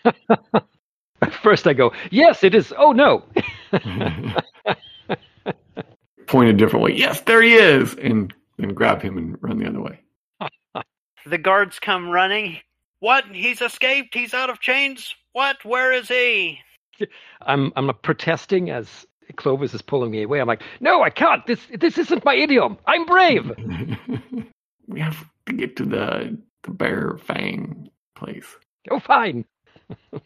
First 1.43 1.67
I 1.67 1.73
go, 1.73 1.93
yes, 2.11 2.45
it 2.45 2.55
is. 2.55 2.73
Oh 2.77 2.93
no. 2.93 3.25
Point 6.27 6.51
a 6.51 6.53
different 6.53 6.85
way. 6.85 6.93
Yes, 6.93 7.21
there 7.21 7.43
he 7.43 7.55
is, 7.55 7.95
and 7.95 8.35
then 8.59 8.75
grab 8.75 9.01
him 9.01 9.17
and 9.17 9.37
run 9.41 9.59
the 9.59 9.69
other 9.69 9.81
way. 9.81 10.01
The 11.27 11.39
guards 11.39 11.79
come 11.79 12.11
running. 12.11 12.59
What? 13.01 13.25
He's 13.27 13.61
escaped? 13.61 14.15
He's 14.15 14.35
out 14.35 14.51
of 14.51 14.61
chains? 14.61 15.15
What? 15.33 15.65
Where 15.65 15.93
is 15.93 16.09
he? 16.09 16.61
I'm 17.43 17.73
I'm 17.77 17.91
protesting 18.03 18.71
as 18.71 19.07
Clovis 19.37 19.75
is 19.75 19.83
pulling 19.83 20.11
me 20.11 20.23
away. 20.23 20.41
I'm 20.41 20.49
like, 20.49 20.63
no, 20.81 21.03
I 21.03 21.11
can't. 21.11 21.47
This 21.47 21.61
this 21.79 21.99
isn't 21.99 22.25
my 22.25 22.35
idiom. 22.35 22.79
I'm 22.87 23.05
brave. 23.05 23.53
we 24.87 25.01
have 25.01 25.25
to 25.47 25.53
get 25.53 25.77
to 25.77 25.85
the 25.85 26.39
the 26.63 26.71
bear 26.71 27.19
fang 27.19 27.91
place. 28.15 28.57
Oh, 28.91 29.01
fine. 29.01 29.45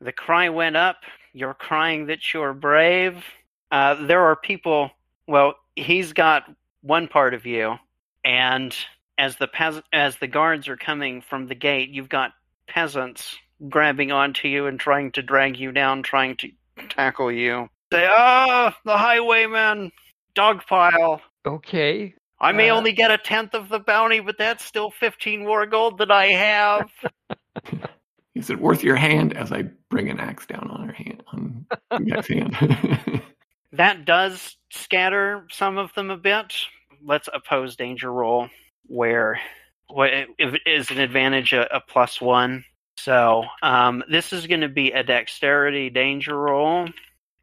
The 0.00 0.12
cry 0.12 0.48
went 0.48 0.76
up. 0.76 0.96
You're 1.34 1.54
crying 1.54 2.06
that 2.06 2.32
you're 2.32 2.54
brave. 2.54 3.22
Uh, 3.70 3.94
there 4.06 4.22
are 4.22 4.34
people. 4.34 4.90
Well, 5.26 5.54
he's 5.76 6.12
got 6.12 6.50
one 6.82 7.06
part 7.06 7.34
of 7.34 7.44
you, 7.44 7.76
and 8.24 8.74
as 9.20 9.36
the 9.36 9.46
peas- 9.46 9.82
as 9.92 10.16
the 10.16 10.26
guards 10.26 10.66
are 10.68 10.76
coming 10.76 11.20
from 11.20 11.46
the 11.46 11.54
gate, 11.54 11.90
you've 11.90 12.08
got 12.08 12.32
peasants 12.66 13.36
grabbing 13.68 14.10
onto 14.10 14.48
you 14.48 14.66
and 14.66 14.80
trying 14.80 15.12
to 15.12 15.22
drag 15.22 15.58
you 15.58 15.70
down, 15.72 16.02
trying 16.02 16.36
to 16.38 16.50
tackle 16.88 17.30
you. 17.30 17.68
Say, 17.92 18.06
ah, 18.08 18.74
the 18.84 18.96
highwayman, 18.96 19.92
dogpile. 20.34 21.20
Okay. 21.44 22.14
I 22.40 22.52
may 22.52 22.70
Uh, 22.70 22.76
only 22.76 22.92
get 22.92 23.10
a 23.10 23.18
tenth 23.18 23.52
of 23.54 23.68
the 23.68 23.80
bounty, 23.80 24.20
but 24.20 24.38
that's 24.38 24.64
still 24.64 24.90
fifteen 24.90 25.44
war 25.44 25.66
gold 25.66 25.98
that 25.98 26.10
I 26.10 26.26
have. 26.28 26.90
Is 28.34 28.48
it 28.48 28.60
worth 28.60 28.82
your 28.82 28.96
hand? 28.96 29.36
As 29.36 29.52
I 29.52 29.64
bring 29.90 30.08
an 30.08 30.20
axe 30.20 30.46
down 30.46 30.70
on 30.70 30.86
her 30.88 30.92
hand, 30.94 31.22
on 31.32 31.66
guy's 32.06 32.26
hand. 32.28 33.22
That 33.72 34.04
does 34.04 34.56
scatter 34.70 35.46
some 35.52 35.78
of 35.78 35.94
them 35.94 36.10
a 36.10 36.16
bit. 36.16 36.54
Let's 37.04 37.28
oppose 37.32 37.76
danger 37.76 38.12
roll, 38.12 38.48
where 38.90 39.40
what 39.88 40.10
is 40.66 40.90
an 40.90 40.98
advantage 40.98 41.52
a, 41.52 41.76
a 41.76 41.80
plus 41.80 42.20
one. 42.20 42.64
So 42.96 43.44
um, 43.62 44.04
this 44.10 44.32
is 44.32 44.46
going 44.46 44.60
to 44.60 44.68
be 44.68 44.92
a 44.92 45.02
dexterity 45.02 45.88
danger 45.90 46.36
roll, 46.36 46.88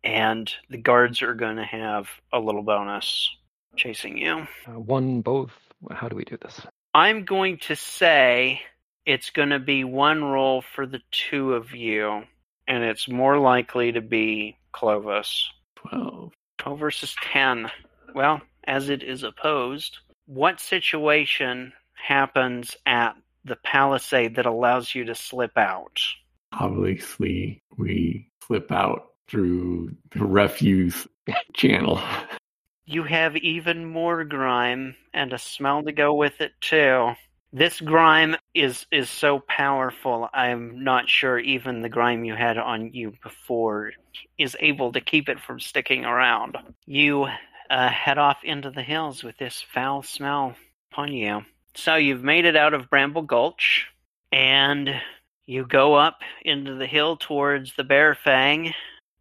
and 0.03 0.51
the 0.69 0.77
guards 0.77 1.21
are 1.21 1.33
going 1.33 1.55
to 1.55 1.65
have 1.65 2.07
a 2.31 2.39
little 2.39 2.61
bonus 2.61 3.29
chasing 3.75 4.17
you. 4.17 4.47
Uh, 4.67 4.79
one, 4.79 5.21
both. 5.21 5.51
How 5.91 6.09
do 6.09 6.15
we 6.15 6.25
do 6.25 6.37
this? 6.41 6.61
I'm 6.93 7.25
going 7.25 7.57
to 7.59 7.75
say 7.75 8.61
it's 9.05 9.29
going 9.29 9.49
to 9.49 9.59
be 9.59 9.83
one 9.83 10.23
roll 10.23 10.61
for 10.61 10.85
the 10.85 11.01
two 11.11 11.53
of 11.53 11.73
you, 11.73 12.23
and 12.67 12.83
it's 12.83 13.07
more 13.07 13.39
likely 13.39 13.93
to 13.93 14.01
be 14.01 14.57
Clovis. 14.71 15.49
Twelve. 15.75 16.33
12 16.57 16.79
versus 16.79 17.15
10. 17.31 17.71
Well, 18.15 18.41
as 18.65 18.89
it 18.89 19.03
is 19.03 19.23
opposed, 19.23 19.99
what 20.28 20.59
situation 20.59 21.73
happens 21.93 22.75
at 22.86 23.15
the 23.45 23.55
palisade 23.55 24.36
that 24.36 24.45
allows 24.45 24.93
you 24.93 25.05
to 25.05 25.15
slip 25.15 25.57
out? 25.57 25.99
Obviously, 26.53 27.63
we 27.78 28.30
slip 28.45 28.71
out 28.71 29.13
through 29.28 29.95
the 30.11 30.23
refuse 30.23 31.07
channel. 31.53 32.01
You 32.86 33.03
have 33.03 33.36
even 33.38 33.86
more 33.86 34.23
grime 34.23 34.95
and 35.13 35.34
a 35.34 35.38
smell 35.38 35.84
to 35.84 35.91
go 35.91 36.13
with 36.13 36.39
it 36.39 36.53
too. 36.61 37.13
This 37.53 37.80
grime 37.80 38.36
is 38.53 38.86
is 38.91 39.09
so 39.09 39.39
powerful. 39.39 40.30
I'm 40.34 40.84
not 40.84 41.09
sure 41.09 41.39
even 41.39 41.82
the 41.82 41.89
grime 41.89 42.25
you 42.25 42.36
had 42.36 42.57
on 42.57 42.93
you 42.93 43.13
before 43.23 43.93
is 44.38 44.55
able 44.59 44.91
to 44.91 45.01
keep 45.01 45.30
it 45.30 45.39
from 45.39 45.59
sticking 45.59 46.05
around. 46.05 46.57
You 46.86 47.28
uh, 47.70 47.89
head 47.89 48.18
off 48.18 48.38
into 48.43 48.72
the 48.72 48.84
hills 48.84 49.24
with 49.24 49.38
this 49.38 49.61
foul 49.74 50.03
smell 50.03 50.55
upon 50.91 51.13
you. 51.13 51.43
So 51.76 51.95
you've 51.95 52.24
made 52.24 52.45
it 52.45 52.55
out 52.55 52.74
of 52.74 52.89
Bramble 52.89 53.22
Gulch, 53.22 53.88
and 54.32 54.89
you 55.45 55.65
go 55.65 55.95
up 55.95 56.20
into 56.43 56.76
the 56.76 56.88
hill 56.88 57.18
towards 57.18 57.76
the 57.76 57.84
Bear 57.84 58.15
Fang, 58.15 58.74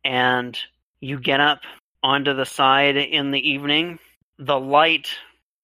and 0.05 0.59
you 1.01 1.20
get 1.20 1.40
up 1.40 1.61
onto 2.03 2.34
the 2.34 2.47
side 2.47 2.97
in 2.97 3.30
the 3.30 3.51
evening. 3.51 3.99
The 4.38 4.59
light 4.59 5.11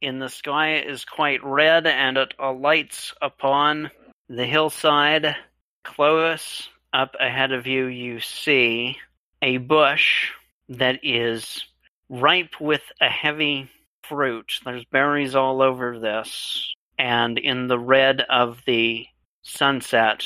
in 0.00 0.18
the 0.18 0.28
sky 0.28 0.76
is 0.78 1.04
quite 1.04 1.42
red, 1.44 1.86
and 1.86 2.16
it 2.16 2.34
alights 2.38 3.14
upon 3.22 3.90
the 4.28 4.46
hillside. 4.46 5.36
Close 5.84 6.68
up 6.92 7.16
ahead 7.18 7.52
of 7.52 7.66
you, 7.66 7.86
you 7.86 8.20
see 8.20 8.98
a 9.40 9.56
bush 9.56 10.30
that 10.68 11.00
is 11.02 11.64
ripe 12.12 12.60
with 12.60 12.82
a 13.00 13.08
heavy 13.08 13.70
fruit. 14.04 14.60
There's 14.64 14.84
berries 14.84 15.34
all 15.34 15.62
over 15.62 15.98
this, 15.98 16.74
and 16.98 17.38
in 17.38 17.68
the 17.68 17.78
red 17.78 18.20
of 18.28 18.60
the 18.66 19.06
sunset, 19.42 20.24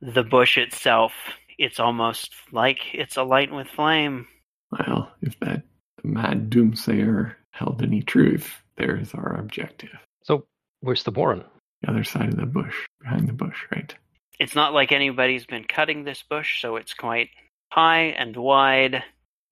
the 0.00 0.22
bush 0.22 0.56
itself, 0.56 1.12
it's 1.58 1.80
almost 1.80 2.32
like 2.52 2.94
it's 2.94 3.16
alight 3.16 3.52
with 3.52 3.66
flame. 3.68 4.26
Well, 4.70 5.10
if 5.22 5.38
that 5.40 5.62
mad 6.04 6.50
doomsayer 6.50 7.34
held 7.50 7.82
any 7.82 8.02
truth, 8.02 8.62
there's 8.76 9.12
our 9.14 9.36
objective. 9.36 9.90
So, 10.22 10.46
where's 10.80 11.02
the 11.02 11.10
Warren? 11.10 11.44
The 11.82 11.90
other 11.90 12.04
side 12.04 12.28
of 12.28 12.36
the 12.36 12.46
bush, 12.46 12.74
behind 13.00 13.28
the 13.28 13.32
bush, 13.32 13.58
right? 13.72 13.94
It's 14.38 14.54
not 14.54 14.72
like 14.72 14.92
anybody's 14.92 15.46
been 15.46 15.64
cutting 15.64 16.04
this 16.04 16.22
bush, 16.22 16.60
so 16.60 16.76
it's 16.76 16.94
quite 16.94 17.30
high 17.70 18.14
and 18.18 18.36
wide. 18.36 19.02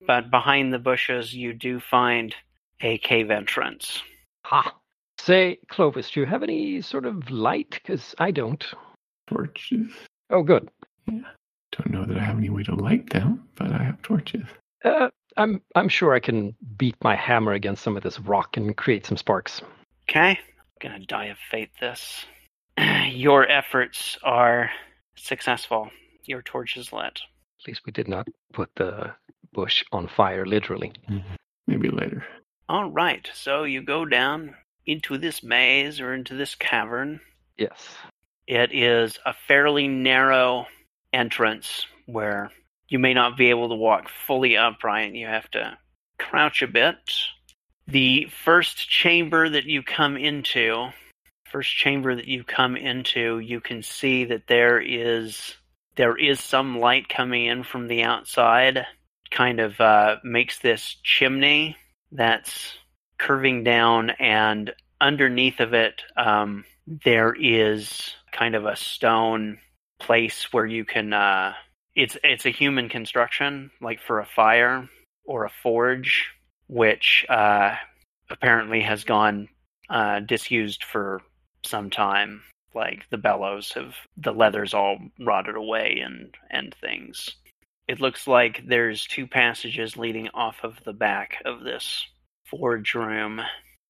But 0.05 0.29
behind 0.29 0.73
the 0.73 0.79
bushes, 0.79 1.33
you 1.33 1.53
do 1.53 1.79
find 1.79 2.35
a 2.81 2.97
cave 2.99 3.31
entrance. 3.31 4.01
Ha! 4.45 4.75
Say, 5.19 5.59
Clovis, 5.69 6.11
do 6.11 6.19
you 6.19 6.25
have 6.25 6.43
any 6.43 6.81
sort 6.81 7.05
of 7.05 7.29
light? 7.29 7.69
Because 7.71 8.13
I 8.19 8.31
don't. 8.31 8.65
Torches. 9.27 9.91
Oh, 10.29 10.43
good. 10.43 10.69
Yeah. 11.07 11.21
Don't 11.71 11.91
know 11.91 12.05
that 12.05 12.17
I 12.17 12.23
have 12.23 12.37
any 12.37 12.49
way 12.49 12.63
to 12.63 12.75
light 12.75 13.09
them, 13.09 13.47
but 13.55 13.71
I 13.71 13.81
have 13.81 14.01
torches. 14.01 14.45
Uh, 14.83 15.09
I'm 15.37 15.61
I'm 15.75 15.89
sure 15.89 16.13
I 16.13 16.19
can 16.19 16.55
beat 16.77 16.95
my 17.01 17.15
hammer 17.15 17.53
against 17.53 17.83
some 17.83 17.97
of 17.97 18.03
this 18.03 18.19
rock 18.19 18.57
and 18.57 18.75
create 18.75 19.05
some 19.05 19.17
sparks. 19.17 19.61
Okay? 20.09 20.39
Gonna 20.79 20.99
die 20.99 21.25
of 21.25 21.37
fate 21.49 21.71
this. 21.79 22.25
Your 23.09 23.49
efforts 23.49 24.17
are 24.23 24.69
successful. 25.15 25.89
Your 26.25 26.41
torch 26.41 26.77
is 26.77 26.91
lit. 26.91 27.21
At 27.61 27.67
least 27.67 27.81
we 27.85 27.91
did 27.91 28.07
not 28.07 28.27
put 28.51 28.69
the 28.75 29.13
bush 29.53 29.83
on 29.91 30.07
fire, 30.07 30.45
literally. 30.45 30.93
Mm-hmm. 31.09 31.35
Maybe 31.67 31.89
later. 31.89 32.25
All 32.67 32.89
right, 32.91 33.29
so 33.33 33.63
you 33.63 33.81
go 33.81 34.05
down 34.05 34.55
into 34.85 35.17
this 35.17 35.43
maze 35.43 35.99
or 36.01 36.13
into 36.13 36.35
this 36.35 36.55
cavern, 36.55 37.21
Yes. 37.57 37.95
It 38.47 38.73
is 38.73 39.17
a 39.25 39.33
fairly 39.47 39.87
narrow 39.87 40.67
entrance 41.11 41.85
where 42.05 42.51
you 42.89 42.99
may 42.99 43.13
not 43.13 43.37
be 43.37 43.49
able 43.49 43.69
to 43.69 43.75
walk 43.75 44.09
fully 44.09 44.57
upright. 44.57 45.13
You 45.13 45.27
have 45.27 45.49
to 45.51 45.77
crouch 46.19 46.61
a 46.61 46.67
bit. 46.67 46.95
The 47.87 48.27
first 48.43 48.89
chamber 48.89 49.49
that 49.49 49.65
you 49.65 49.83
come 49.83 50.17
into, 50.17 50.89
first 51.45 51.75
chamber 51.75 52.15
that 52.15 52.27
you 52.27 52.43
come 52.43 52.75
into, 52.75 53.39
you 53.39 53.61
can 53.61 53.83
see 53.83 54.25
that 54.25 54.47
there 54.47 54.79
is 54.81 55.55
there 55.95 56.17
is 56.17 56.41
some 56.41 56.79
light 56.79 57.07
coming 57.07 57.45
in 57.45 57.63
from 57.63 57.87
the 57.87 58.03
outside. 58.03 58.85
Kind 59.33 59.59
of 59.59 59.81
uh, 59.81 60.17
makes 60.23 60.59
this 60.59 60.95
chimney 61.03 61.75
that's 62.11 62.77
curving 63.17 63.63
down, 63.63 64.11
and 64.11 64.71
underneath 65.01 65.59
of 65.59 65.73
it, 65.73 66.03
um, 66.15 66.65
there 66.85 67.33
is 67.33 68.13
kind 68.31 68.53
of 68.53 68.65
a 68.65 68.75
stone 68.75 69.57
place 69.99 70.53
where 70.53 70.67
you 70.67 70.85
can. 70.85 71.13
Uh, 71.13 71.53
it's 71.95 72.15
it's 72.23 72.45
a 72.45 72.51
human 72.51 72.89
construction, 72.89 73.71
like 73.81 73.99
for 73.99 74.19
a 74.19 74.25
fire 74.25 74.87
or 75.25 75.45
a 75.45 75.51
forge, 75.63 76.29
which 76.67 77.25
uh, 77.27 77.75
apparently 78.29 78.81
has 78.81 79.03
gone 79.03 79.49
uh, 79.89 80.19
disused 80.19 80.83
for 80.83 81.21
some 81.65 81.89
time. 81.89 82.43
Like 82.75 83.09
the 83.09 83.17
bellows 83.17 83.71
have, 83.73 83.95
the 84.17 84.31
leather's 84.31 84.73
all 84.75 84.99
rotted 85.19 85.55
away 85.55 86.01
and 86.03 86.35
and 86.51 86.75
things. 86.79 87.31
It 87.87 87.99
looks 87.99 88.27
like 88.27 88.63
there's 88.65 89.05
two 89.05 89.27
passages 89.27 89.97
leading 89.97 90.29
off 90.33 90.57
of 90.63 90.81
the 90.85 90.93
back 90.93 91.41
of 91.45 91.63
this 91.63 92.05
forge 92.45 92.95
room. 92.95 93.41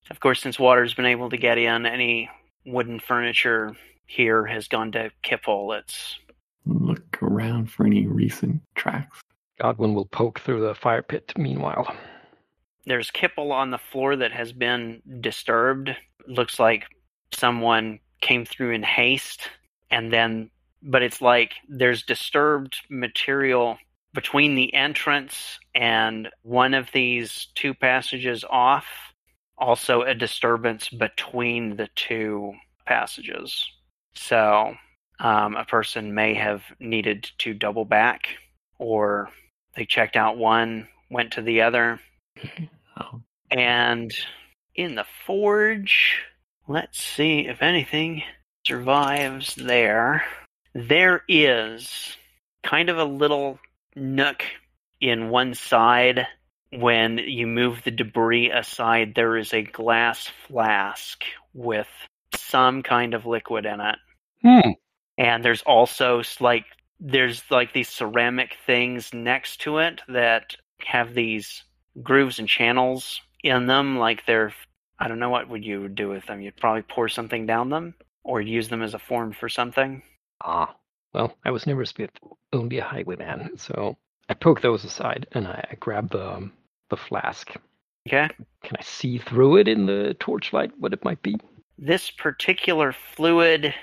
Of 0.10 0.20
course, 0.20 0.42
since 0.42 0.60
water's 0.60 0.94
been 0.94 1.06
able 1.06 1.30
to 1.30 1.38
get 1.38 1.58
in, 1.58 1.86
any 1.86 2.30
wooden 2.66 3.00
furniture 3.00 3.76
here 4.06 4.46
has 4.46 4.68
gone 4.68 4.92
to 4.94 5.12
kipple. 5.24 5.78
It's 5.78 6.18
Look 6.66 7.22
around 7.22 7.70
for 7.72 7.86
any 7.86 8.08
recent 8.08 8.62
tracks. 8.76 9.22
Godwin 9.62 9.94
will 9.94 10.06
poke 10.06 10.40
through 10.40 10.62
the 10.62 10.76
fire 10.76 11.02
pit 11.04 11.34
meanwhile. 11.38 11.94
there's 12.86 13.12
kipple 13.12 13.52
on 13.52 13.72
the 13.72 13.78
floor 13.78 14.16
that 14.16 14.32
has 14.32 14.52
been 14.52 15.02
disturbed. 15.22 15.96
Looks 16.28 16.60
like 16.60 16.86
someone 17.34 18.00
came 18.22 18.46
through 18.46 18.72
in 18.72 18.84
haste, 18.84 19.50
and 19.92 20.12
then, 20.12 20.50
but 20.84 21.02
it's 21.02 21.22
like 21.22 21.54
there's 21.68 22.04
disturbed 22.04 22.76
material 22.90 23.78
between 24.14 24.56
the 24.56 24.74
entrance 24.74 25.60
and 25.74 26.30
one 26.44 26.74
of 26.74 26.92
these 26.94 27.48
two 27.56 27.74
passages 27.74 28.44
off. 28.50 28.86
Also, 29.58 30.02
a 30.02 30.14
disturbance 30.14 30.90
between 30.90 31.78
the 31.78 31.88
two 31.96 32.54
passages. 32.86 33.66
So, 34.16 34.76
um, 35.20 35.56
a 35.56 35.66
person 35.66 36.14
may 36.14 36.34
have 36.34 36.64
needed 36.80 37.30
to 37.40 37.54
double 37.54 37.86
back, 37.86 38.28
or 38.78 39.30
they 39.76 39.86
checked 39.86 40.16
out 40.16 40.38
one, 40.38 40.88
went 41.10 41.34
to 41.34 41.42
the 41.42 41.62
other. 41.62 42.00
Oh, 42.96 43.24
And 43.50 44.14
in 44.76 44.94
the 44.94 45.06
forge, 45.26 46.22
let's 46.68 47.02
see 47.02 47.48
if 47.48 47.64
anything 47.64 48.22
survives 48.68 49.56
there. 49.56 50.24
There 50.74 51.24
is 51.28 52.18
kind 52.64 52.90
of 52.90 52.98
a 52.98 53.06
little 53.06 53.60
nook 53.96 54.44
in 55.00 55.30
one 55.30 55.54
side. 55.54 56.28
When 56.72 57.20
you 57.20 57.46
move 57.46 57.84
the 57.84 57.92
debris 57.92 58.50
aside, 58.50 59.14
there 59.16 59.38
is 59.38 59.54
a 59.54 59.62
glass 59.62 60.32
flask 60.48 61.24
with 61.54 61.88
some 62.36 62.82
kind 62.82 63.14
of 63.14 63.28
liquid 63.28 63.66
in 63.66 63.80
it. 63.80 63.96
Hmm. 64.42 64.72
And 65.18 65.46
there's 65.46 65.62
also 65.62 66.24
like 66.40 66.66
there's 67.00 67.44
like 67.52 67.74
these 67.74 67.90
ceramic 67.90 68.58
things 68.66 69.14
next 69.14 69.62
to 69.62 69.78
it 69.78 70.02
that 70.08 70.56
have 70.86 71.14
these 71.14 71.64
grooves 72.02 72.40
and 72.40 72.48
channels 72.48 73.22
in 73.44 73.68
them 73.68 73.98
like 73.98 74.26
they're 74.26 74.54
I 75.00 75.08
don't 75.08 75.20
know 75.20 75.30
what 75.30 75.50
would 75.50 75.66
you 75.66 75.90
do 75.90 76.10
with 76.10 76.26
them. 76.26 76.42
You'd 76.42 76.58
probably 76.58 76.84
pour 76.84 77.10
something 77.10 77.46
down 77.46 77.70
them 77.70 77.94
or 78.24 78.42
use 78.42 78.70
them 78.70 78.82
as 78.82 78.94
a 78.94 79.00
form 79.00 79.34
for 79.34 79.50
something. 79.50 80.02
Ah. 80.44 80.76
Well, 81.14 81.36
I 81.46 81.52
was 81.52 81.68
never 81.68 81.86
only 82.52 82.78
a 82.80 82.84
highwayman. 82.84 83.58
So 83.58 83.98
I 84.30 84.34
poke 84.34 84.62
those 84.62 84.84
aside 84.84 85.28
and 85.34 85.48
I, 85.48 85.66
I 85.72 85.76
grab 85.76 86.10
the 86.12 86.34
um, 86.34 86.52
the 86.90 86.98
flask. 86.98 87.56
Okay? 88.08 88.28
Can 88.64 88.76
I 88.78 88.84
see 88.84 89.18
through 89.18 89.58
it 89.58 89.68
in 89.68 89.86
the 89.86 90.16
torchlight? 90.20 90.72
What 90.80 90.94
it 90.94 91.06
might 91.06 91.22
be? 91.22 91.38
This 91.78 92.12
particular 92.12 92.92
fluid 92.92 93.74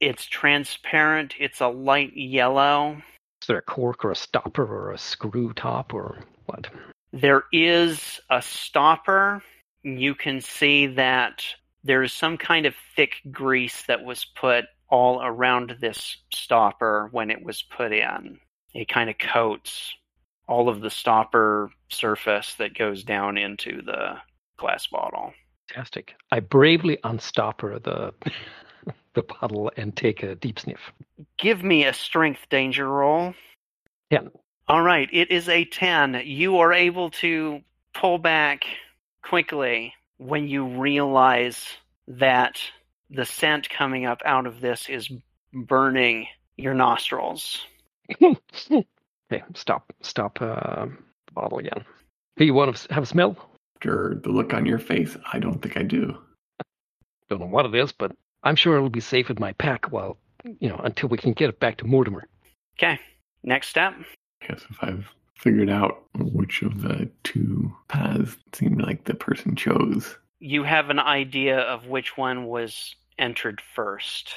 it's 0.00 0.24
transparent, 0.24 1.34
it's 1.38 1.60
a 1.60 1.68
light 1.68 2.16
yellow. 2.16 2.96
Is 3.42 3.46
there 3.46 3.58
a 3.58 3.62
cork 3.62 4.04
or 4.04 4.10
a 4.10 4.16
stopper 4.16 4.64
or 4.64 4.92
a 4.92 4.98
screw 4.98 5.52
top 5.52 5.92
or 5.92 6.18
what? 6.46 6.68
There 7.12 7.44
is 7.52 8.18
a 8.30 8.40
stopper. 8.40 9.42
You 9.82 10.14
can 10.14 10.40
see 10.40 10.86
that 10.86 11.44
there's 11.84 12.12
some 12.12 12.38
kind 12.38 12.66
of 12.66 12.74
thick 12.96 13.16
grease 13.30 13.82
that 13.88 14.04
was 14.04 14.24
put 14.24 14.64
all 14.90 15.22
around 15.22 15.76
this 15.80 16.16
stopper 16.34 17.08
when 17.12 17.30
it 17.30 17.42
was 17.42 17.62
put 17.62 17.92
in. 17.92 18.38
It 18.74 18.88
kind 18.88 19.10
of 19.10 19.18
coats 19.18 19.94
all 20.46 20.68
of 20.68 20.80
the 20.80 20.90
stopper 20.90 21.70
surface 21.88 22.54
that 22.54 22.76
goes 22.76 23.04
down 23.04 23.38
into 23.38 23.82
the 23.82 24.16
glass 24.58 24.86
bottle. 24.88 25.32
Fantastic. 25.68 26.14
I 26.32 26.40
bravely 26.40 26.98
unstopper 27.04 27.82
the 27.82 28.12
the 29.14 29.22
bottle 29.22 29.70
and 29.76 29.96
take 29.96 30.22
a 30.22 30.34
deep 30.34 30.58
sniff. 30.58 30.80
Give 31.38 31.62
me 31.62 31.84
a 31.84 31.92
strength 31.92 32.48
danger 32.48 32.88
roll. 32.88 33.34
Ten. 34.10 34.30
All 34.68 34.82
right, 34.82 35.08
it 35.12 35.32
is 35.32 35.48
a 35.48 35.64
10. 35.64 36.22
You 36.24 36.58
are 36.58 36.72
able 36.72 37.10
to 37.10 37.60
pull 37.92 38.18
back 38.18 38.64
quickly 39.22 39.94
when 40.18 40.46
you 40.46 40.64
realize 40.64 41.66
that 42.06 42.60
the 43.10 43.24
scent 43.24 43.68
coming 43.68 44.06
up 44.06 44.20
out 44.24 44.46
of 44.46 44.60
this 44.60 44.88
is 44.88 45.10
burning 45.52 46.26
your 46.56 46.74
nostrils. 46.74 47.60
okay, 48.22 49.42
stop, 49.54 49.92
stop 50.00 50.40
uh, 50.40 50.86
the 50.86 51.32
bottle 51.32 51.58
again. 51.58 51.84
Hey, 52.36 52.44
you 52.46 52.54
want 52.54 52.74
to 52.74 52.94
have 52.94 53.02
a 53.02 53.06
smell? 53.06 53.50
after 53.80 54.20
the 54.22 54.28
look 54.28 54.52
on 54.52 54.66
your 54.66 54.78
face, 54.78 55.16
I 55.32 55.38
don't 55.38 55.62
think 55.62 55.76
I 55.76 55.82
do. 55.82 56.16
Don't 57.28 57.40
know 57.40 57.46
what 57.46 57.64
it 57.64 57.74
is, 57.74 57.92
but 57.92 58.12
I'm 58.42 58.56
sure 58.56 58.76
it'll 58.76 58.90
be 58.90 59.00
safe 59.00 59.30
in 59.30 59.36
my 59.38 59.52
pack 59.54 59.90
while, 59.90 60.18
you 60.44 60.68
know, 60.68 60.80
until 60.84 61.08
we 61.08 61.16
can 61.16 61.32
get 61.32 61.48
it 61.48 61.60
back 61.60 61.78
to 61.78 61.86
Mortimer. 61.86 62.26
Okay, 62.78 62.98
next 63.42 63.68
step. 63.68 63.94
I 64.42 64.46
guess 64.46 64.64
if 64.68 64.76
I've 64.82 65.06
figured 65.34 65.70
out 65.70 66.04
which 66.18 66.60
of 66.62 66.82
the 66.82 67.10
two 67.22 67.72
paths 67.88 68.36
seemed 68.52 68.82
like 68.82 69.04
the 69.04 69.14
person 69.14 69.56
chose. 69.56 70.18
You 70.40 70.64
have 70.64 70.90
an 70.90 70.98
idea 70.98 71.58
of 71.60 71.86
which 71.86 72.16
one 72.16 72.46
was 72.46 72.96
entered 73.18 73.60
first 73.74 74.32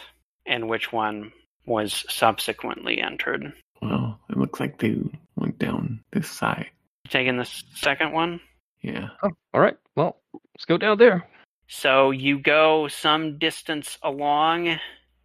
and 0.46 0.68
which 0.68 0.92
one 0.92 1.32
was 1.66 2.06
subsequently 2.10 3.02
entered. 3.02 3.54
Well, 3.82 4.20
it 4.30 4.38
looks 4.38 4.60
like 4.60 4.80
they 4.80 4.98
went 5.36 5.58
down 5.60 6.04
this 6.12 6.30
side. 6.30 6.70
Taking 7.10 7.38
the 7.38 7.50
second 7.76 8.12
one? 8.12 8.40
Yeah. 8.82 9.10
Oh, 9.24 9.32
all 9.54 9.62
right. 9.62 9.78
Well, 9.96 10.18
let's 10.34 10.66
go 10.66 10.78
down 10.78 10.98
there. 10.98 11.28
So 11.68 12.12
you 12.12 12.40
go 12.40 12.88
some 12.88 13.38
distance 13.38 13.98
along, 14.04 14.78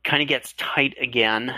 kind 0.05 0.22
of 0.22 0.29
gets 0.29 0.55
tight 0.55 0.97
again 1.01 1.55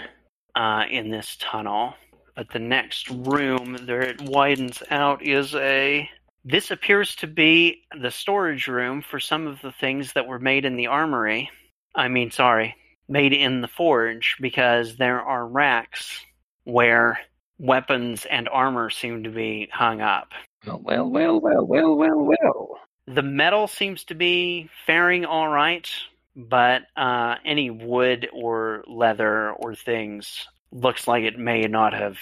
uh, 0.54 0.84
in 0.90 1.10
this 1.10 1.36
tunnel. 1.38 1.94
But 2.36 2.50
the 2.50 2.58
next 2.58 3.10
room, 3.10 3.76
there 3.82 4.00
it 4.00 4.20
widens 4.22 4.82
out, 4.90 5.22
is 5.22 5.54
a. 5.54 6.08
This 6.44 6.70
appears 6.70 7.14
to 7.16 7.26
be 7.26 7.82
the 8.00 8.10
storage 8.10 8.66
room 8.66 9.02
for 9.02 9.20
some 9.20 9.46
of 9.46 9.60
the 9.60 9.72
things 9.72 10.14
that 10.14 10.26
were 10.26 10.38
made 10.38 10.64
in 10.64 10.76
the 10.76 10.86
armory. 10.86 11.50
I 11.94 12.08
mean, 12.08 12.30
sorry, 12.30 12.76
made 13.08 13.32
in 13.32 13.60
the 13.60 13.68
forge, 13.68 14.36
because 14.40 14.96
there 14.96 15.20
are 15.20 15.46
racks 15.46 16.24
where 16.64 17.18
weapons 17.58 18.24
and 18.30 18.48
armor 18.48 18.88
seem 18.88 19.24
to 19.24 19.30
be 19.30 19.68
hung 19.70 20.00
up. 20.00 20.32
Well, 20.66 20.80
well, 20.82 21.10
well, 21.10 21.40
well, 21.40 21.66
well, 21.66 21.94
well, 21.94 22.18
well. 22.18 22.80
The 23.06 23.22
metal 23.22 23.66
seems 23.66 24.04
to 24.04 24.14
be 24.14 24.70
faring 24.86 25.26
all 25.26 25.48
right, 25.48 25.90
but 26.34 26.82
uh, 26.96 27.36
any 27.44 27.70
wood 27.70 28.28
or 28.32 28.84
leather 28.86 29.52
or 29.52 29.74
things 29.74 30.46
looks 30.72 31.06
like 31.06 31.24
it 31.24 31.38
may 31.38 31.62
not 31.62 31.92
have 31.92 32.18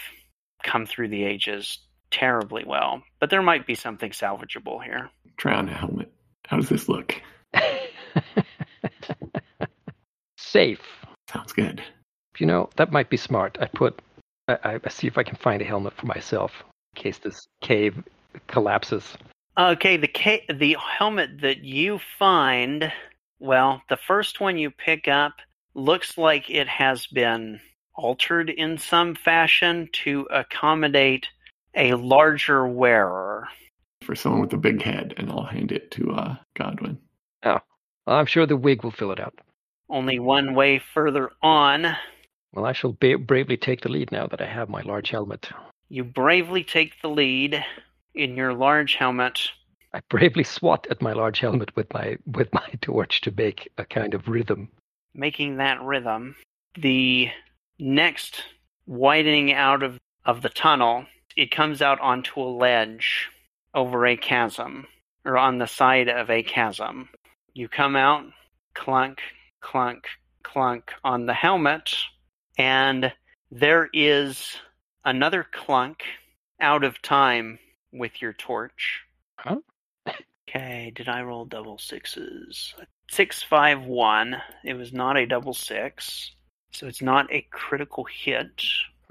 come 0.65 0.87
through 0.87 1.09
the 1.09 1.25
ages 1.25 1.79
terribly 2.11 2.65
well. 2.67 3.03
But 3.21 3.31
there 3.31 3.43
might 3.43 3.67
be 3.67 3.75
something 3.75 4.11
salvageable 4.11 4.83
here. 4.83 5.11
Try 5.37 5.55
on 5.55 5.69
a 5.69 5.75
helmet. 5.75 6.13
How 6.47 6.57
does 6.57 6.69
this 6.69 6.89
look? 6.89 7.21
Safe. 10.39 10.81
Sounds 11.31 11.53
good. 11.53 11.83
You 12.39 12.47
know, 12.47 12.71
that 12.77 12.93
might 12.93 13.11
be 13.11 13.17
smart. 13.17 13.59
I 13.61 13.67
put, 13.67 14.01
I, 14.47 14.81
I 14.83 14.89
see 14.89 15.07
if 15.07 15.19
I 15.19 15.23
can 15.23 15.37
find 15.37 15.61
a 15.61 15.65
helmet 15.65 15.95
for 15.97 16.07
myself 16.07 16.53
in 16.97 17.03
case 17.03 17.19
this 17.19 17.47
cave 17.61 18.03
collapses. 18.47 19.05
Okay, 19.59 19.97
the 19.97 20.09
ca- 20.09 20.47
the 20.49 20.77
helmet 20.81 21.41
that 21.41 21.65
you 21.65 21.99
find, 22.19 22.93
well, 23.41 23.83
the 23.89 23.97
first 23.97 24.41
one 24.41 24.57
you 24.57 24.71
pick 24.71 25.09
up 25.09 25.35
looks 25.75 26.17
like 26.17 26.49
it 26.49 26.69
has 26.69 27.07
been 27.09 27.61
altered 27.95 28.49
in 28.49 28.79
some 28.79 29.17
fashion 29.17 29.89
to 29.93 30.29
accommodate 30.31 31.27
a 31.75 31.95
larger 31.95 32.67
wearer. 32.67 33.49
For 34.03 34.15
someone 34.15 34.41
with 34.41 34.53
a 34.53 34.57
big 34.59 34.83
head, 34.83 35.15
and 35.17 35.31
I'll 35.31 35.45
hand 35.45 35.73
it 35.73 35.91
to 35.93 36.13
uh, 36.13 36.37
Godwin. 36.57 36.99
Oh. 37.43 37.59
I'm 38.07 38.27
sure 38.27 38.47
the 38.47 38.57
wig 38.57 38.83
will 38.85 38.91
fill 38.91 39.13
it 39.13 39.21
up. 39.21 39.35
Only 39.91 40.19
one 40.19 40.55
way 40.55 40.79
further 40.95 41.31
on, 41.43 41.87
Well, 42.53 42.65
I 42.65 42.73
shall 42.73 42.93
ba- 42.99 43.19
bravely 43.19 43.57
take 43.59 43.83
the 43.83 43.91
lead 43.91 44.11
now 44.13 44.27
that 44.27 44.41
I 44.41 44.47
have 44.47 44.69
my 44.71 44.81
large 44.83 45.11
helmet. 45.11 45.51
you 45.91 46.05
bravely 46.05 46.65
take 46.65 47.01
the 47.03 47.09
lead 47.09 47.63
in 48.15 48.35
your 48.37 48.55
large 48.55 48.95
helmet. 48.95 49.51
I 49.93 50.01
bravely 50.11 50.45
swat 50.45 50.87
at 50.91 51.01
my 51.03 51.13
large 51.13 51.41
helmet 51.41 51.75
with 51.77 51.93
my 51.95 52.17
with 52.27 52.53
my 52.53 52.67
torch 52.81 53.21
to 53.23 53.31
make 53.37 53.69
a 53.79 53.85
kind 53.85 54.15
of 54.15 54.29
rhythm. 54.29 54.69
making 55.15 55.57
that 55.59 55.81
rhythm. 55.83 56.37
The 56.79 57.29
next 57.79 58.43
widening 58.87 59.53
out 59.53 59.83
of, 59.83 59.99
of 60.25 60.43
the 60.43 60.49
tunnel, 60.51 61.07
it 61.39 61.53
comes 61.53 61.81
out 61.81 62.01
onto 62.01 62.41
a 62.41 62.43
ledge 62.43 63.29
over 63.73 64.05
a 64.05 64.17
chasm, 64.17 64.89
or 65.25 65.39
on 65.39 65.59
the 65.59 65.69
side 65.69 66.09
of 66.09 66.29
a 66.29 66.43
chasm. 66.43 67.09
You 67.55 67.69
come 67.69 67.95
out, 67.95 68.25
clunk, 68.75 69.21
clunk, 69.61 70.07
clunk 70.43 70.91
on 71.05 71.27
the 71.27 71.35
helmet, 71.35 71.95
and 72.59 73.13
there 73.53 73.89
is 73.93 74.57
another 75.05 75.47
clunk 75.53 76.03
out 76.61 76.83
of 76.83 77.01
time 77.03 77.61
with 77.93 78.21
your 78.21 78.33
torch. 78.33 79.03
Huh? 79.37 79.59
Okay, 80.49 80.93
did 80.93 81.09
I 81.09 81.23
roll 81.23 81.45
double 81.45 81.79
sixes? 81.79 82.75
Six, 83.13 83.45
five, 83.45 83.85
one. 83.85 84.43
It 84.65 84.75
was 84.75 84.93
not 84.93 85.17
a 85.17 85.25
double 85.25 85.55
six, 85.55 86.33
so 86.73 86.89
it's 86.89 87.01
not 87.01 87.33
a 87.33 87.47
critical 87.53 88.09
hit. 88.11 88.61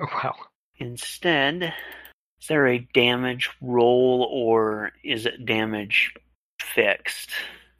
Oh, 0.01 0.07
wow. 0.21 0.35
Instead, 0.79 1.73
is 2.41 2.47
there 2.47 2.67
a 2.67 2.79
damage 2.93 3.49
roll 3.61 4.27
or 4.31 4.91
is 5.03 5.25
it 5.25 5.45
damage 5.45 6.13
fixed? 6.61 7.31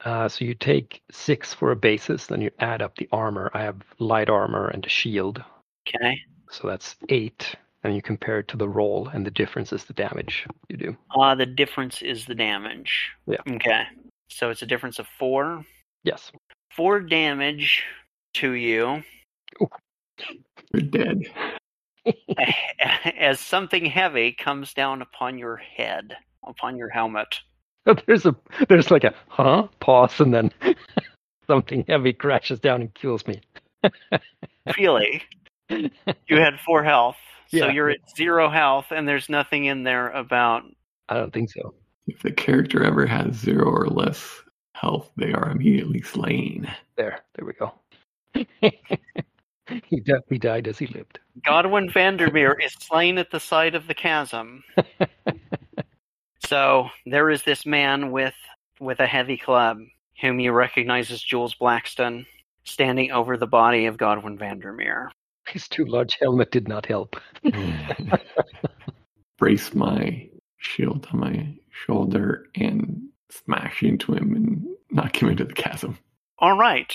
Uh, 0.06 0.30
so 0.30 0.46
you 0.46 0.54
take 0.54 1.02
six 1.12 1.54
for 1.54 1.72
a 1.72 1.76
basis, 1.76 2.28
then 2.28 2.42
you 2.42 2.52
add 2.60 2.82
up 2.82 2.96
the 2.98 3.10
armor. 3.12 3.50
I 3.54 3.64
have 3.64 3.82
light 4.00 4.30
armor 4.30 4.68
and 4.70 4.86
a 4.86 4.90
shield, 4.90 5.44
Okay. 5.88 6.20
so 6.50 6.68
that's 6.68 6.96
eight. 7.10 7.56
And 7.84 7.96
you 7.96 8.02
compare 8.02 8.40
it 8.40 8.48
to 8.50 8.58
the 8.58 8.68
roll, 8.68 9.08
and 9.08 9.26
the 9.26 9.32
difference 9.32 9.72
is 9.72 9.86
the 9.86 9.94
damage 9.94 10.46
you 10.68 10.78
do. 10.78 10.98
Uh, 11.18 11.36
the 11.36 11.46
difference 11.46 12.02
is 12.02 12.26
the 12.26 12.36
damage. 12.36 13.12
Yeah. 13.28 13.38
Okay. 13.50 13.84
So 14.30 14.50
it's 14.50 14.62
a 14.62 14.66
difference 14.66 15.00
of 15.00 15.08
four. 15.20 15.64
Yes. 16.04 16.32
Four 16.72 17.00
damage 17.00 17.84
to 18.34 18.52
you 18.54 19.04
You're 20.74 20.82
dead. 20.82 21.22
as 23.18 23.40
something 23.40 23.86
heavy 23.86 24.32
comes 24.32 24.74
down 24.74 25.02
upon 25.02 25.38
your 25.38 25.58
head, 25.58 26.16
upon 26.46 26.78
your 26.78 26.90
helmet. 26.90 27.40
there's 28.06 28.26
a 28.26 28.36
there's 28.68 28.92
like 28.92 29.04
a 29.04 29.14
huh 29.30 29.68
pause, 29.80 30.20
and 30.20 30.34
then 30.34 30.52
something 31.48 31.86
heavy 31.88 32.14
crashes 32.14 32.60
down 32.60 32.82
and 32.82 32.94
kills 32.94 33.26
me. 33.28 33.42
Really? 34.78 35.24
You 35.70 35.90
had 36.30 36.60
four 36.66 36.84
health. 36.84 37.16
So 37.50 37.58
Yeah. 37.58 37.72
you're 37.72 37.90
at 37.90 38.00
zero 38.16 38.50
health, 38.50 38.88
and 38.92 39.08
there's 39.08 39.30
nothing 39.30 39.66
in 39.66 39.84
there 39.84 40.10
about. 40.10 40.64
I 41.08 41.16
don't 41.16 41.32
think 41.32 41.50
so. 41.50 41.74
If 42.08 42.22
the 42.22 42.32
character 42.32 42.84
ever 42.84 43.06
has 43.06 43.36
zero 43.36 43.70
or 43.70 43.88
less 43.88 44.42
health, 44.76 45.10
they 45.16 45.32
are 45.34 45.50
immediately 45.50 46.02
slain. 46.02 46.70
There, 46.98 47.20
there 47.36 47.46
we 47.46 47.54
go. 47.54 47.74
he 49.86 50.00
di- 50.00 50.14
he 50.30 50.38
died 50.38 50.68
as 50.68 50.78
he 50.78 50.88
lived. 50.88 51.20
Godwin 51.46 51.90
Vandermeer 51.90 52.54
is 52.54 52.74
slain 52.74 53.18
at 53.18 53.32
the 53.32 53.40
side 53.40 53.76
of 53.76 53.88
the 53.88 53.94
chasm. 53.94 54.64
so 56.46 56.90
there 57.06 57.30
is 57.30 57.44
this 57.44 57.66
man 57.66 58.12
with 58.12 58.36
with 58.80 59.00
a 59.00 59.08
heavy 59.08 59.38
club, 59.38 59.80
whom 60.22 60.40
you 60.40 60.52
recognize 60.52 61.12
as 61.12 61.22
Jules 61.22 61.56
Blackston, 61.56 62.26
standing 62.64 63.12
over 63.12 63.38
the 63.38 63.48
body 63.48 63.86
of 63.86 63.98
Godwin 63.98 64.38
Vandermeer. 64.38 65.12
His 65.48 65.68
too 65.68 65.86
large 65.86 66.18
helmet 66.20 66.52
did 66.52 66.68
not 66.68 66.86
help. 66.86 67.16
Hmm. 67.44 67.72
Brace 69.38 69.74
my 69.74 70.30
shield 70.58 71.08
on 71.14 71.20
my 71.20 71.56
shoulder 71.72 72.48
and 72.56 73.02
smash 73.30 73.84
into 73.84 74.14
him 74.14 74.36
and 74.36 74.66
knock 74.92 75.22
him 75.22 75.30
into 75.30 75.46
the 75.46 75.54
chasm. 75.54 75.98
All 76.40 76.58
right, 76.58 76.94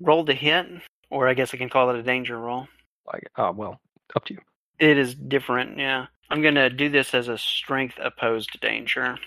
roll 0.00 0.24
to 0.26 0.34
hit, 0.34 0.66
or 1.10 1.28
I 1.28 1.34
guess 1.34 1.54
I 1.54 1.56
can 1.56 1.68
call 1.68 1.90
it 1.90 1.96
a 1.96 2.02
danger 2.02 2.38
roll. 2.38 2.68
Like, 3.06 3.28
ah, 3.36 3.50
well, 3.50 3.80
up 4.16 4.24
to 4.26 4.34
you. 4.34 4.40
It 4.78 4.98
is 4.98 5.14
different, 5.14 5.78
yeah. 5.78 6.06
I'm 6.30 6.42
gonna 6.42 6.70
do 6.70 6.88
this 6.88 7.14
as 7.14 7.28
a 7.28 7.38
strength 7.38 7.98
opposed 8.02 8.60
danger. 8.60 9.18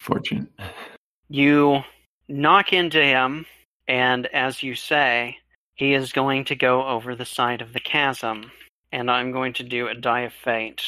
Fortunate. 0.00 0.48
You 1.28 1.82
knock 2.26 2.72
into 2.72 3.02
him, 3.02 3.46
and 3.86 4.26
as 4.28 4.62
you 4.62 4.74
say, 4.74 5.36
he 5.74 5.94
is 5.94 6.12
going 6.12 6.44
to 6.46 6.54
go 6.54 6.86
over 6.86 7.14
the 7.14 7.24
side 7.24 7.60
of 7.62 7.72
the 7.72 7.80
chasm. 7.80 8.50
And 8.92 9.10
I'm 9.10 9.30
going 9.30 9.52
to 9.54 9.62
do 9.62 9.88
a 9.88 9.94
die 9.94 10.22
of 10.22 10.32
fate. 10.32 10.82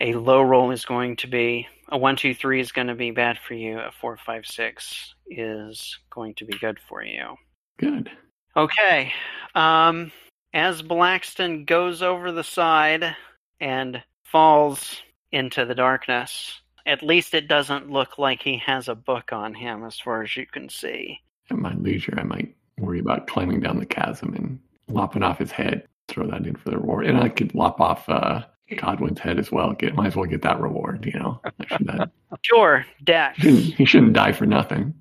A 0.00 0.14
low 0.14 0.42
roll 0.42 0.72
is 0.72 0.84
going 0.84 1.16
to 1.16 1.26
be 1.26 1.68
a 1.88 1.96
one, 1.96 2.16
two, 2.16 2.34
three 2.34 2.60
is 2.60 2.72
going 2.72 2.88
to 2.88 2.94
be 2.94 3.12
bad 3.12 3.38
for 3.38 3.54
you. 3.54 3.78
A 3.78 3.92
four, 3.92 4.16
five, 4.16 4.44
six 4.44 5.14
is 5.28 5.98
going 6.10 6.34
to 6.34 6.44
be 6.44 6.58
good 6.58 6.78
for 6.88 7.04
you. 7.04 7.36
Good. 7.78 8.10
Okay. 8.56 9.12
Um, 9.54 10.12
as 10.54 10.82
Blackston 10.82 11.66
goes 11.66 12.02
over 12.02 12.32
the 12.32 12.44
side 12.44 13.14
and 13.60 14.02
falls 14.24 15.02
into 15.30 15.64
the 15.66 15.74
darkness, 15.74 16.60
at 16.86 17.02
least 17.02 17.34
it 17.34 17.48
doesn't 17.48 17.90
look 17.90 18.16
like 18.18 18.42
he 18.42 18.56
has 18.58 18.88
a 18.88 18.94
book 18.94 19.32
on 19.32 19.54
him 19.54 19.84
as 19.84 19.98
far 19.98 20.22
as 20.22 20.36
you 20.36 20.46
can 20.46 20.68
see. 20.68 21.18
At 21.50 21.58
my 21.58 21.74
leisure, 21.74 22.14
I 22.16 22.22
might 22.22 22.54
worry 22.78 22.98
about 22.98 23.26
climbing 23.26 23.60
down 23.60 23.78
the 23.78 23.86
chasm 23.86 24.34
and 24.34 24.58
lopping 24.88 25.22
off 25.22 25.38
his 25.38 25.50
head. 25.50 25.86
Throw 26.08 26.26
that 26.28 26.46
in 26.46 26.54
for 26.54 26.70
the 26.70 26.78
reward, 26.78 27.06
and 27.06 27.18
I 27.18 27.28
could 27.28 27.54
lop 27.54 27.80
off 27.80 28.08
uh, 28.08 28.42
Godwin's 28.76 29.18
head 29.18 29.40
as 29.40 29.50
well. 29.50 29.72
Get 29.72 29.96
might 29.96 30.06
as 30.06 30.16
well 30.16 30.26
get 30.26 30.42
that 30.42 30.60
reward. 30.60 31.04
You 31.04 31.18
know, 31.18 31.40
should, 31.66 32.10
Sure, 32.42 32.86
Dex. 33.02 33.38
he 33.42 33.84
shouldn't 33.84 34.12
die 34.12 34.30
for 34.30 34.46
nothing. 34.46 34.94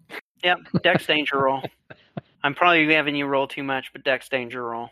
yep, 0.44 0.58
Dex 0.84 1.06
danger 1.06 1.38
roll. 1.38 1.62
I'm 2.46 2.54
probably 2.54 2.94
having 2.94 3.16
you 3.16 3.26
roll 3.26 3.48
too 3.48 3.64
much, 3.64 3.88
but 3.92 4.04
Dex 4.04 4.30
danger 4.30 4.64
roll. 4.64 4.92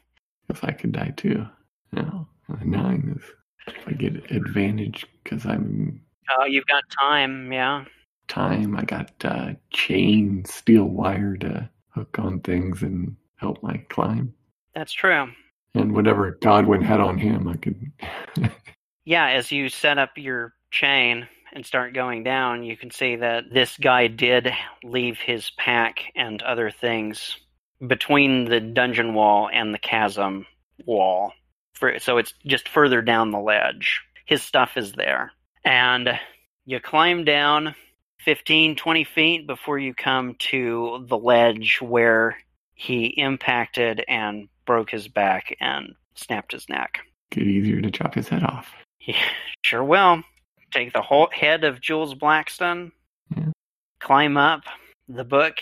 If 0.50 0.64
I 0.64 0.72
could 0.72 0.92
die 0.92 1.14
too. 1.16 1.46
No, 1.92 2.28
nine 2.66 3.16
is. 3.16 3.24
If 3.68 3.88
I 3.88 3.92
get 3.92 4.32
advantage 4.32 5.06
because 5.24 5.46
I'm 5.46 6.02
Oh, 6.32 6.46
you've 6.46 6.66
got 6.66 6.84
time, 7.00 7.52
yeah. 7.54 7.86
time. 8.28 8.76
I 8.76 8.86
got 8.86 9.12
uh, 9.24 9.52
chain, 9.72 10.44
steel 10.46 10.86
wire 10.86 11.38
to 11.38 11.70
hook 11.90 12.18
on 12.18 12.40
things 12.40 12.82
and 12.82 13.16
help 13.36 13.62
my 13.62 13.78
climb. 13.90 14.34
That's 14.74 14.94
true. 14.94 15.28
And 15.76 15.94
whatever 15.94 16.40
Godwin 16.42 16.82
had 16.82 17.02
on 17.02 17.20
him, 17.20 17.48
I 17.48 17.56
could. 17.58 17.92
Yeah, 19.06 19.28
as 19.28 19.52
you 19.52 19.68
set 19.68 19.98
up 19.98 20.12
your 20.16 20.54
chain 20.72 21.28
and 21.52 21.66
start 21.66 21.94
going 21.94 22.24
down, 22.24 22.64
you 22.64 22.78
can 22.78 22.90
see 22.90 23.18
that 23.18 23.44
this 23.52 23.78
guy 23.78 24.08
did 24.08 24.50
leave 24.82 25.18
his 25.20 25.52
pack 25.58 26.06
and 26.16 26.42
other 26.42 26.72
things 26.72 27.38
between 27.86 28.46
the 28.46 28.60
dungeon 28.60 29.14
wall 29.14 29.50
and 29.52 29.74
the 29.74 29.80
chasm 29.80 30.46
wall. 30.86 31.34
For, 31.74 32.00
so 32.00 32.18
it's 32.18 32.34
just 32.46 32.70
further 32.70 33.02
down 33.02 33.32
the 33.32 33.40
ledge. 33.40 34.02
His 34.26 34.42
stuff 34.42 34.78
is 34.78 34.94
there. 34.94 35.32
And 35.66 36.20
you 36.66 36.80
climb 36.80 37.26
down 37.26 37.76
15, 38.20 38.76
20 38.76 39.04
feet 39.04 39.48
before 39.48 39.78
you 39.80 39.94
come 39.94 40.36
to 40.40 41.06
the 41.10 41.18
ledge 41.18 41.80
where 41.82 42.38
he 42.76 43.08
impacted 43.08 44.04
and 44.08 44.48
broke 44.66 44.90
his 44.90 45.08
back 45.08 45.56
and 45.60 45.96
snapped 46.16 46.52
his 46.54 46.70
neck. 46.70 47.00
get 47.32 47.44
easier 47.48 47.82
to 47.82 47.92
chop 47.92 48.14
his 48.14 48.30
head 48.30 48.44
off. 48.44 48.72
Yeah, 49.02 49.18
sure 49.64 49.84
will. 49.84 50.24
Take 50.72 50.94
the 50.94 51.02
whole 51.02 51.28
head 51.34 51.64
of 51.66 51.82
Jules 51.82 52.14
Blackstone, 52.14 52.92
Yeah. 53.36 53.50
climb 54.00 54.38
up. 54.38 54.62
The 55.10 55.24
book 55.26 55.56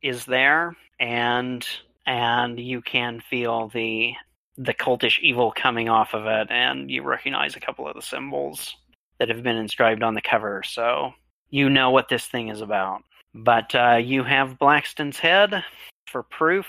is 0.00 0.24
there, 0.24 0.74
and 1.00 1.66
and 2.06 2.58
you 2.58 2.80
can 2.80 3.20
feel 3.20 3.68
the 3.68 4.14
the 4.56 4.74
cultish 4.74 5.20
evil 5.20 5.52
coming 5.54 5.88
off 5.88 6.14
of 6.14 6.26
it, 6.26 6.50
and 6.50 6.90
you 6.90 7.02
recognize 7.02 7.54
a 7.54 7.60
couple 7.60 7.86
of 7.86 7.94
the 7.94 8.02
symbols 8.02 8.74
that 9.18 9.28
have 9.28 9.42
been 9.42 9.56
inscribed 9.56 10.02
on 10.02 10.14
the 10.14 10.20
cover, 10.20 10.62
so 10.64 11.12
you 11.50 11.70
know 11.70 11.90
what 11.90 12.08
this 12.08 12.26
thing 12.26 12.48
is 12.48 12.60
about. 12.60 13.02
But 13.34 13.74
uh, 13.74 13.96
you 14.02 14.24
have 14.24 14.58
Blackstone's 14.58 15.18
head 15.18 15.64
for 16.10 16.22
proof 16.22 16.66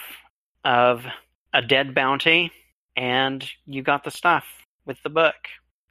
of 0.63 1.05
a 1.53 1.61
dead 1.61 1.95
bounty, 1.95 2.51
and 2.95 3.47
you 3.65 3.81
got 3.81 4.03
the 4.03 4.11
stuff 4.11 4.45
with 4.85 5.01
the 5.03 5.09
book. 5.09 5.35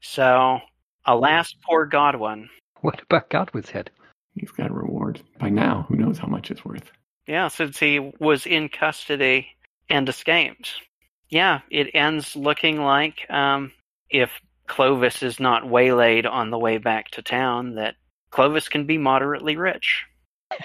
So, 0.01 0.61
alas, 1.07 1.55
poor 1.66 1.86
Godwin. 1.86 2.49
What 2.82 3.03
about 3.03 3.30
Godwin's 3.30 3.70
head? 3.70 3.91
He's 4.34 4.53
got 4.53 4.70
a 4.70 4.74
reward. 4.74 5.20
By 5.39 5.49
now, 5.49 5.86
who 5.89 5.97
knows 5.97 6.18
how 6.18 6.28
much 6.28 6.51
it's 6.51 6.64
worth? 6.64 6.93
Yeah, 7.29 7.49
since 7.49 7.79
he 7.79 8.01
was 8.18 8.47
in 8.47 8.70
custody 8.70 9.49
and 9.91 10.09
escaped. 10.09 10.81
Yeah, 11.29 11.61
it 11.70 11.91
ends 11.93 12.35
looking 12.35 12.81
like 12.81 13.31
um, 13.31 13.70
if 14.09 14.31
Clovis 14.66 15.22
is 15.22 15.39
not 15.39 15.68
waylaid 15.68 16.24
on 16.24 16.49
the 16.51 16.59
way 16.59 16.79
back 16.79 17.11
to 17.12 17.22
town, 17.22 17.74
that 17.74 17.97
Clovis 18.31 18.70
can 18.70 18.87
be 18.87 18.97
moderately 18.97 19.57
rich. 19.57 20.05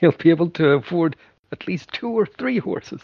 He'll 0.00 0.10
be 0.12 0.30
able 0.30 0.50
to 0.50 0.70
afford 0.70 1.14
at 1.52 1.68
least 1.68 1.92
two 1.92 2.08
or 2.08 2.26
three 2.26 2.58
horses. 2.58 3.02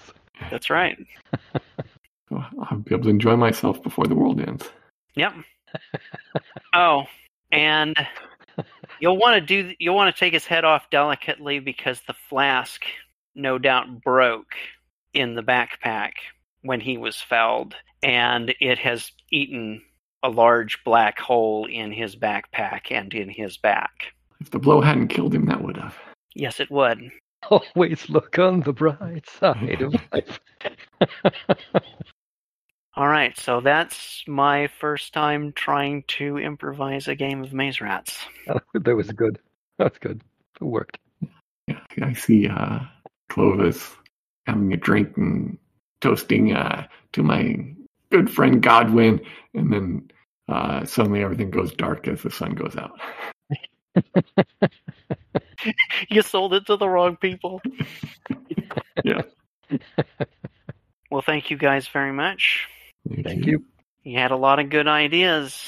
That's 0.50 0.70
right. 0.70 0.98
I'll 2.32 2.78
be 2.78 2.96
able 2.96 3.04
to 3.04 3.10
enjoy 3.10 3.36
myself 3.36 3.80
before 3.80 4.08
the 4.08 4.16
world 4.16 4.40
ends. 4.40 4.68
Yep. 5.14 5.34
oh, 6.74 7.04
and 7.52 7.96
you'll 9.04 9.18
want 9.18 9.34
to 9.34 9.40
do 9.42 9.74
you'll 9.78 9.94
want 9.94 10.14
to 10.14 10.18
take 10.18 10.32
his 10.32 10.46
head 10.46 10.64
off 10.64 10.88
delicately 10.90 11.58
because 11.58 12.00
the 12.06 12.14
flask 12.30 12.82
no 13.34 13.58
doubt 13.58 14.02
broke 14.02 14.54
in 15.12 15.34
the 15.34 15.42
backpack 15.42 16.12
when 16.62 16.80
he 16.80 16.96
was 16.96 17.20
felled 17.20 17.74
and 18.02 18.54
it 18.60 18.78
has 18.78 19.12
eaten 19.30 19.82
a 20.22 20.30
large 20.30 20.82
black 20.84 21.18
hole 21.18 21.66
in 21.66 21.92
his 21.92 22.16
backpack 22.16 22.90
and 22.90 23.12
in 23.12 23.28
his 23.28 23.58
back. 23.58 24.14
If 24.40 24.50
the 24.50 24.58
blow 24.58 24.80
hadn't 24.80 25.08
killed 25.08 25.34
him, 25.34 25.44
that 25.46 25.62
would 25.62 25.76
have. 25.76 25.94
Yes, 26.34 26.58
it 26.58 26.70
would. 26.70 27.10
Always 27.50 28.08
look 28.08 28.38
on 28.38 28.60
the 28.60 28.72
bright 28.72 29.28
side 29.28 29.82
of 29.82 29.94
life. 30.12 30.40
All 32.96 33.08
right, 33.08 33.36
so 33.36 33.60
that's 33.60 34.22
my 34.28 34.68
first 34.78 35.12
time 35.12 35.52
trying 35.52 36.04
to 36.08 36.38
improvise 36.38 37.08
a 37.08 37.16
game 37.16 37.42
of 37.42 37.52
Maze 37.52 37.80
Rats. 37.80 38.24
that 38.74 38.94
was 38.94 39.10
good. 39.10 39.40
That's 39.78 39.98
good. 39.98 40.22
It 40.60 40.64
worked. 40.64 40.98
Yeah, 41.66 41.80
I 42.00 42.12
see 42.12 42.46
uh, 42.46 42.80
Clovis 43.28 43.90
having 44.46 44.72
a 44.72 44.76
drink 44.76 45.16
and 45.16 45.58
toasting 46.00 46.54
uh, 46.54 46.86
to 47.14 47.24
my 47.24 47.74
good 48.12 48.30
friend 48.30 48.62
Godwin, 48.62 49.20
and 49.54 49.72
then 49.72 50.10
uh, 50.48 50.84
suddenly 50.84 51.24
everything 51.24 51.50
goes 51.50 51.72
dark 51.72 52.06
as 52.06 52.22
the 52.22 52.30
sun 52.30 52.52
goes 52.52 52.76
out. 52.76 52.92
you 56.08 56.22
sold 56.22 56.54
it 56.54 56.66
to 56.66 56.76
the 56.76 56.88
wrong 56.88 57.16
people. 57.16 57.60
yeah. 59.04 59.22
Well, 61.10 61.22
thank 61.22 61.50
you 61.50 61.56
guys 61.56 61.88
very 61.88 62.12
much. 62.12 62.68
Thank, 63.08 63.26
Thank 63.26 63.46
you. 63.46 63.64
You 64.02 64.18
had 64.18 64.30
a 64.30 64.36
lot 64.36 64.58
of 64.58 64.70
good 64.70 64.88
ideas 64.88 65.60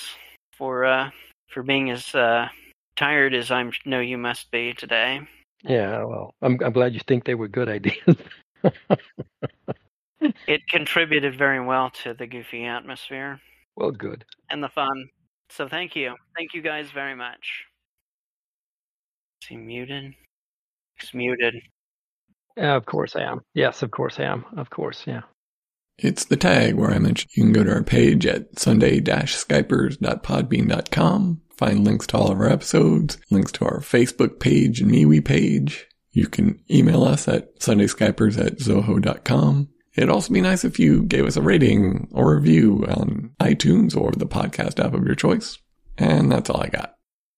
for 0.56 0.84
uh, 0.84 1.10
for 1.48 1.62
being 1.62 1.90
as 1.90 2.14
uh, 2.14 2.48
tired 2.96 3.34
as 3.34 3.50
I 3.50 3.70
know 3.84 4.00
you 4.00 4.18
must 4.18 4.50
be 4.50 4.74
today. 4.74 5.20
Yeah, 5.62 6.04
well, 6.04 6.34
I'm 6.42 6.58
I'm 6.64 6.72
glad 6.72 6.94
you 6.94 7.00
think 7.06 7.24
they 7.24 7.34
were 7.34 7.48
good 7.48 7.68
ideas. 7.68 8.16
It 10.48 10.66
contributed 10.68 11.36
very 11.36 11.60
well 11.60 11.90
to 12.02 12.14
the 12.14 12.26
goofy 12.26 12.64
atmosphere 12.64 13.40
well, 13.76 13.90
good. 13.90 14.24
and 14.50 14.62
the 14.62 14.68
fun. 14.68 15.08
So 15.50 15.68
thank 15.68 15.94
you. 15.94 16.14
Thank 16.36 16.54
you 16.54 16.62
guys 16.62 16.90
very 16.90 17.14
much. 17.14 17.66
Is 19.42 19.48
he 19.48 19.56
muted? 19.56 20.14
He's 20.98 21.12
muted. 21.14 21.54
Yeah, 22.56 22.74
of 22.74 22.86
course 22.86 23.14
I 23.14 23.22
am. 23.22 23.42
Yes, 23.54 23.82
of 23.82 23.90
course 23.90 24.18
I 24.18 24.24
am. 24.24 24.44
Of 24.56 24.70
course, 24.70 25.04
yeah. 25.06 25.22
It's 25.98 26.26
the 26.26 26.36
tag 26.36 26.74
where 26.74 26.90
I 26.90 26.98
mentioned 26.98 27.30
you 27.34 27.44
can 27.44 27.52
go 27.52 27.64
to 27.64 27.72
our 27.72 27.82
page 27.82 28.26
at 28.26 28.58
sunday-skypers.podbean.com, 28.58 31.40
find 31.56 31.84
links 31.84 32.06
to 32.08 32.18
all 32.18 32.30
of 32.30 32.38
our 32.38 32.50
episodes, 32.50 33.16
links 33.30 33.52
to 33.52 33.64
our 33.64 33.80
Facebook 33.80 34.38
page 34.40 34.80
and 34.80 34.90
MeWe 34.90 35.24
page. 35.24 35.86
You 36.10 36.26
can 36.28 36.62
email 36.70 37.02
us 37.04 37.26
at 37.28 37.58
sundayskypers 37.60 38.38
at 38.38 38.58
zoho.com. 38.58 39.68
It'd 39.96 40.10
also 40.10 40.32
be 40.32 40.42
nice 40.42 40.64
if 40.64 40.78
you 40.78 41.04
gave 41.04 41.24
us 41.24 41.36
a 41.36 41.42
rating 41.42 42.08
or 42.12 42.36
review 42.36 42.84
on 42.88 43.30
iTunes 43.40 43.96
or 43.96 44.12
the 44.12 44.26
podcast 44.26 44.84
app 44.84 44.92
of 44.92 45.06
your 45.06 45.14
choice. 45.14 45.58
And 45.96 46.30
that's 46.30 46.50
all 46.50 46.62
I 46.62 46.68
got. 46.68 46.95